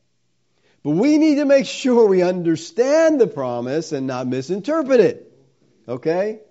But 0.83 0.91
we 0.91 1.17
need 1.17 1.35
to 1.35 1.45
make 1.45 1.65
sure 1.65 2.07
we 2.07 2.21
understand 2.21 3.19
the 3.19 3.27
promise 3.27 3.91
and 3.91 4.05
not 4.05 4.27
misinterpret 4.27 4.99
it. 4.99 5.31
Okay? 5.87 6.41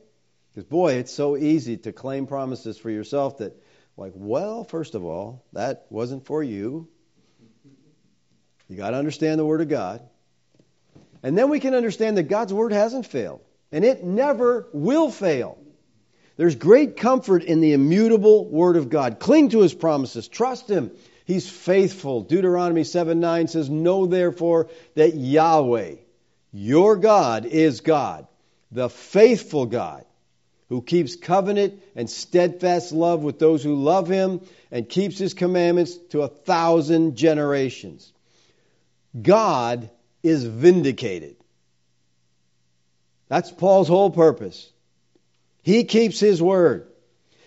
Because, 0.52 0.68
boy, 0.68 0.94
it's 0.94 1.12
so 1.12 1.36
easy 1.36 1.76
to 1.78 1.92
claim 1.92 2.26
promises 2.26 2.78
for 2.78 2.90
yourself 2.90 3.38
that, 3.38 3.61
like, 3.96 4.12
well, 4.14 4.64
first 4.64 4.94
of 4.94 5.05
all, 5.05 5.44
that 5.52 5.86
wasn't 5.90 6.26
for 6.26 6.42
you. 6.42 6.88
You 8.68 8.76
got 8.76 8.90
to 8.90 8.96
understand 8.96 9.38
the 9.38 9.44
Word 9.44 9.61
of 9.61 9.68
God. 9.68 10.02
And 11.22 11.36
then 11.36 11.48
we 11.48 11.61
can 11.61 11.74
understand 11.74 12.16
that 12.16 12.24
God's 12.24 12.52
Word 12.52 12.72
hasn't 12.72 13.07
failed 13.07 13.40
and 13.74 13.84
it 13.84 14.04
never 14.04 14.68
will 14.72 15.10
fail. 15.10 15.58
There's 16.36 16.54
great 16.54 16.96
comfort 16.96 17.42
in 17.42 17.60
the 17.60 17.72
immutable 17.72 18.48
Word 18.48 18.76
of 18.76 18.88
God. 18.88 19.18
Cling 19.18 19.48
to 19.48 19.62
His 19.62 19.74
promises, 19.74 20.28
trust 20.28 20.70
Him. 20.70 20.92
He's 21.24 21.50
faithful. 21.50 22.20
Deuteronomy 22.20 22.84
7 22.84 23.18
9 23.18 23.48
says, 23.48 23.68
Know 23.68 24.06
therefore 24.06 24.68
that 24.94 25.16
Yahweh, 25.16 25.96
your 26.52 26.94
God, 26.96 27.46
is 27.46 27.80
God, 27.80 28.28
the 28.70 28.88
faithful 28.88 29.66
God, 29.66 30.04
who 30.68 30.80
keeps 30.80 31.16
covenant 31.16 31.82
and 31.96 32.08
steadfast 32.08 32.92
love 32.92 33.24
with 33.24 33.40
those 33.40 33.64
who 33.64 33.74
love 33.74 34.06
Him 34.06 34.40
and 34.70 34.88
keeps 34.88 35.18
His 35.18 35.34
commandments 35.34 35.96
to 36.10 36.22
a 36.22 36.28
thousand 36.28 37.16
generations. 37.16 38.12
God 39.20 39.90
is 40.22 40.44
vindicated. 40.44 41.34
That's 43.35 43.51
Paul's 43.51 43.89
whole 43.89 44.11
purpose. 44.11 44.70
He 45.64 45.82
keeps 45.82 46.20
his 46.20 46.41
word. 46.41 46.87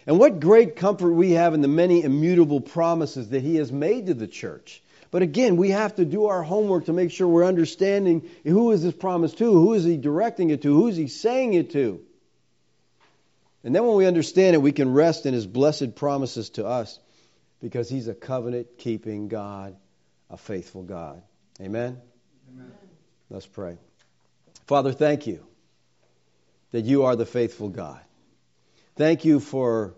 And 0.05 0.19
what 0.19 0.41
great 0.41 0.75
comfort 0.75 1.13
we 1.13 1.31
have 1.31 1.53
in 1.53 1.61
the 1.61 1.69
many 1.69 2.03
immutable 2.03 2.59
promises 2.59 3.29
that 3.29 3.41
he 3.41 3.55
has 3.55 3.71
made 3.71 4.07
to 4.07 4.13
the 4.13 4.27
church. 4.27 4.83
But 5.11 5.21
again, 5.21 5.55
we 5.55 5.69
have 5.69 5.95
to 5.95 6.03
do 6.03 6.25
our 6.25 6.43
homework 6.43 6.87
to 6.87 6.93
make 6.93 7.11
sure 7.11 7.25
we're 7.25 7.45
understanding 7.45 8.29
who 8.43 8.71
is 8.71 8.83
this 8.83 8.95
promise 8.95 9.31
to, 9.35 9.45
who 9.45 9.75
is 9.75 9.85
he 9.85 9.95
directing 9.95 10.49
it 10.49 10.61
to, 10.63 10.75
who 10.75 10.89
is 10.89 10.97
he 10.97 11.07
saying 11.07 11.53
it 11.53 11.71
to. 11.71 12.01
And 13.63 13.73
then 13.73 13.85
when 13.85 13.95
we 13.95 14.07
understand 14.07 14.55
it, 14.55 14.61
we 14.61 14.73
can 14.73 14.91
rest 14.91 15.25
in 15.25 15.33
his 15.33 15.47
blessed 15.47 15.95
promises 15.95 16.49
to 16.51 16.65
us 16.65 16.99
because 17.61 17.87
he's 17.87 18.09
a 18.09 18.13
covenant 18.13 18.77
keeping 18.77 19.29
God, 19.29 19.77
a 20.29 20.35
faithful 20.35 20.83
God. 20.83 21.21
Amen? 21.61 22.01
Amen. 22.53 22.71
Let's 23.29 23.47
pray. 23.47 23.77
Father, 24.65 24.91
thank 24.91 25.27
you 25.27 25.46
that 26.71 26.85
you 26.85 27.03
are 27.03 27.15
the 27.15 27.25
faithful 27.25 27.69
God. 27.69 27.99
Thank 28.95 29.25
you 29.25 29.39
for 29.39 29.95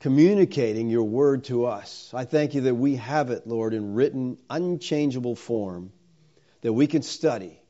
communicating 0.00 0.90
your 0.90 1.04
word 1.04 1.44
to 1.44 1.66
us. 1.66 2.10
I 2.12 2.24
thank 2.24 2.54
you 2.54 2.62
that 2.62 2.74
we 2.74 2.96
have 2.96 3.30
it, 3.30 3.46
Lord, 3.46 3.72
in 3.72 3.94
written, 3.94 4.36
unchangeable 4.50 5.36
form 5.36 5.92
that 6.62 6.72
we 6.72 6.86
can 6.86 7.02
study, 7.02 7.60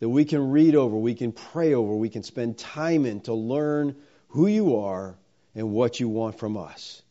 that 0.00 0.08
we 0.08 0.24
can 0.24 0.50
read 0.50 0.74
over, 0.74 0.96
we 0.96 1.14
can 1.14 1.32
pray 1.32 1.74
over, 1.74 1.94
we 1.94 2.08
can 2.08 2.22
spend 2.22 2.58
time 2.58 3.06
in 3.06 3.20
to 3.22 3.34
learn 3.34 3.96
who 4.28 4.46
you 4.46 4.76
are 4.76 5.16
and 5.54 5.70
what 5.70 6.00
you 6.00 6.08
want 6.08 6.38
from 6.38 6.56
us. 6.56 7.02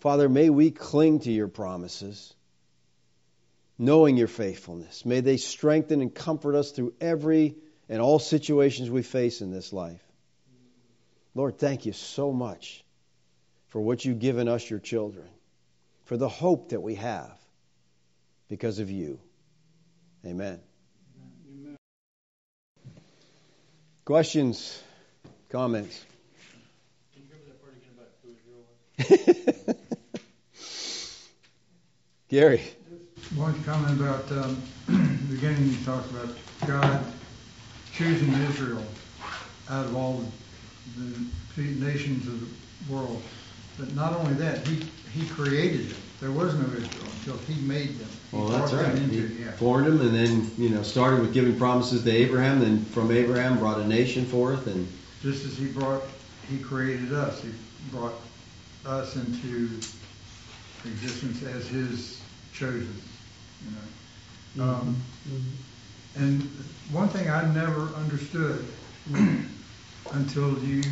Father, 0.00 0.28
may 0.28 0.48
we 0.48 0.70
cling 0.70 1.20
to 1.20 1.32
your 1.32 1.48
promises, 1.48 2.34
knowing 3.78 4.16
your 4.16 4.28
faithfulness. 4.28 5.04
May 5.04 5.20
they 5.20 5.36
strengthen 5.36 6.00
and 6.00 6.14
comfort 6.14 6.54
us 6.54 6.70
through 6.70 6.94
every 7.00 7.56
and 7.88 8.00
all 8.00 8.18
situations 8.18 8.90
we 8.90 9.02
face 9.02 9.40
in 9.40 9.50
this 9.50 9.72
life. 9.72 10.02
Lord, 11.34 11.58
thank 11.58 11.86
you 11.86 11.92
so 11.92 12.32
much 12.32 12.84
for 13.68 13.80
what 13.80 14.04
you've 14.04 14.18
given 14.18 14.48
us, 14.48 14.68
your 14.68 14.78
children, 14.78 15.26
for 16.04 16.16
the 16.16 16.28
hope 16.28 16.70
that 16.70 16.80
we 16.80 16.96
have 16.96 17.38
because 18.48 18.78
of 18.78 18.90
you. 18.90 19.20
Amen. 20.26 20.60
Amen. 21.48 21.76
Questions 24.04 24.82
Comments? 25.50 26.04
Can 27.14 27.22
you 27.22 27.28
that 27.46 27.62
part 27.62 27.74
again 27.74 27.92
about 27.96 28.10
who 28.22 28.30
Israel? 29.66 29.76
Gary. 32.28 32.62
One 33.34 33.62
comment 33.64 34.00
about 34.00 34.30
um, 34.32 34.62
beginning. 35.30 35.70
You 35.70 35.76
talked 35.84 36.10
about 36.10 36.28
God 36.66 37.04
choosing 37.98 38.32
Israel 38.48 38.84
out 39.68 39.84
of 39.84 39.96
all 39.96 40.24
the 40.96 41.62
nations 41.62 42.28
of 42.28 42.40
the 42.40 42.92
world. 42.92 43.20
But 43.76 43.92
not 43.94 44.12
only 44.14 44.34
that, 44.34 44.66
he 44.66 44.86
he 45.12 45.26
created 45.28 45.90
them. 45.90 46.02
There 46.20 46.30
was 46.30 46.54
no 46.54 46.64
Israel 46.66 47.10
until 47.18 47.36
he 47.38 47.60
made 47.62 47.98
them. 47.98 48.08
He 48.30 48.36
well, 48.36 48.48
that's 48.48 48.72
right. 48.72 48.94
Into, 48.94 49.26
he 49.26 49.42
yeah. 49.42 49.52
formed 49.52 49.86
them, 49.86 50.00
and 50.00 50.14
then 50.14 50.50
you 50.56 50.70
know 50.70 50.82
started 50.82 51.20
with 51.20 51.34
giving 51.34 51.58
promises 51.58 52.04
to 52.04 52.10
Abraham. 52.10 52.60
Then 52.60 52.84
from 52.84 53.10
Abraham 53.10 53.58
brought 53.58 53.80
a 53.80 53.86
nation 53.86 54.24
forth, 54.24 54.68
and 54.68 54.86
just 55.20 55.44
as 55.44 55.56
he 55.56 55.66
brought, 55.66 56.02
he 56.48 56.58
created 56.58 57.12
us. 57.12 57.42
He 57.42 57.50
brought 57.90 58.14
us 58.86 59.16
into 59.16 59.80
existence 60.84 61.42
as 61.42 61.66
his 61.66 62.20
chosen. 62.52 62.94
You 63.64 63.70
know. 63.70 64.64
Mm-hmm. 64.64 64.88
Um, 64.88 64.96
mm-hmm. 65.28 65.67
And 66.18 66.42
one 66.90 67.08
thing 67.08 67.30
I 67.30 67.46
never 67.54 67.88
understood 67.94 68.64
until 70.12 70.58
you 70.64 70.82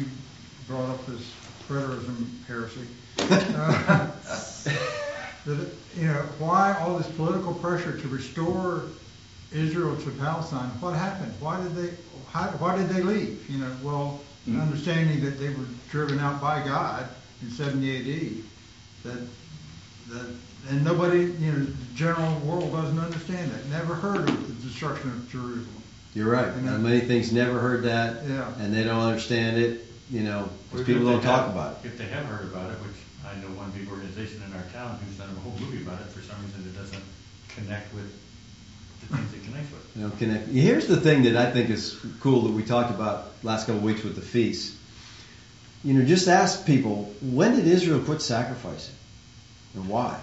brought 0.68 0.89
up 0.91 1.05
this 1.07 1.33
preterism 1.68 2.45
heresy. 2.47 2.87
Uh, 3.18 4.11
that, 5.47 5.68
you 5.97 6.07
know, 6.07 6.22
why 6.39 6.77
all 6.81 6.97
this 6.99 7.11
political 7.12 7.55
pressure 7.55 7.99
to 7.99 8.09
restore 8.09 8.85
Israel 9.53 9.97
to 9.97 10.11
Palestine? 10.12 10.68
What 10.81 10.95
happened? 10.95 11.33
Why 11.41 11.61
did 11.62 11.74
they? 11.74 11.91
How, 12.31 12.49
why 12.59 12.77
did 12.77 12.89
they 12.89 13.03
leave? 13.03 13.49
You 13.49 13.59
know, 13.59 13.77
well, 13.83 14.20
mm-hmm. 14.47 14.61
understanding 14.61 15.24
that 15.24 15.39
they 15.39 15.49
were 15.49 15.66
driven 15.91 16.18
out 16.18 16.41
by 16.41 16.64
God 16.64 17.09
in 17.43 17.51
70 17.51 17.97
AD, 17.97 18.45
that 19.05 19.27
that 20.09 20.35
and 20.69 20.85
nobody, 20.85 21.21
you 21.21 21.53
know, 21.53 21.59
the 21.59 21.95
general 21.95 22.39
world 22.41 22.73
doesn't 22.73 22.99
understand 22.99 23.51
that. 23.51 23.67
Never 23.67 23.95
heard 23.95 24.29
of 24.29 24.62
the 24.62 24.69
destruction 24.69 25.11
of 25.11 25.31
Jerusalem. 25.31 25.83
You're 26.14 26.31
right. 26.31 26.55
You 26.57 26.62
know? 26.62 26.79
Many 26.79 27.01
things 27.01 27.33
never 27.33 27.59
heard 27.59 27.85
that, 27.85 28.25
yeah. 28.27 28.53
and 28.59 28.75
they 28.75 28.85
don't 28.85 29.03
understand 29.03 29.59
it. 29.59 29.83
You 30.09 30.21
know, 30.23 30.49
because 30.71 30.87
people 30.87 31.05
don't 31.05 31.21
talk 31.21 31.47
have, 31.47 31.51
about 31.51 31.85
it. 31.85 31.89
If 31.89 31.99
they 31.99 32.07
have 32.07 32.25
heard 32.27 32.45
about 32.45 32.71
it, 32.71 32.79
which 32.79 32.95
I 33.27 33.35
know 33.41 33.49
one 33.59 33.73
big 33.73 33.89
organization 33.89 34.41
in 34.47 34.53
our 34.53 34.62
town 34.73 35.01
who's 35.05 35.19
done 35.19 35.29
a 35.29 35.41
whole 35.41 35.53
movie 35.59 35.83
about 35.83 36.01
it, 36.01 36.07
for 36.07 36.23
some 36.23 36.41
reason 36.45 36.62
it 36.64 36.79
doesn't 36.79 37.03
connect 37.49 37.93
with 37.93 38.12
the 39.01 39.17
things 39.17 39.35
it 39.35 39.45
connects 39.45 39.73
with. 39.73 39.97
You 39.97 40.03
know, 40.05 40.11
connect. 40.17 40.49
Here's 40.49 40.87
the 40.87 41.01
thing 41.01 41.25
that 41.25 41.37
I 41.37 41.51
think 41.51 41.71
is 41.71 41.99
cool 42.21 42.43
that 42.43 42.53
we 42.53 42.62
talked 42.62 42.91
about 42.91 43.33
last 43.43 43.67
couple 43.67 43.79
of 43.79 43.83
weeks 43.83 44.05
with 44.05 44.14
the 44.14 44.23
feast. 44.23 44.77
You 45.83 45.95
know, 45.95 46.05
just 46.05 46.29
ask 46.29 46.64
people 46.64 47.12
when 47.21 47.57
did 47.57 47.67
Israel 47.67 48.01
quit 48.01 48.23
sacrificing, 48.23 48.95
and 49.75 49.89
why? 49.89 50.21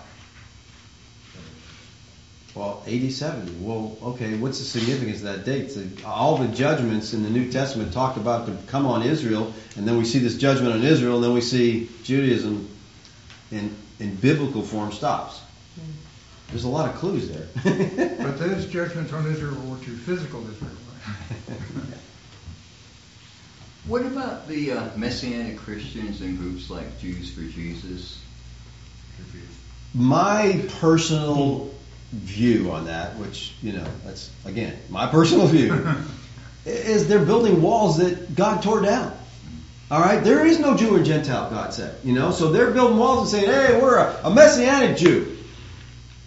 Well, 2.55 2.83
87. 2.85 3.65
Well, 3.65 3.97
okay, 4.03 4.35
what's 4.35 4.59
the 4.59 4.65
significance 4.65 5.17
of 5.19 5.23
that 5.23 5.43
date? 5.43 5.71
So 5.71 5.87
all 6.05 6.37
the 6.37 6.47
judgments 6.49 7.13
in 7.13 7.23
the 7.23 7.29
New 7.29 7.51
Testament 7.51 7.93
talked 7.93 8.17
about 8.17 8.45
to 8.45 8.55
come 8.67 8.85
on 8.85 9.01
Israel, 9.01 9.51
and 9.75 9.87
then 9.87 9.97
we 9.97 10.05
see 10.05 10.19
this 10.19 10.37
judgment 10.37 10.73
on 10.73 10.83
Israel, 10.83 11.15
and 11.15 11.23
then 11.23 11.33
we 11.33 11.41
see 11.41 11.89
Judaism 12.03 12.69
in, 13.51 13.75
in 13.99 14.15
biblical 14.15 14.61
form 14.61 14.91
stops. 14.91 15.41
There's 16.49 16.65
a 16.65 16.69
lot 16.69 16.87
of 16.87 16.95
clues 16.97 17.29
there. 17.29 17.47
but 18.21 18.37
those 18.37 18.67
judgments 18.67 19.11
on 19.11 19.25
Israel 19.31 19.55
were 19.65 19.77
to 19.77 19.97
physical 19.97 20.47
Israel. 20.51 20.69
what 23.87 24.05
about 24.05 24.47
the 24.47 24.73
uh, 24.73 24.89
Messianic 24.95 25.57
Christians 25.57 26.21
and 26.21 26.37
groups 26.37 26.69
like 26.69 26.99
Jews 26.99 27.33
for 27.33 27.41
Jesus? 27.41 28.19
My 29.95 30.63
personal 30.79 31.72
view 32.13 32.71
on 32.71 32.85
that, 32.85 33.17
which, 33.17 33.53
you 33.61 33.73
know, 33.73 33.85
that's, 34.05 34.29
again, 34.45 34.77
my 34.89 35.07
personal 35.07 35.47
view, 35.47 35.87
is 36.65 37.07
they're 37.07 37.25
building 37.25 37.61
walls 37.61 37.97
that 37.97 38.35
God 38.35 38.61
tore 38.61 38.81
down. 38.81 39.11
All 39.89 39.99
right? 39.99 40.23
There 40.23 40.45
is 40.45 40.59
no 40.59 40.77
Jew 40.77 40.95
or 40.95 41.03
Gentile, 41.03 41.49
God 41.49 41.73
said. 41.73 41.95
You 42.03 42.13
know? 42.13 42.31
So 42.31 42.51
they're 42.51 42.71
building 42.71 42.97
walls 42.97 43.33
and 43.33 43.41
saying, 43.43 43.53
hey, 43.53 43.81
we're 43.81 43.97
a, 43.97 44.21
a 44.23 44.33
Messianic 44.33 44.97
Jew. 44.97 45.37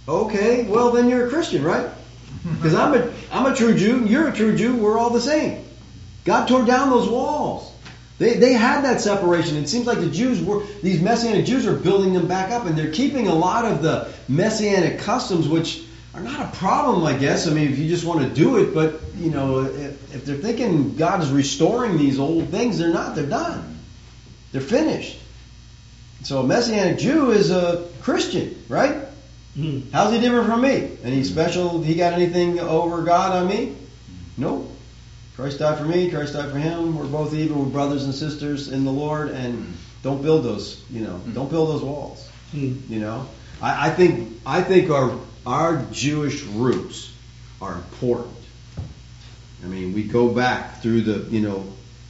Okay, 0.09 0.65
well, 0.65 0.93
then 0.93 1.09
you're 1.09 1.27
a 1.27 1.31
Christian, 1.31 1.65
right? 1.65 1.89
Because 2.55 2.75
I'm 2.75 2.95
a, 2.95 3.13
I'm 3.33 3.53
a 3.53 3.57
true 3.57 3.77
Jew, 3.77 4.05
you're 4.05 4.29
a 4.29 4.33
true 4.33 4.57
Jew, 4.57 4.77
we're 4.77 4.99
all 4.99 5.11
the 5.11 5.21
same. 5.21 5.65
God 6.25 6.47
tore 6.47 6.65
down 6.65 6.91
those 6.91 7.09
walls. 7.09 7.73
They, 8.19 8.35
they 8.35 8.55
had 8.55 8.83
that 8.83 9.01
separation. 9.01 9.57
It 9.57 9.69
seems 9.69 9.87
like 9.87 9.99
the 9.99 10.11
Jews 10.11 10.43
were, 10.43 10.65
these 10.83 11.03
Messianic 11.03 11.45
Jews 11.45 11.67
are 11.67 11.77
building 11.77 12.15
them 12.15 12.27
back 12.27 12.51
up, 12.51 12.65
and 12.65 12.77
they're 12.77 12.93
keeping 12.93 13.29
a 13.29 13.35
lot 13.35 13.65
of 13.67 13.83
the 13.83 14.13
Messianic 14.29 15.01
customs, 15.01 15.49
which 15.49 15.83
are 16.15 16.23
not 16.23 16.41
a 16.41 16.57
problem, 16.57 17.05
I 17.05 17.19
guess. 17.19 17.47
I 17.47 17.53
mean, 17.53 17.71
if 17.71 17.79
you 17.79 17.89
just 17.89 18.07
want 18.07 18.23
to 18.23 18.29
do 18.29 18.57
it, 18.57 18.73
but, 18.73 19.03
you 19.19 19.31
know, 19.31 19.61
if, 19.61 20.15
if 20.15 20.25
they're 20.25 20.37
thinking 20.37 20.97
God 20.97 21.23
is 21.23 21.31
restoring 21.31 21.99
these 21.99 22.19
old 22.19 22.49
things, 22.49 22.79
they're 22.79 22.93
not. 22.93 23.15
They're 23.15 23.27
done. 23.27 23.79
They're 24.53 24.63
finished. 24.63 25.19
So 26.23 26.41
a 26.41 26.47
Messianic 26.47 26.99
Jew 26.99 27.33
is 27.33 27.51
a 27.51 27.87
Christian, 28.01 28.63
right? 28.69 28.97
Mm. 29.59 29.91
How's 29.93 30.13
he 30.13 30.21
different 30.21 30.47
from 30.47 30.63
me? 30.63 30.91
Any 31.05 31.23
special, 31.25 31.83
he 31.83 31.95
got 31.95 32.15
anything 32.15 32.61
over 32.61 33.03
God 33.03 33.33
on 33.37 33.49
me? 33.49 33.77
Nope. 34.39 34.73
Christ 35.37 35.59
died 35.59 35.77
for 35.77 35.85
me. 35.85 36.11
Christ 36.11 36.33
died 36.33 36.51
for 36.51 36.59
him. 36.59 36.97
We're 36.97 37.07
both 37.07 37.35
even. 37.35 37.59
We're 37.59 37.67
brothers 37.67 38.05
and 38.05 38.15
sisters 38.15 38.69
in 38.69 38.85
the 38.85 38.91
Lord. 38.91 39.29
And 39.29 39.77
don't 40.03 40.23
build 40.23 40.45
those. 40.45 40.83
You 40.91 41.03
know, 41.03 41.21
don't 41.35 41.51
build 41.51 41.69
those 41.69 41.83
walls. 41.83 42.27
You 42.53 43.01
know, 43.01 43.29
I, 43.61 43.89
I 43.89 43.91
think 43.91 44.41
I 44.47 44.63
think 44.63 44.91
our 44.91 45.19
our 45.45 45.85
Jewish 45.93 46.43
roots 46.45 47.13
are 47.61 47.75
important. 47.75 48.35
I 49.63 49.67
mean, 49.67 49.93
we 49.93 50.05
go 50.05 50.29
back 50.29 50.81
through 50.81 51.03
the 51.03 51.31
you 51.31 51.41
know 51.41 51.67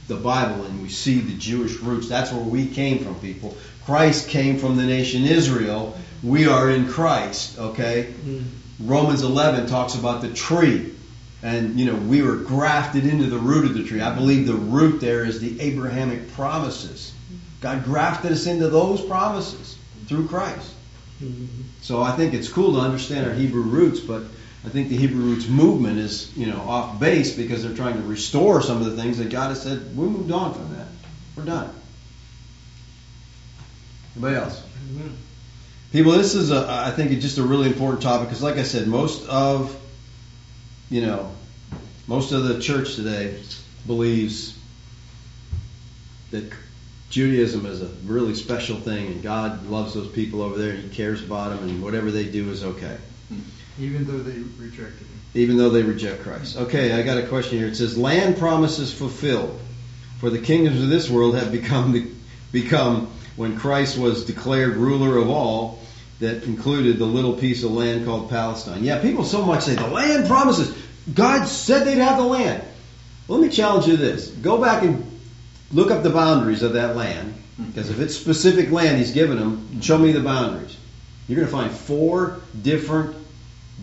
the 0.07 0.15
Bible 0.15 0.63
and 0.63 0.81
we 0.81 0.87
see 0.87 1.19
the 1.19 1.37
Jewish 1.37 1.75
roots. 1.79 2.07
That's 2.07 2.31
where 2.31 2.43
we 2.43 2.67
came 2.67 3.03
from, 3.03 3.19
people. 3.19 3.57
Christ 3.83 4.29
came 4.29 4.57
from 4.57 4.77
the 4.77 4.85
nation 4.85 5.25
Israel. 5.25 5.97
We 6.23 6.47
are 6.47 6.69
in 6.69 6.87
Christ. 6.87 7.59
Okay. 7.59 8.13
Mm. 8.25 8.45
Romans 8.79 9.23
11 9.23 9.67
talks 9.67 9.95
about 9.95 10.21
the 10.21 10.33
tree 10.33 10.93
and, 11.43 11.79
you 11.79 11.85
know, 11.85 11.95
we 11.95 12.21
were 12.21 12.35
grafted 12.35 13.05
into 13.05 13.25
the 13.25 13.37
root 13.37 13.65
of 13.65 13.75
the 13.75 13.83
tree. 13.83 14.01
I 14.01 14.13
believe 14.15 14.47
the 14.47 14.53
root 14.53 14.99
there 14.99 15.23
is 15.23 15.39
the 15.39 15.59
Abrahamic 15.61 16.31
promises. 16.33 17.13
God 17.61 17.83
grafted 17.83 18.31
us 18.31 18.47
into 18.47 18.69
those 18.69 19.01
promises 19.01 19.77
through 20.07 20.27
Christ. 20.27 20.71
So 21.81 22.01
I 22.01 22.11
think 22.11 22.33
it's 22.33 22.49
cool 22.49 22.73
to 22.73 22.79
understand 22.79 23.25
our 23.25 23.33
Hebrew 23.33 23.63
roots, 23.63 23.99
but 23.99 24.23
I 24.65 24.69
think 24.69 24.89
the 24.89 24.97
Hebrew 24.97 25.23
roots 25.23 25.47
movement 25.47 25.97
is, 25.99 26.35
you 26.35 26.45
know, 26.47 26.59
off 26.59 26.99
base 26.99 27.35
because 27.35 27.63
they're 27.63 27.75
trying 27.75 27.95
to 27.95 28.07
restore 28.07 28.61
some 28.61 28.77
of 28.77 28.85
the 28.85 29.01
things 29.01 29.17
that 29.19 29.29
God 29.29 29.49
has 29.49 29.61
said, 29.61 29.95
we 29.95 30.07
moved 30.07 30.31
on 30.31 30.53
from 30.53 30.75
that. 30.75 30.87
We're 31.35 31.45
done. 31.45 31.73
Anybody 34.15 34.35
else? 34.35 34.63
People, 35.91 36.11
this 36.13 36.35
is, 36.35 36.51
a, 36.51 36.67
I 36.67 36.91
think, 36.91 37.11
just 37.21 37.37
a 37.37 37.43
really 37.43 37.67
important 37.67 38.01
topic 38.01 38.27
because, 38.27 38.43
like 38.43 38.57
I 38.57 38.63
said, 38.63 38.87
most 38.87 39.27
of 39.27 39.79
you 40.89 41.01
know, 41.01 41.31
most 42.07 42.31
of 42.31 42.43
the 42.43 42.59
church 42.59 42.95
today 42.95 43.39
believes 43.85 44.57
that 46.31 46.51
Judaism 47.09 47.65
is 47.65 47.81
a 47.81 47.87
really 48.05 48.35
special 48.35 48.77
thing, 48.77 49.07
and 49.07 49.23
God 49.23 49.67
loves 49.67 49.93
those 49.93 50.09
people 50.09 50.41
over 50.41 50.57
there, 50.57 50.71
and 50.71 50.83
He 50.83 50.89
cares 50.89 51.23
about 51.23 51.49
them, 51.49 51.69
and 51.69 51.81
whatever 51.81 52.11
they 52.11 52.25
do 52.25 52.49
is 52.49 52.63
okay. 52.63 52.97
Hmm. 53.29 53.39
Even 53.79 54.05
though 54.05 54.19
they 54.19 54.39
rejected 54.61 55.07
Him. 55.07 55.19
Even 55.33 55.57
though 55.57 55.69
they 55.69 55.83
reject 55.83 56.23
Christ. 56.23 56.57
Okay, 56.57 56.93
I 56.93 57.03
got 57.03 57.17
a 57.17 57.27
question 57.27 57.59
here. 57.59 57.67
It 57.67 57.75
says, 57.75 57.97
"Land 57.97 58.37
promises 58.37 58.93
fulfilled, 58.93 59.59
for 60.19 60.29
the 60.29 60.39
kingdoms 60.39 60.81
of 60.81 60.89
this 60.89 61.09
world 61.09 61.35
have 61.35 61.51
become 61.51 61.91
the, 61.91 62.07
become 62.51 63.07
when 63.35 63.57
Christ 63.57 63.97
was 63.97 64.25
declared 64.25 64.75
ruler 64.75 65.17
of 65.17 65.29
all." 65.29 65.79
That 66.19 66.43
included 66.43 66.97
the 66.97 67.05
little 67.05 67.33
piece 67.33 67.63
of 67.63 67.71
land 67.71 68.05
called 68.05 68.29
Palestine. 68.29 68.83
Yeah, 68.83 69.01
people 69.01 69.23
so 69.23 69.45
much 69.45 69.63
say 69.63 69.75
the 69.75 69.87
land 69.87 70.27
promises. 70.27 70.75
God 71.13 71.45
said 71.45 71.85
they'd 71.85 71.99
have 71.99 72.17
the 72.17 72.25
land. 72.25 72.63
Well, 73.27 73.39
let 73.39 73.47
me 73.47 73.53
challenge 73.53 73.87
you 73.87 73.97
this. 73.97 74.27
Go 74.27 74.61
back 74.61 74.83
and 74.83 75.19
look 75.71 75.91
up 75.91 76.03
the 76.03 76.09
boundaries 76.09 76.63
of 76.63 76.73
that 76.73 76.95
land. 76.95 77.33
Because 77.57 77.89
if 77.89 77.99
it's 77.99 78.15
specific 78.15 78.71
land 78.71 78.97
he's 78.97 79.11
given 79.11 79.37
them, 79.37 79.81
show 79.81 79.97
me 79.97 80.11
the 80.11 80.21
boundaries. 80.21 80.75
You're 81.27 81.37
going 81.37 81.47
to 81.47 81.51
find 81.51 81.71
four 81.71 82.39
different 82.61 83.15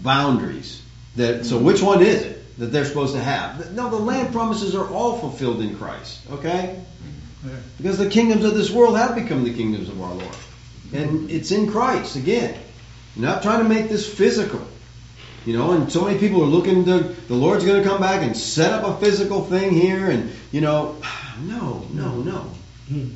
boundaries. 0.02 0.82
That 1.16 1.44
so 1.44 1.58
which 1.58 1.82
one 1.82 2.02
is 2.02 2.22
it 2.22 2.58
that 2.58 2.66
they're 2.66 2.84
supposed 2.84 3.14
to 3.14 3.20
have? 3.20 3.72
No, 3.72 3.90
the 3.90 3.96
land 3.96 4.32
promises 4.32 4.74
are 4.74 4.88
all 4.88 5.18
fulfilled 5.18 5.60
in 5.60 5.76
Christ. 5.76 6.20
Okay? 6.30 6.80
Because 7.76 7.98
the 7.98 8.08
kingdoms 8.08 8.44
of 8.44 8.54
this 8.54 8.70
world 8.70 8.96
have 8.96 9.14
become 9.14 9.44
the 9.44 9.52
kingdoms 9.52 9.88
of 9.88 10.00
our 10.00 10.14
Lord. 10.14 10.36
And 10.94 11.30
it's 11.30 11.50
in 11.50 11.70
Christ, 11.70 12.16
again. 12.16 12.58
not 13.16 13.42
trying 13.42 13.62
to 13.62 13.68
make 13.68 13.88
this 13.88 14.08
physical. 14.12 14.64
You 15.44 15.56
know, 15.58 15.72
and 15.72 15.92
so 15.92 16.06
many 16.06 16.18
people 16.18 16.42
are 16.42 16.46
looking 16.46 16.84
to, 16.86 17.00
the 17.00 17.34
Lord's 17.34 17.64
going 17.64 17.82
to 17.82 17.88
come 17.88 18.00
back 18.00 18.22
and 18.22 18.34
set 18.34 18.72
up 18.72 18.84
a 18.84 18.98
physical 19.04 19.44
thing 19.44 19.72
here. 19.72 20.08
And, 20.08 20.32
you 20.52 20.60
know, 20.60 20.96
no, 21.42 21.86
no, 21.92 22.16
no. 22.22 22.50
Hmm. 22.88 23.08